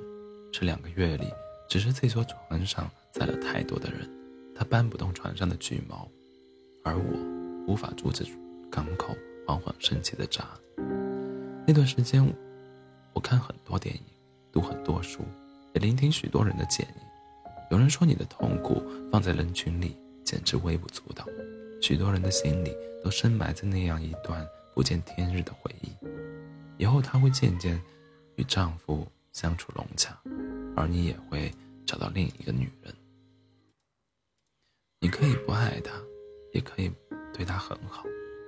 [0.49, 1.25] 这两个月里，
[1.67, 4.09] 只是这艘船上载了太多的人，
[4.55, 6.07] 他搬不动船上的巨锚，
[6.85, 7.03] 而我
[7.67, 8.23] 无法阻止
[8.71, 9.13] 港口
[9.45, 10.45] 缓缓升起的闸。
[11.67, 12.25] 那段时间，
[13.11, 14.01] 我看很多电影，
[14.53, 15.19] 读很多书，
[15.73, 17.01] 也聆听许多人的建议。
[17.71, 19.97] 有人说，你的痛苦放在人群里。
[20.33, 21.27] 简直微不足道，
[21.79, 25.89] 许多人的心里都深埋着那样一段不见天日的回忆。
[26.79, 27.79] 以后她会渐渐
[28.35, 30.19] 与丈夫相处融洽，
[30.75, 31.53] 而你也会
[31.85, 32.91] 找到另一个女人。
[35.01, 35.91] 你可以不爱她，
[36.51, 36.91] 也可以
[37.31, 38.03] 对她很好，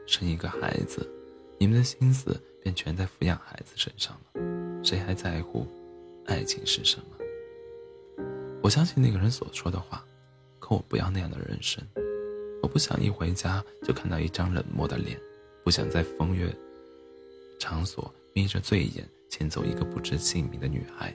[0.07, 1.07] 生一个孩子，
[1.59, 4.83] 你们的心思便全在抚养孩子身上了。
[4.83, 5.67] 谁还在乎
[6.25, 8.25] 爱情是什么？
[8.63, 10.03] 我相信那个人所说的话，
[10.65, 11.79] 可我不要那样的人生。
[12.63, 15.15] 我不想一回家就看到一张冷漠的脸，
[15.63, 16.51] 不想在风月
[17.59, 21.13] 场所眯着醉眼牵走一个不知姓名的女孩，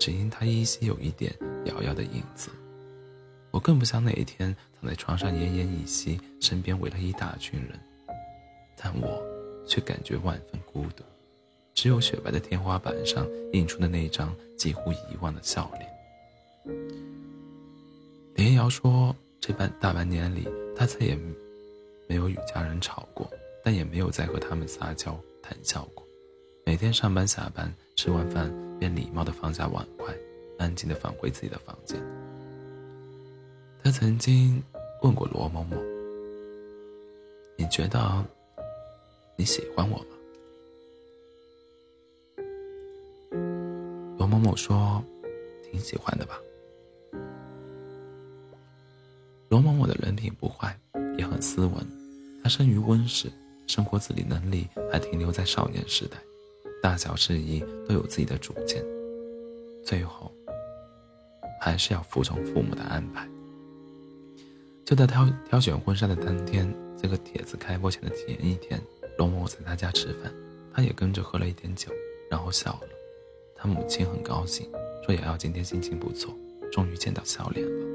[0.00, 1.32] 只因她依稀有一点
[1.66, 2.50] 瑶瑶的影子。
[3.52, 7.78] 我更不想哪一天躺在床上奄奄一息，身边围了一大群人，
[8.76, 9.24] 但我
[9.64, 11.04] 却感觉万分孤独。
[11.72, 17.05] 只有雪白的天花板上映出的那张几乎遗忘的笑脸。
[18.36, 21.18] 林瑶说，这半大半年里，她再也
[22.06, 23.26] 没有与家人吵过，
[23.64, 26.06] 但也没有再和他们撒娇谈笑过。
[26.62, 30.14] 每天上班下班，吃完饭便礼貌地放下碗筷，
[30.58, 31.98] 安静地返回自己的房间。
[33.82, 34.62] 他曾经
[35.00, 35.78] 问过罗某某
[37.56, 38.22] ：“你觉得
[39.34, 40.04] 你喜欢我吗？”
[44.18, 45.02] 罗某某说
[45.72, 46.38] ：“挺喜欢的吧。”
[49.56, 50.78] 罗某某的人品不坏，
[51.16, 51.72] 也很斯文。
[52.42, 53.32] 他生于温室，
[53.66, 56.18] 生活自理能力还停留在少年时代，
[56.82, 58.84] 大小事宜都有自己的主见，
[59.82, 60.30] 最后
[61.58, 63.26] 还是要服从父母的安排。
[64.84, 66.70] 就在挑挑选婚纱的当天，
[67.00, 68.78] 这个帖子开播前的前一天，
[69.16, 70.30] 罗某某在他家吃饭，
[70.70, 71.90] 他也跟着喝了一点酒，
[72.30, 72.88] 然后笑了。
[73.56, 74.70] 他母亲很高兴，
[75.06, 76.36] 说瑶瑶今天心情不错，
[76.70, 77.85] 终于见到笑脸了。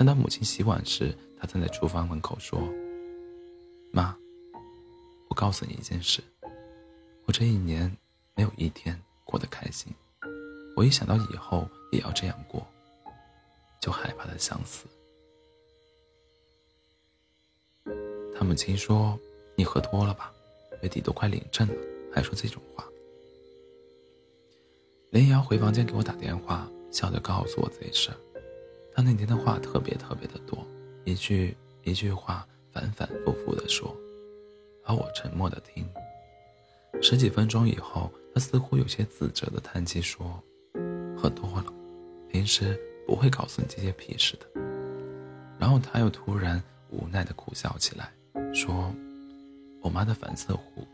[0.00, 2.58] 当他母亲洗碗时，他站在厨房门口说
[3.92, 4.16] ：“妈，
[5.28, 6.22] 我告诉你一件事，
[7.26, 7.94] 我这一年
[8.34, 9.92] 没有一天过得开心。
[10.74, 12.66] 我一想到以后也要这样过，
[13.78, 14.86] 就害怕的想死。”
[18.34, 19.20] 他母亲说
[19.54, 20.32] ：“你喝多了吧？
[20.80, 21.74] 月底都快领证了，
[22.10, 22.82] 还说这种话。”
[25.12, 28.10] 林瑶回房间给我打电话，笑着告诉我这事。
[28.94, 30.66] 他那天的话特别特别的多，
[31.04, 33.96] 一句一句话反反复复的说，
[34.84, 35.86] 而我沉默的听。
[37.00, 40.42] 十几分钟以后，他似乎有些自责的叹气说
[41.16, 41.72] ：“喝多了，
[42.28, 44.46] 平时不会告诉你这些屁事的。”
[45.58, 48.12] 然后他又突然无奈的苦笑起来，
[48.52, 48.92] 说
[49.80, 50.84] ：“我妈的反射弧，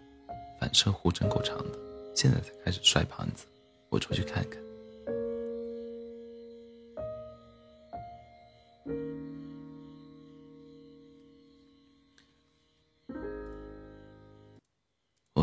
[0.61, 1.79] 反射弧真够长的，
[2.15, 3.47] 现在才开始摔盘子，
[3.89, 4.63] 我出去看看。”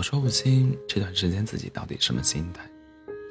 [0.04, 2.70] 说不清这段时间自己到底什么心态。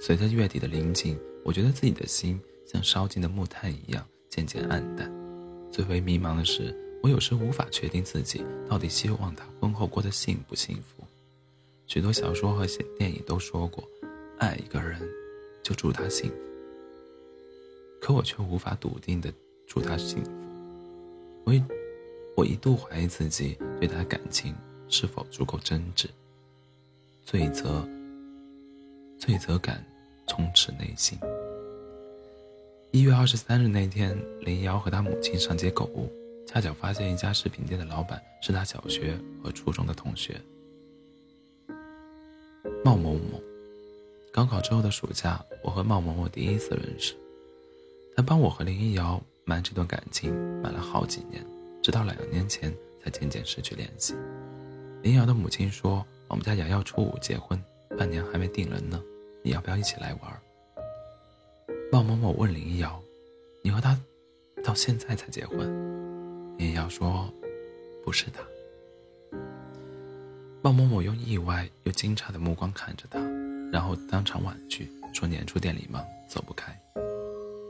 [0.01, 5.13] 随着月底的临近，我觉得自己的心像烧尽的木炭一样渐渐暗淡。
[5.71, 11.05] 最为迷茫的是，我有时无法确定自己到底希望他婚后过得幸不幸福。
[11.87, 12.67] 许多小说和
[12.99, 13.87] 电影都说过，
[14.39, 14.99] 爱一个人
[15.63, 16.37] 就祝他幸福。
[18.01, 19.33] 可我却无法笃定的
[19.67, 20.31] 祝他幸福。
[21.45, 21.63] 我一
[22.35, 24.55] 我一度怀疑自己对他感情
[24.89, 26.07] 是否足够真挚。
[27.25, 27.89] 罪责，
[29.17, 29.83] 罪责感
[30.27, 31.17] 充斥内心。
[32.91, 36.11] 一月二十三日那天，林瑶和她母亲上街购物，
[36.47, 40.39] 恰巧发现一家饰品店的老板是她小学和初中的同学
[42.85, 43.41] 茂某某。
[44.33, 47.15] 高考之后的暑假，我和茂某某第一次认识，
[48.17, 51.45] 他帮我和林一瑶瞒这段感情瞒了好几年，
[51.83, 54.15] 直到两年前才渐渐失去联系。
[55.03, 56.05] 林瑶的母亲说。
[56.33, 57.63] 我们家瑶瑶初五结婚，
[57.99, 58.99] 半年还没定人呢，
[59.43, 60.43] 你要不要一起来玩？
[61.91, 62.99] 鲍某某问林瑶
[63.61, 64.01] ：“你和他
[64.65, 65.59] 到现在才结婚？”
[66.57, 67.31] 林瑶说
[68.03, 68.39] ：“不是的。”
[70.63, 73.21] 鲍某某用意外又惊诧的目光看着他，
[73.71, 76.75] 然后当场婉拒，说：“年初店里忙，走不开。”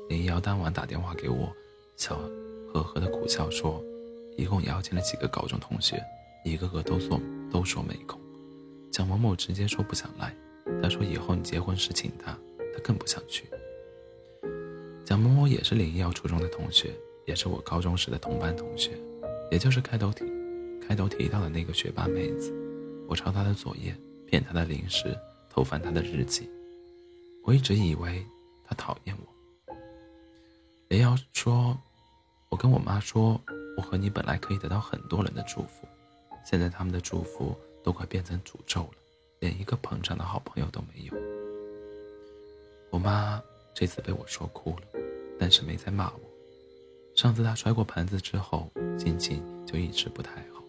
[0.08, 1.52] 林瑶当晚打电话给我，
[1.96, 2.16] 笑
[2.72, 3.82] 呵呵的苦笑说
[4.38, 6.00] ：“一共邀请了几个高中同学，
[6.44, 8.16] 一个个都说都说没空。”
[8.92, 10.36] 蒋某某直接说不想来，
[10.82, 12.38] 他说以后你结婚时请他，
[12.74, 13.46] 他更不想去。
[15.02, 16.92] 蒋某某也是林一瑶初中的同学，
[17.26, 18.90] 也是我高中时的同班同学，
[19.50, 20.26] 也就是开头提
[20.86, 22.52] 开头提到的那个学霸妹子。
[23.08, 23.96] 我抄她的作业，
[24.26, 26.46] 骗她的零食，偷翻她的日记。
[27.44, 28.22] 我一直以为
[28.62, 29.74] 她讨厌我。
[30.88, 31.74] 林瑶说
[32.50, 33.40] ：“我跟我妈说，
[33.78, 35.88] 我和你本来可以得到很多人的祝福，
[36.44, 38.94] 现在他们的祝福。”都快变成诅咒了，
[39.40, 41.14] 连一个捧场的好朋友都没有。
[42.90, 43.42] 我妈
[43.74, 44.82] 这次被我说哭了，
[45.38, 46.20] 但是没再骂我。
[47.14, 50.62] 上次她摔过盘子之后，心情就一直不太好。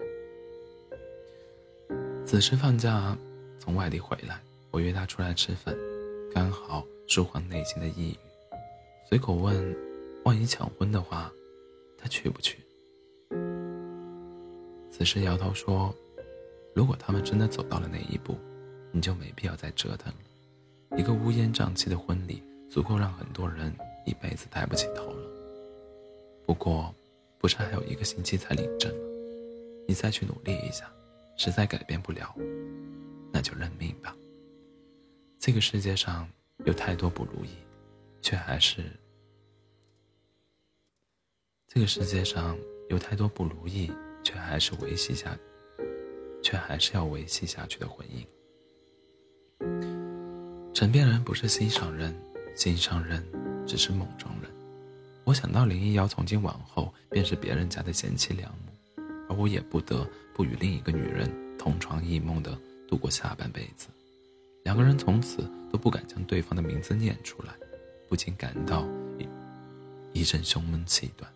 [2.25, 3.17] 此时放假
[3.59, 5.75] 从外地回来，我约她出来吃饭，
[6.33, 8.17] 刚好舒缓内心的抑郁。
[9.07, 9.75] 随口问
[10.25, 11.31] ：“万一抢婚的话，
[11.97, 12.57] 她去不去？”
[14.91, 15.93] 此时摇头说
[16.75, 18.37] ：“如果他们真的走到了那一步，
[18.91, 20.97] 你就没必要再折腾了。
[20.97, 23.73] 一个乌烟瘴气的婚礼，足够让很多人
[24.05, 25.29] 一辈子抬不起头了。
[26.45, 26.93] 不过，
[27.37, 29.01] 不是还有一个星期才领证吗？
[29.87, 30.91] 你再去努力一下，
[31.37, 32.35] 实在改变不了，
[33.31, 34.15] 那就认命吧。
[35.39, 36.27] 这个世界上
[36.65, 37.49] 有太多不如意，
[38.21, 38.83] 却还是……
[41.67, 42.57] 这个世界上
[42.89, 43.91] 有太多不如意。”
[44.23, 45.41] 却还是维系下去，
[46.43, 48.23] 却还是要维系下去的婚姻。
[50.73, 52.13] 枕边人不是心上人，
[52.55, 53.25] 心上人
[53.65, 54.51] 只是梦中人。
[55.23, 60.05] 我想到林一瑶从今往后便是别人家的贤妻良母，而我也不得
[60.35, 62.57] 不与另一个女人同床异梦的
[62.87, 63.87] 度过下半辈子。
[64.65, 67.53] 两个人从此都不敢将对方的名字念出来，
[68.09, 68.85] 不禁感到
[69.17, 71.31] 一一阵胸闷气短。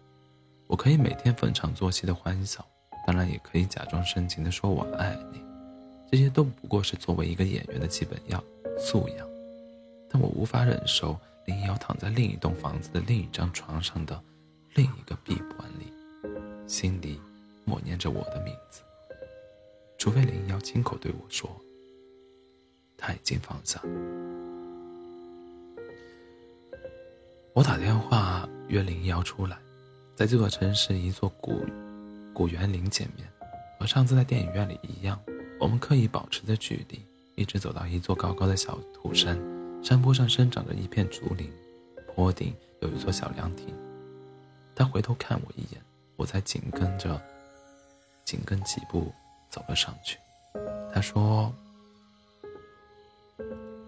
[0.66, 2.66] 我可以每天逢场作戏的欢笑。
[3.08, 5.42] 当然也可以假装深情地说“我爱你”，
[6.12, 8.44] 这些都不过是作为一个演员的基本要
[8.78, 9.26] 素养。
[10.10, 14.22] 但我无法忍受林瑶躺在另一栋房子的另一张床上的
[14.74, 15.90] 另一个闭关里，
[16.68, 17.18] 心里
[17.64, 18.82] 默念着我的名字。
[19.98, 21.50] 除非林瑶亲口对我说，
[22.98, 23.82] 他已经放下。
[27.54, 29.58] 我打电话约林瑶出来，
[30.14, 31.66] 在这座城市一座古。
[32.38, 33.28] 古园林见面，
[33.80, 35.20] 和上次在电影院里一样，
[35.60, 39.36] 我们刻意保持着距离，一直走到一座高高的小土山，
[39.84, 41.52] 山坡上生长着一片竹林，
[42.14, 43.74] 坡顶有一座小凉亭。
[44.76, 45.82] 他回头看我一眼，
[46.16, 47.20] 我才紧跟着，
[48.24, 49.12] 紧跟几步
[49.50, 50.20] 走了上去。
[50.94, 51.52] 他说：“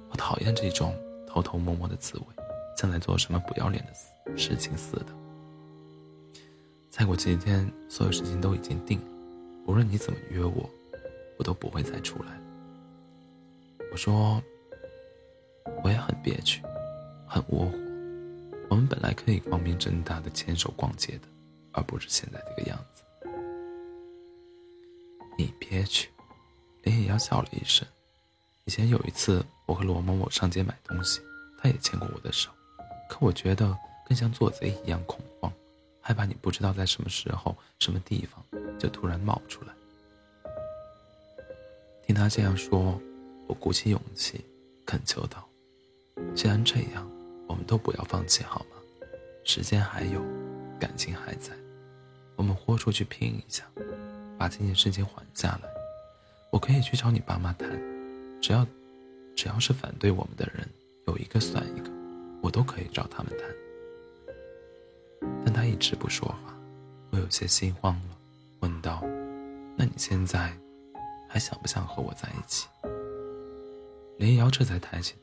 [0.10, 0.96] 我讨厌这种
[1.28, 2.26] 偷偷摸摸的滋味，
[2.76, 5.06] 像在做什么不要脸的事情似的。”
[6.90, 9.06] 再过几天，所有事情都已经定了。
[9.66, 10.70] 无论你怎么约我，
[11.38, 12.40] 我都不会再出来。
[13.92, 14.42] 我说，
[15.84, 16.62] 我也很憋屈，
[17.28, 17.72] 很窝火。
[18.70, 21.28] 我们本来可以光明正大的牵手逛街的，
[21.72, 23.04] 而不是现在这个样子。
[25.38, 26.10] 你憋屈？
[26.84, 27.88] 林野瑶笑了一声。
[28.66, 31.22] 以前有一次，我和罗某某上街买东西，
[31.60, 32.50] 他也牵过我的手，
[33.08, 33.78] 可我觉得
[34.08, 35.29] 更像做贼一样恐怖。
[36.10, 38.44] 害怕你不知道在什么时候、什么地方
[38.80, 39.72] 就突然冒出来。
[42.02, 43.00] 听他这样说，
[43.46, 44.44] 我鼓起勇气
[44.88, 45.48] 恳求道
[46.34, 47.08] ：“既然这样，
[47.48, 48.78] 我们都不要放弃好吗？
[49.44, 50.20] 时间还有，
[50.80, 51.52] 感情还在，
[52.36, 53.64] 我们豁出去拼一下，
[54.36, 55.70] 把这件事情缓下来。
[56.52, 57.70] 我可以去找你爸妈谈，
[58.42, 58.66] 只要
[59.36, 60.68] 只要是反对我们的人
[61.06, 61.92] 有一个算一个，
[62.42, 63.48] 我都可以找他们谈。”
[65.52, 66.56] 但他一直不说话，
[67.10, 68.16] 我有些心慌了，
[68.60, 69.02] 问道
[69.76, 70.56] ：“那你现在
[71.28, 72.68] 还想不想和我在一起？”
[74.20, 75.16] 林瑶这才抬起，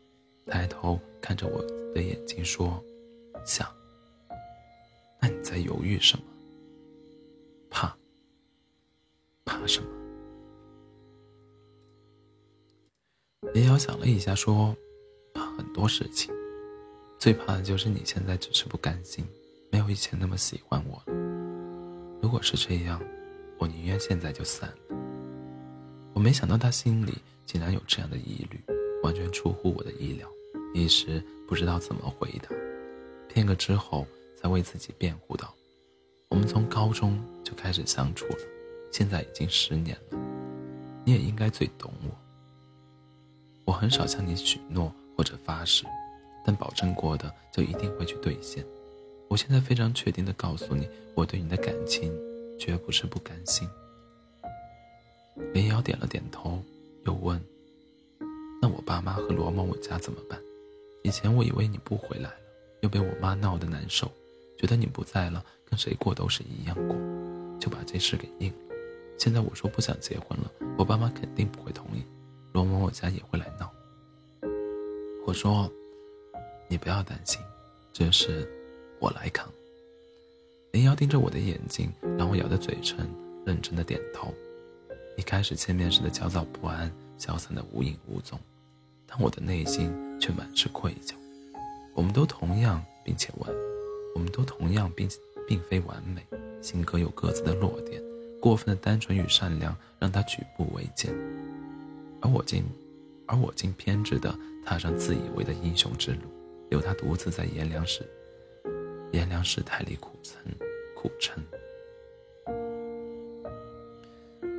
[0.46, 1.62] 抬头看着我
[1.94, 2.82] 的眼睛说
[3.46, 3.72] ：“想。”
[5.22, 6.24] 那你在犹豫什么？
[7.70, 7.96] 怕？
[9.44, 9.88] 怕什么？
[13.54, 14.76] 林瑶想了一下说
[15.32, 16.34] ：“怕很多事情，
[17.16, 19.24] 最怕的就是你现在只是不甘心。”
[19.70, 21.18] 没有以前那么喜欢我了。
[22.22, 23.00] 如果是这样，
[23.58, 24.72] 我宁愿现在就散。
[26.12, 27.14] 我没想到他心里
[27.44, 28.58] 竟然有这样的疑虑，
[29.02, 30.28] 完全出乎我的意料，
[30.74, 32.48] 一时不知道怎么回答。
[33.28, 35.54] 片刻之后，才为自己辩护道
[36.30, 38.38] ：“我们从高中就开始相处了，
[38.90, 40.18] 现在已经十年了，
[41.04, 42.10] 你也应该最懂我。
[43.66, 45.84] 我很少向你许诺或者发誓，
[46.44, 48.64] 但保证过的就一定会去兑现。”
[49.28, 52.12] 我现在非常确定的告诉你，我对你的感情
[52.58, 53.68] 绝不是不甘心。
[55.52, 56.62] 林瑶点了点头，
[57.04, 57.38] 又问
[58.62, 60.40] ：“那我爸妈和罗某某家怎么办？
[61.02, 62.36] 以前我以为你不回来了，
[62.80, 64.10] 又被我妈闹得难受，
[64.56, 66.96] 觉得你不在了，跟谁过都是一样过，
[67.60, 68.58] 就把这事给应了。
[69.18, 72.02] 现在我说不想结婚了，我爸妈肯定不会同意，
[72.52, 73.70] 罗某某家也会来闹。
[75.26, 75.70] 我说，
[76.68, 77.40] 你不要担心，
[77.92, 78.50] 这事。”
[78.98, 79.48] 我来扛。
[80.72, 83.08] 林瑶盯着我的眼睛，让我咬着嘴唇，
[83.44, 84.32] 认真的点头。
[85.16, 88.38] 一开始见面时的焦躁不安消散的无影无踪，
[89.06, 91.14] 但我的内心却满是愧疚。
[91.94, 93.50] 我们都同样，并且完，
[94.14, 95.08] 我们都同样并
[95.48, 96.26] 并非完美，
[96.60, 98.02] 性格有各自的弱点，
[98.38, 101.10] 过分的单纯与善良让他举步维艰，
[102.20, 102.62] 而我竟，
[103.24, 106.20] 而我竟偏执的踏上自以为的英雄之路，
[106.68, 108.06] 留他独自在炎凉时。
[109.12, 110.40] 炎凉世态里苦撑，
[110.94, 111.42] 苦撑。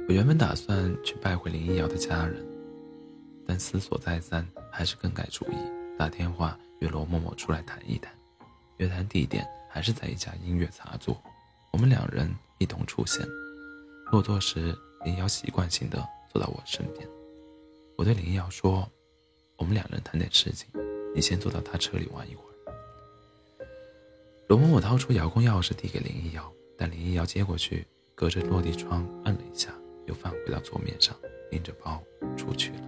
[0.07, 2.45] 我原本打算去拜会林一瑶的家人，
[3.45, 5.55] 但思索再三，还是更改主意，
[5.97, 8.13] 打电话约罗默默出来谈一谈。
[8.77, 11.21] 约谈地点还是在一家音乐茶座，
[11.71, 13.27] 我们两人一同出现。
[14.11, 17.05] 落座时，林瑶习惯性的坐到我身边。
[17.97, 18.89] 我对林瑶说
[19.57, 20.69] ：“我们两人谈点事情，
[21.13, 22.46] 你先坐到他车里玩一会儿。”
[24.47, 27.85] 罗某某掏出遥控钥匙递给林一瑶，但林一瑶接过去，
[28.15, 29.73] 隔着落地窗摁了一下。
[30.07, 31.13] 又放回到桌面上，
[31.51, 32.01] 拎着包
[32.37, 32.81] 出去了。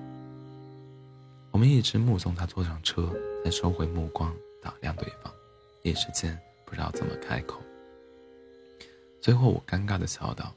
[1.52, 3.14] 我们一直目送他坐上车，
[3.44, 5.30] 再收回目光打量对方，
[5.84, 7.60] 一时间不知道怎么开口。
[9.20, 10.56] 最后我尴尬的笑道：“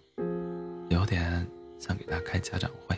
[0.89, 1.45] 有点
[1.81, 2.97] 想给他开家长会。”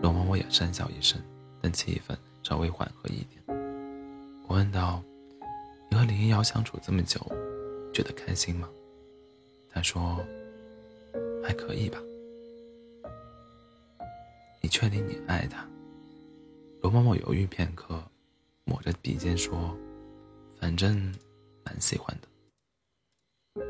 [0.00, 1.20] 罗某某也讪笑一声，
[1.60, 3.42] 但气氛稍微缓和一点。
[4.46, 5.02] 我问道
[5.92, 7.20] ：“你和林一瑶相处这么久，
[7.92, 8.66] 觉得开心吗？”
[9.68, 10.24] 他说
[11.44, 11.98] ：“还可以吧。”
[14.62, 15.68] 你确定你爱他？
[16.80, 18.02] 罗某某犹豫片刻，
[18.64, 19.76] 抹着鼻尖说
[20.58, 20.96] ：“反正
[21.62, 23.62] 蛮喜欢的。”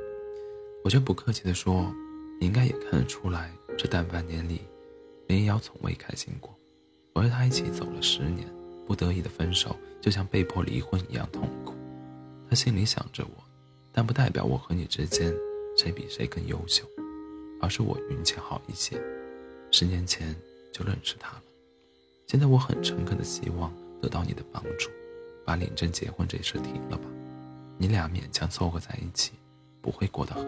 [0.85, 1.93] 我却不客气地说
[2.39, 4.61] ：“你应该也看得出来，这大半年里，
[5.27, 6.57] 林瑶从未开心过。
[7.15, 8.47] 我和他一起走了十年，
[8.87, 11.75] 不得已的分手就像被迫离婚一样痛苦。
[12.53, 13.43] 他心里想着我，
[13.95, 15.35] 但不代表我和你之间
[15.75, 16.85] 谁比谁更优秀，
[17.63, 19.01] 而是我运气好一些。
[19.71, 20.37] 十年前。”
[20.71, 21.43] 就认识他了。
[22.27, 24.89] 现在我很诚恳的希望得到你的帮助，
[25.45, 27.05] 把领证结婚这事停了吧。
[27.77, 29.33] 你俩勉强凑合在一起，
[29.83, 30.41] 不会过得好。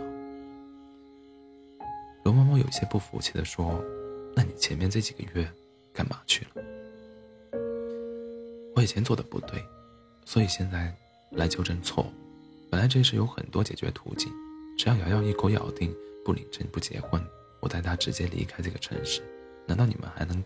[2.24, 3.78] 罗某某有些不服气的说
[4.34, 5.46] ：“那你前面这几个月
[5.92, 6.62] 干嘛去了？”
[8.74, 9.62] 我以前做的不对，
[10.24, 10.90] 所以现在
[11.36, 12.06] 来纠正错误。
[12.70, 14.32] 本来这事有很多解决途径，
[14.76, 17.24] 只要瑶瑶一口咬定不领证不结婚，
[17.60, 19.22] 我带她直接离开这个城市。
[19.66, 20.42] 难道你们还能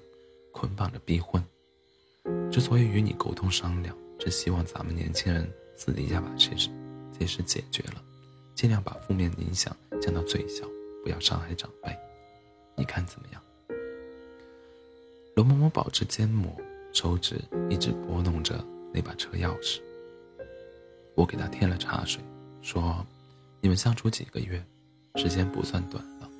[0.52, 1.42] 捆绑着逼婚？
[2.50, 6.68] 之所以与你沟通商量，是希望咱们年轻人私底下把这事
[7.18, 8.02] 这事解决了，
[8.55, 10.67] 尽量把负面影响降到最小，
[11.02, 11.91] 不要伤害长辈。
[12.76, 13.42] 你看怎么样？
[15.34, 16.55] 罗某某保持缄默，
[16.92, 17.36] 手指
[17.70, 19.81] 一直拨弄着那把车钥匙。
[21.18, 22.22] 我给他添了茶水，
[22.62, 23.05] 说
[23.60, 24.64] ：“你们相处几个月，
[25.16, 26.30] 时间不算短了。”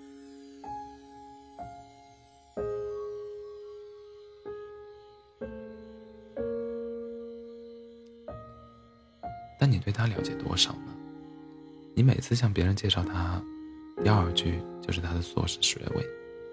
[9.59, 10.95] 但你对他了解多少呢？
[11.97, 13.43] 你每次向别人介绍他，
[14.05, 16.07] 第二句就是他的硕士学位。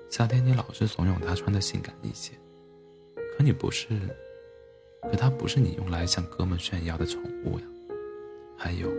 [0.10, 2.32] 夏天你老是怂恿他穿的性感一些，
[3.38, 3.88] 可你不是，
[5.04, 7.66] 可他不是你用来向哥们炫耀的宠物呀。
[8.58, 8.90] 还有，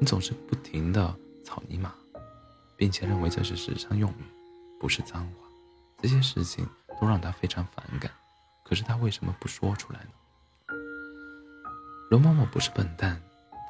[0.00, 1.94] 你总是不停的草泥马，
[2.76, 4.24] 并且认为这是时尚用语，
[4.80, 5.48] 不是脏话。
[6.00, 6.66] 这些事情
[7.00, 8.10] 都让他非常反感，
[8.64, 10.10] 可是他为什么不说出来呢？
[12.10, 13.20] 罗某某不是笨蛋。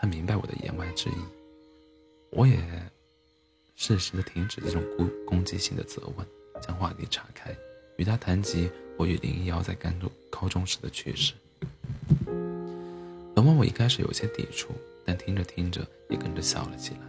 [0.00, 1.15] 他明白我的言外之意，
[2.31, 2.57] 我也
[3.74, 6.24] 适时的停止这种攻攻击性的责问，
[6.62, 7.52] 将话题岔开，
[7.97, 11.34] 与他谈及我与林一瑶在甘中高中时的趣事。
[13.34, 14.73] 龙某某一开始有些抵触，
[15.08, 15.80] 但听着听着
[16.10, 17.00] 也跟着笑了起来。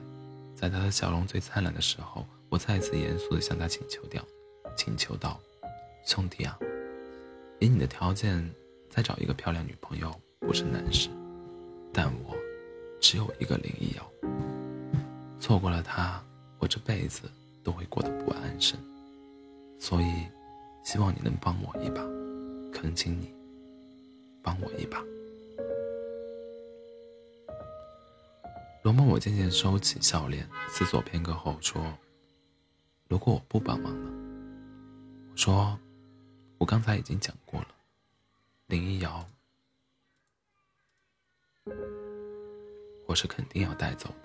[0.56, 4.26] 在他的笑容最灿烂的时候，我再次严肃的向他请求掉，
[4.78, 5.38] 请求道
[6.08, 6.58] ：“兄弟啊，
[7.60, 8.50] 以你的条件，
[8.90, 11.10] 再找一个漂亮女朋友不是难事，
[11.92, 12.34] 但我……”
[13.02, 14.12] 只有一个林一瑶，
[15.38, 16.24] 错过了她，
[16.60, 17.24] 我这辈子
[17.66, 18.80] 都会过得不安生。
[19.78, 20.26] 所以，
[20.86, 22.02] 希望你能帮我一把，
[22.72, 23.34] 恳请你
[24.42, 25.04] 帮我一把。
[28.82, 31.94] 罗某，我渐渐收起笑脸，思索片刻后说
[33.10, 34.10] ：“如果我不帮忙呢？”
[35.32, 35.78] 我说
[36.58, 37.68] ：“我刚才已经讲过了，
[38.68, 39.28] 林一瑶。”
[43.06, 44.16] 我是肯定要带走的。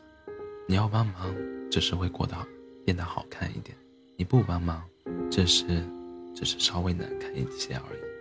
[0.68, 1.34] 你要帮忙，
[1.68, 2.36] 只是会过得
[2.84, 3.76] 变得好看一点；
[4.16, 4.88] 你不帮忙，
[5.30, 5.84] 只是
[6.32, 8.13] 只是稍微难看一些而已。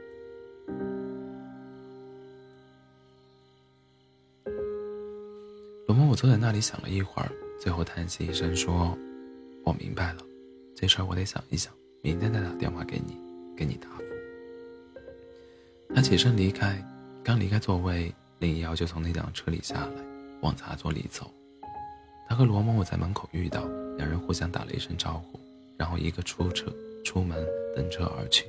[6.13, 8.95] 我坐在那里想了一会儿，最后叹息一声说
[9.65, 10.19] ：“我明白了，
[10.75, 13.19] 这事儿我得想一想，明天再打电话给你，
[13.57, 14.03] 给你答复。”
[15.95, 16.79] 他起身离开，
[17.23, 20.03] 刚离开座位，林瑶就从那辆车里下来。
[20.41, 21.33] 往茶座里走，
[22.29, 23.65] 他和罗某某在门口遇到，
[23.97, 25.39] 两人互相打了一声招呼，
[25.79, 26.71] 然后一个出车
[27.03, 27.43] 出门
[27.75, 28.45] 登车而去，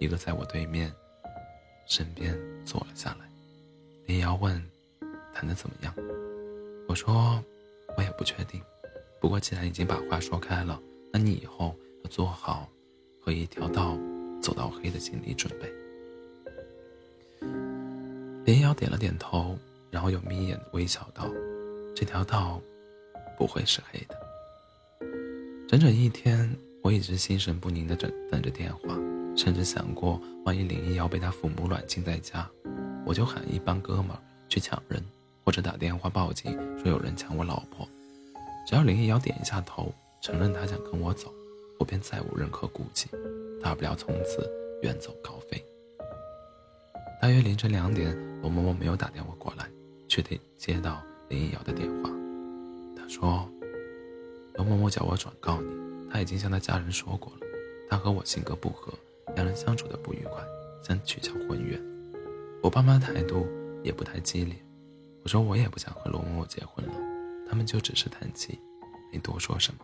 [0.00, 0.92] 一个在我对面
[1.86, 3.26] 身边坐了下来。
[4.04, 4.62] 林瑶问
[5.32, 5.94] ：“谈的怎么样？”
[6.96, 7.40] 说
[7.96, 8.60] ：“我也不确定，
[9.20, 10.80] 不过既然已经把话说开了，
[11.12, 12.68] 那你以后要做好
[13.20, 13.96] 和一条道
[14.42, 15.70] 走到黑的心理准备。”
[18.46, 19.58] 林瑶点了点头，
[19.90, 21.28] 然后又眯眼微笑道
[21.94, 22.60] ：“这条道
[23.36, 24.16] 不会是黑的。”
[25.68, 26.50] 整整一天，
[26.82, 28.96] 我一直心神不宁的等等着电话，
[29.36, 32.48] 甚至想过，万一林瑶被他父母软禁在家，
[33.04, 34.16] 我就喊一帮哥们
[34.48, 35.04] 去抢人，
[35.46, 37.88] 或者打电话报警说有人抢我老婆。
[38.66, 41.32] 只要林一瑶点一下头，承认他想跟我走，
[41.78, 43.08] 我便再无任何顾忌，
[43.62, 44.44] 大不了从此
[44.82, 45.64] 远走高飞。
[47.22, 49.70] 大约凌晨两点，罗嬷嬷没有打电话过来，
[50.08, 52.10] 却得接到林一瑶的电话，
[52.96, 53.48] 她说。
[54.56, 55.70] 刘嬷嬷叫我转告你，
[56.10, 57.40] 他已经向他家人说过了，
[57.90, 58.90] 他和我性格不合，
[59.34, 60.42] 两人相处的不愉快，
[60.82, 61.78] 想取消婚约。
[62.62, 63.46] 我爸妈态度
[63.84, 64.56] 也不太激烈，
[65.26, 66.94] 我说我也不想和罗某某结婚了，
[67.50, 68.60] 他们就只是叹气，
[69.12, 69.80] 没多说什么。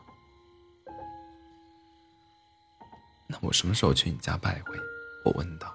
[3.27, 4.77] 那我什么时候去你家拜会？
[5.25, 5.75] 我问道。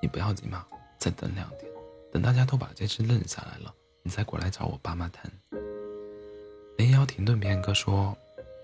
[0.00, 0.64] 你不要急嘛，
[0.98, 1.70] 再等两天，
[2.10, 3.70] 等大家都把这事认下来了，
[4.02, 5.30] 你再过来找我爸妈谈。
[6.78, 8.16] 林瑶停顿片刻说：“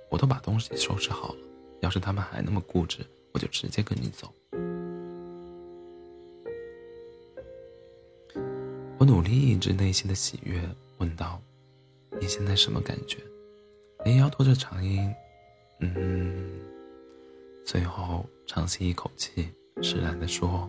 [0.08, 1.40] 我都把东西收拾好了，
[1.82, 4.32] 要是他们还那么固执，我就直接跟你走。”
[9.00, 10.60] 我努力抑制内心的喜悦，
[10.98, 11.40] 问道
[12.20, 13.16] ：“你现在什么感觉？”
[14.04, 15.10] 林瑶拖着长音
[15.80, 16.60] ：“嗯。”
[17.64, 19.48] 最后长吸一口气，
[19.80, 20.68] 释然地说：“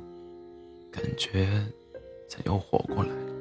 [0.89, 1.45] 感觉
[2.29, 3.33] 像又活过来了。”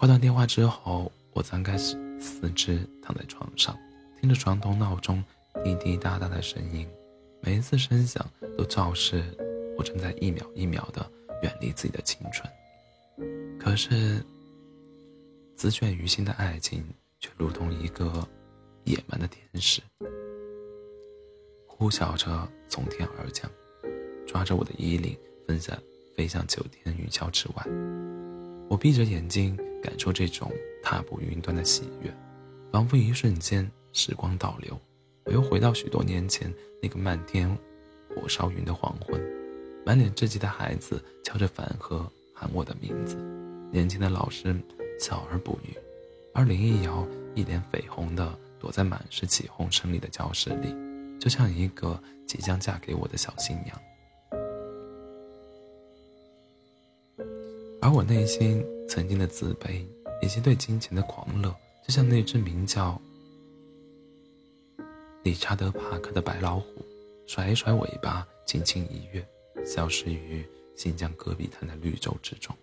[0.00, 1.94] 挂断电话之后，我才开始。
[2.18, 3.78] 四肢躺在床上，
[4.18, 5.22] 听着床头闹钟
[5.62, 6.88] 滴滴答答的声音，
[7.42, 9.22] 每一次声响都昭示
[9.76, 11.06] 我正在一秒一秒的
[11.42, 12.50] 远离自己的青春。
[13.66, 14.24] 可是，
[15.56, 16.84] 自卷于心的爱情
[17.18, 18.24] 却如同一个
[18.84, 19.82] 野蛮的天使，
[21.66, 23.50] 呼啸着从天而降，
[24.24, 25.76] 抓着我的衣领，飞向
[26.16, 27.66] 飞向九天云霄之外。
[28.68, 30.48] 我闭着眼睛，感受这种
[30.80, 32.16] 踏步云端的喜悦，
[32.70, 34.80] 仿佛一瞬间时光倒流，
[35.24, 37.52] 我又回到许多年前那个漫天
[38.14, 39.20] 火烧云的黄昏。
[39.84, 43.16] 满脸稚气的孩子敲着饭盒喊我的名字，
[43.76, 44.56] 年轻的老师
[44.98, 45.76] 笑而不语，
[46.32, 50.74] 而林一瑶一脸绯红的躲在满是起哄声里的教室里，
[51.20, 53.78] 就像一个即将嫁给我的小新娘。
[57.82, 59.84] 而我内心曾经的自卑，
[60.22, 61.54] 以及对金钱的狂热，
[61.86, 62.98] 就像那只名叫
[65.22, 66.66] 理查德·帕克的白老虎，
[67.26, 69.22] 甩一甩尾巴，轻轻一跃，
[69.66, 70.42] 消失于
[70.74, 72.56] 新疆戈壁滩的绿洲之中。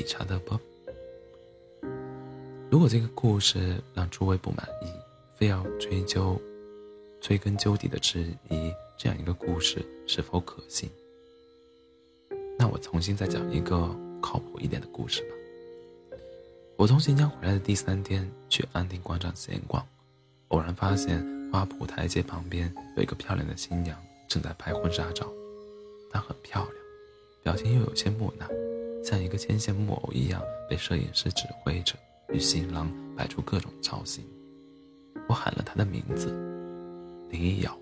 [0.00, 0.58] 理查德·波，
[2.70, 4.86] 如果这个故事让诸位不满意，
[5.36, 6.40] 非要追究、
[7.20, 10.88] 追根究底的质疑这样一个故事是否可信？
[12.58, 15.34] 那我重新再讲一个靠谱一点的故事吧。
[16.76, 19.86] 我从新疆回来的第三天，去安定广场闲逛，
[20.48, 21.22] 偶然发现
[21.52, 25.30] 花圃台阶旁边有一个漂亮的新娘正在拍婚纱照。
[26.10, 26.74] 她很漂亮，
[27.42, 28.48] 表情又有些木讷，
[29.02, 31.94] 像一个牵线木偶一样被摄影师指挥着
[32.28, 34.24] 与新郎摆出各种造型。
[35.28, 36.28] 我喊了他的名字，
[37.28, 37.76] 林一瑶。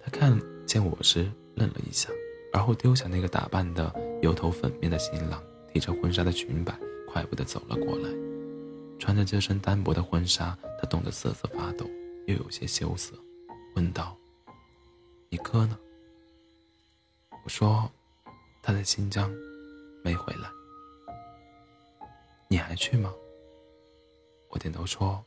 [0.00, 2.10] 他看见我时愣了一下。
[2.52, 6.74] 然后丢下那个打扮的油头粉面的新郎，提着婚纱的裙摆，
[7.06, 8.08] 快步的走了过来。
[8.98, 11.84] 穿着这身单薄的婚纱，他冻得瑟瑟发抖，
[12.26, 13.12] 又有些羞涩，
[13.74, 14.16] 问道
[15.28, 15.78] ：“你哥呢？”
[17.44, 17.90] 我说
[18.66, 19.32] ：“他在新疆，
[20.02, 20.50] 没回来。”
[22.50, 23.14] 你还去吗？
[24.48, 25.24] 我点头说：“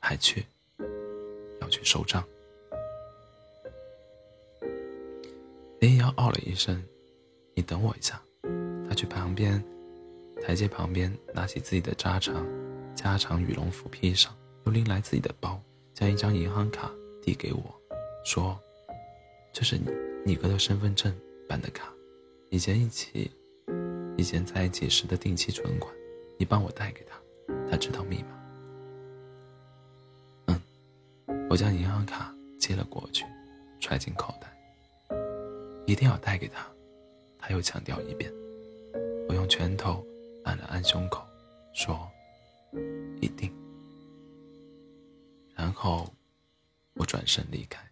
[0.00, 0.46] 还去，
[1.60, 2.24] 要去收账。”
[5.78, 6.82] 林瑶哦了一声
[7.52, 8.18] ：“你等我一下。”
[8.88, 9.62] 他去旁边
[10.42, 12.46] 台阶旁边，拿起自己的家常
[12.94, 14.34] 家常羽绒服披上，
[14.64, 15.60] 又拎来自己的包，
[15.92, 17.62] 将一张银行卡递给我，
[18.24, 18.58] 说
[19.52, 19.92] ：“这是你
[20.24, 21.14] 你哥的身份证
[21.46, 21.92] 办的卡，
[22.54, 23.28] 以前一起
[24.16, 25.92] 以前在一起时的定期存款，
[26.38, 27.20] 你帮我带给他，
[27.68, 28.28] 他知道密码。”
[30.46, 33.24] 嗯，我将银行卡接了过去，
[33.80, 34.56] 揣进口袋。
[35.84, 36.64] 一定要带给他，
[37.40, 38.32] 他又强调一遍。
[39.28, 40.06] 我用拳头
[40.44, 41.26] 按了按胸口，
[41.72, 42.08] 说
[43.20, 43.52] ：“一定。”
[45.56, 46.08] 然后
[46.92, 47.84] 我转身离开。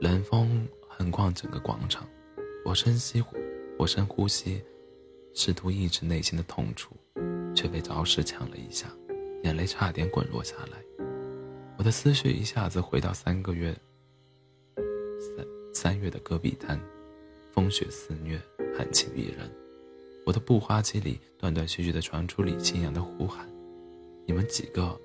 [0.00, 2.08] 冷风横贯整个广场，
[2.68, 3.22] 我深吸，
[3.78, 4.60] 我深呼吸
[5.34, 6.96] 试图抑制内心的痛楚，
[7.54, 8.88] 却被着实呛了一下，
[9.44, 11.06] 眼泪差点滚落下来。
[11.76, 13.72] 我的思绪一下子回到三个月，
[15.20, 16.76] 三三月的戈壁滩，
[17.52, 18.36] 风雪肆虐，
[18.76, 19.48] 寒气逼人。
[20.24, 23.48] 我的步花机里断断续续的传出李清扬的呼喊
[24.26, 25.00] ：“你们几个，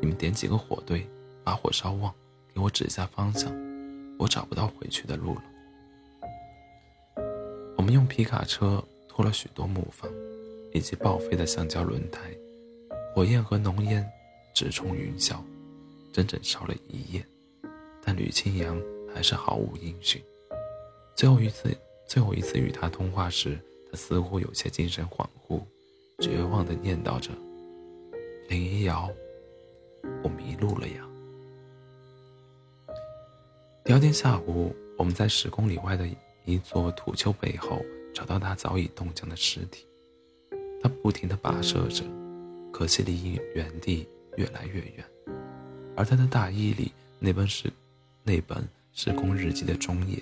[0.00, 1.06] 你们点几个火堆，
[1.44, 2.10] 把火烧旺，
[2.54, 3.52] 给我指一下方向，
[4.18, 5.44] 我找不到回去的路了。”
[7.80, 10.06] 我们用皮卡车拖了许多木房，
[10.74, 12.30] 以及报废的橡胶轮胎，
[13.14, 14.06] 火焰和浓烟
[14.52, 15.36] 直冲云霄，
[16.12, 17.24] 整整烧了一夜。
[18.04, 18.78] 但吕清扬
[19.14, 20.22] 还是毫无音讯。
[21.16, 21.74] 最后一次。
[22.06, 23.58] 最后一次与他通话时，
[23.90, 25.62] 他似乎有些精神恍惚，
[26.18, 27.30] 绝望地念叨着
[28.50, 29.08] ：“林一瑶，
[30.22, 31.08] 我迷路了呀。”
[33.84, 36.04] 第二天下午，我们在十公里外的
[36.44, 39.86] 一座土丘背后找到他早已冻僵的尸体。
[40.82, 42.04] 他不停地跋涉着，
[42.72, 45.04] 可惜离原地越来越远。
[45.96, 47.70] 而他的大衣里那本是
[48.22, 50.18] 那本施工日记的终页。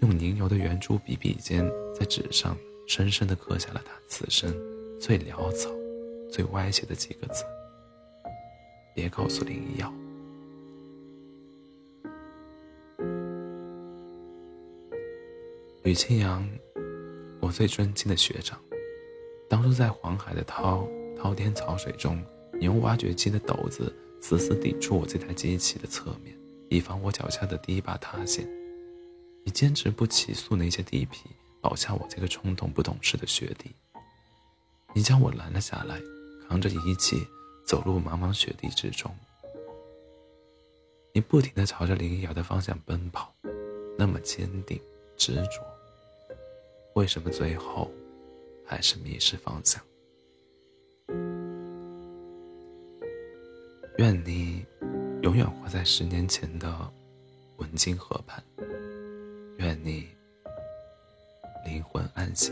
[0.00, 2.56] 用凝油的圆珠笔笔尖在纸上
[2.86, 4.54] 深深地刻下了他此生
[5.00, 5.70] 最潦草、
[6.30, 7.42] 最歪斜的几个字
[8.94, 9.92] ：“别告诉林一瑶。”
[15.88, 16.46] 吕清扬，
[17.40, 18.60] 我最尊敬的学长，
[19.48, 20.86] 当初在黄海的滔
[21.16, 22.22] 滔天潮水中，
[22.60, 28.46] 你用挖掘机的斗子死死抵住我这台机器的侧面，以防我脚下的堤坝塌陷。
[29.46, 31.24] 你坚持不起诉那些地痞，
[31.62, 33.70] 保下我这个冲动不懂事的学弟。
[34.92, 35.98] 你将我拦了下来，
[36.50, 37.26] 扛着仪器
[37.64, 39.10] 走入茫茫雪地之中。
[41.14, 43.34] 你不停地朝着林一瑶的方向奔跑，
[43.98, 44.78] 那么坚定
[45.16, 45.66] 执着。
[46.98, 47.88] 为什么最后
[48.66, 49.80] 还是迷失方向？
[53.98, 54.66] 愿你
[55.22, 56.92] 永远活在十年前的
[57.58, 58.42] 文津河畔。
[59.58, 60.08] 愿你
[61.64, 62.50] 灵魂安息。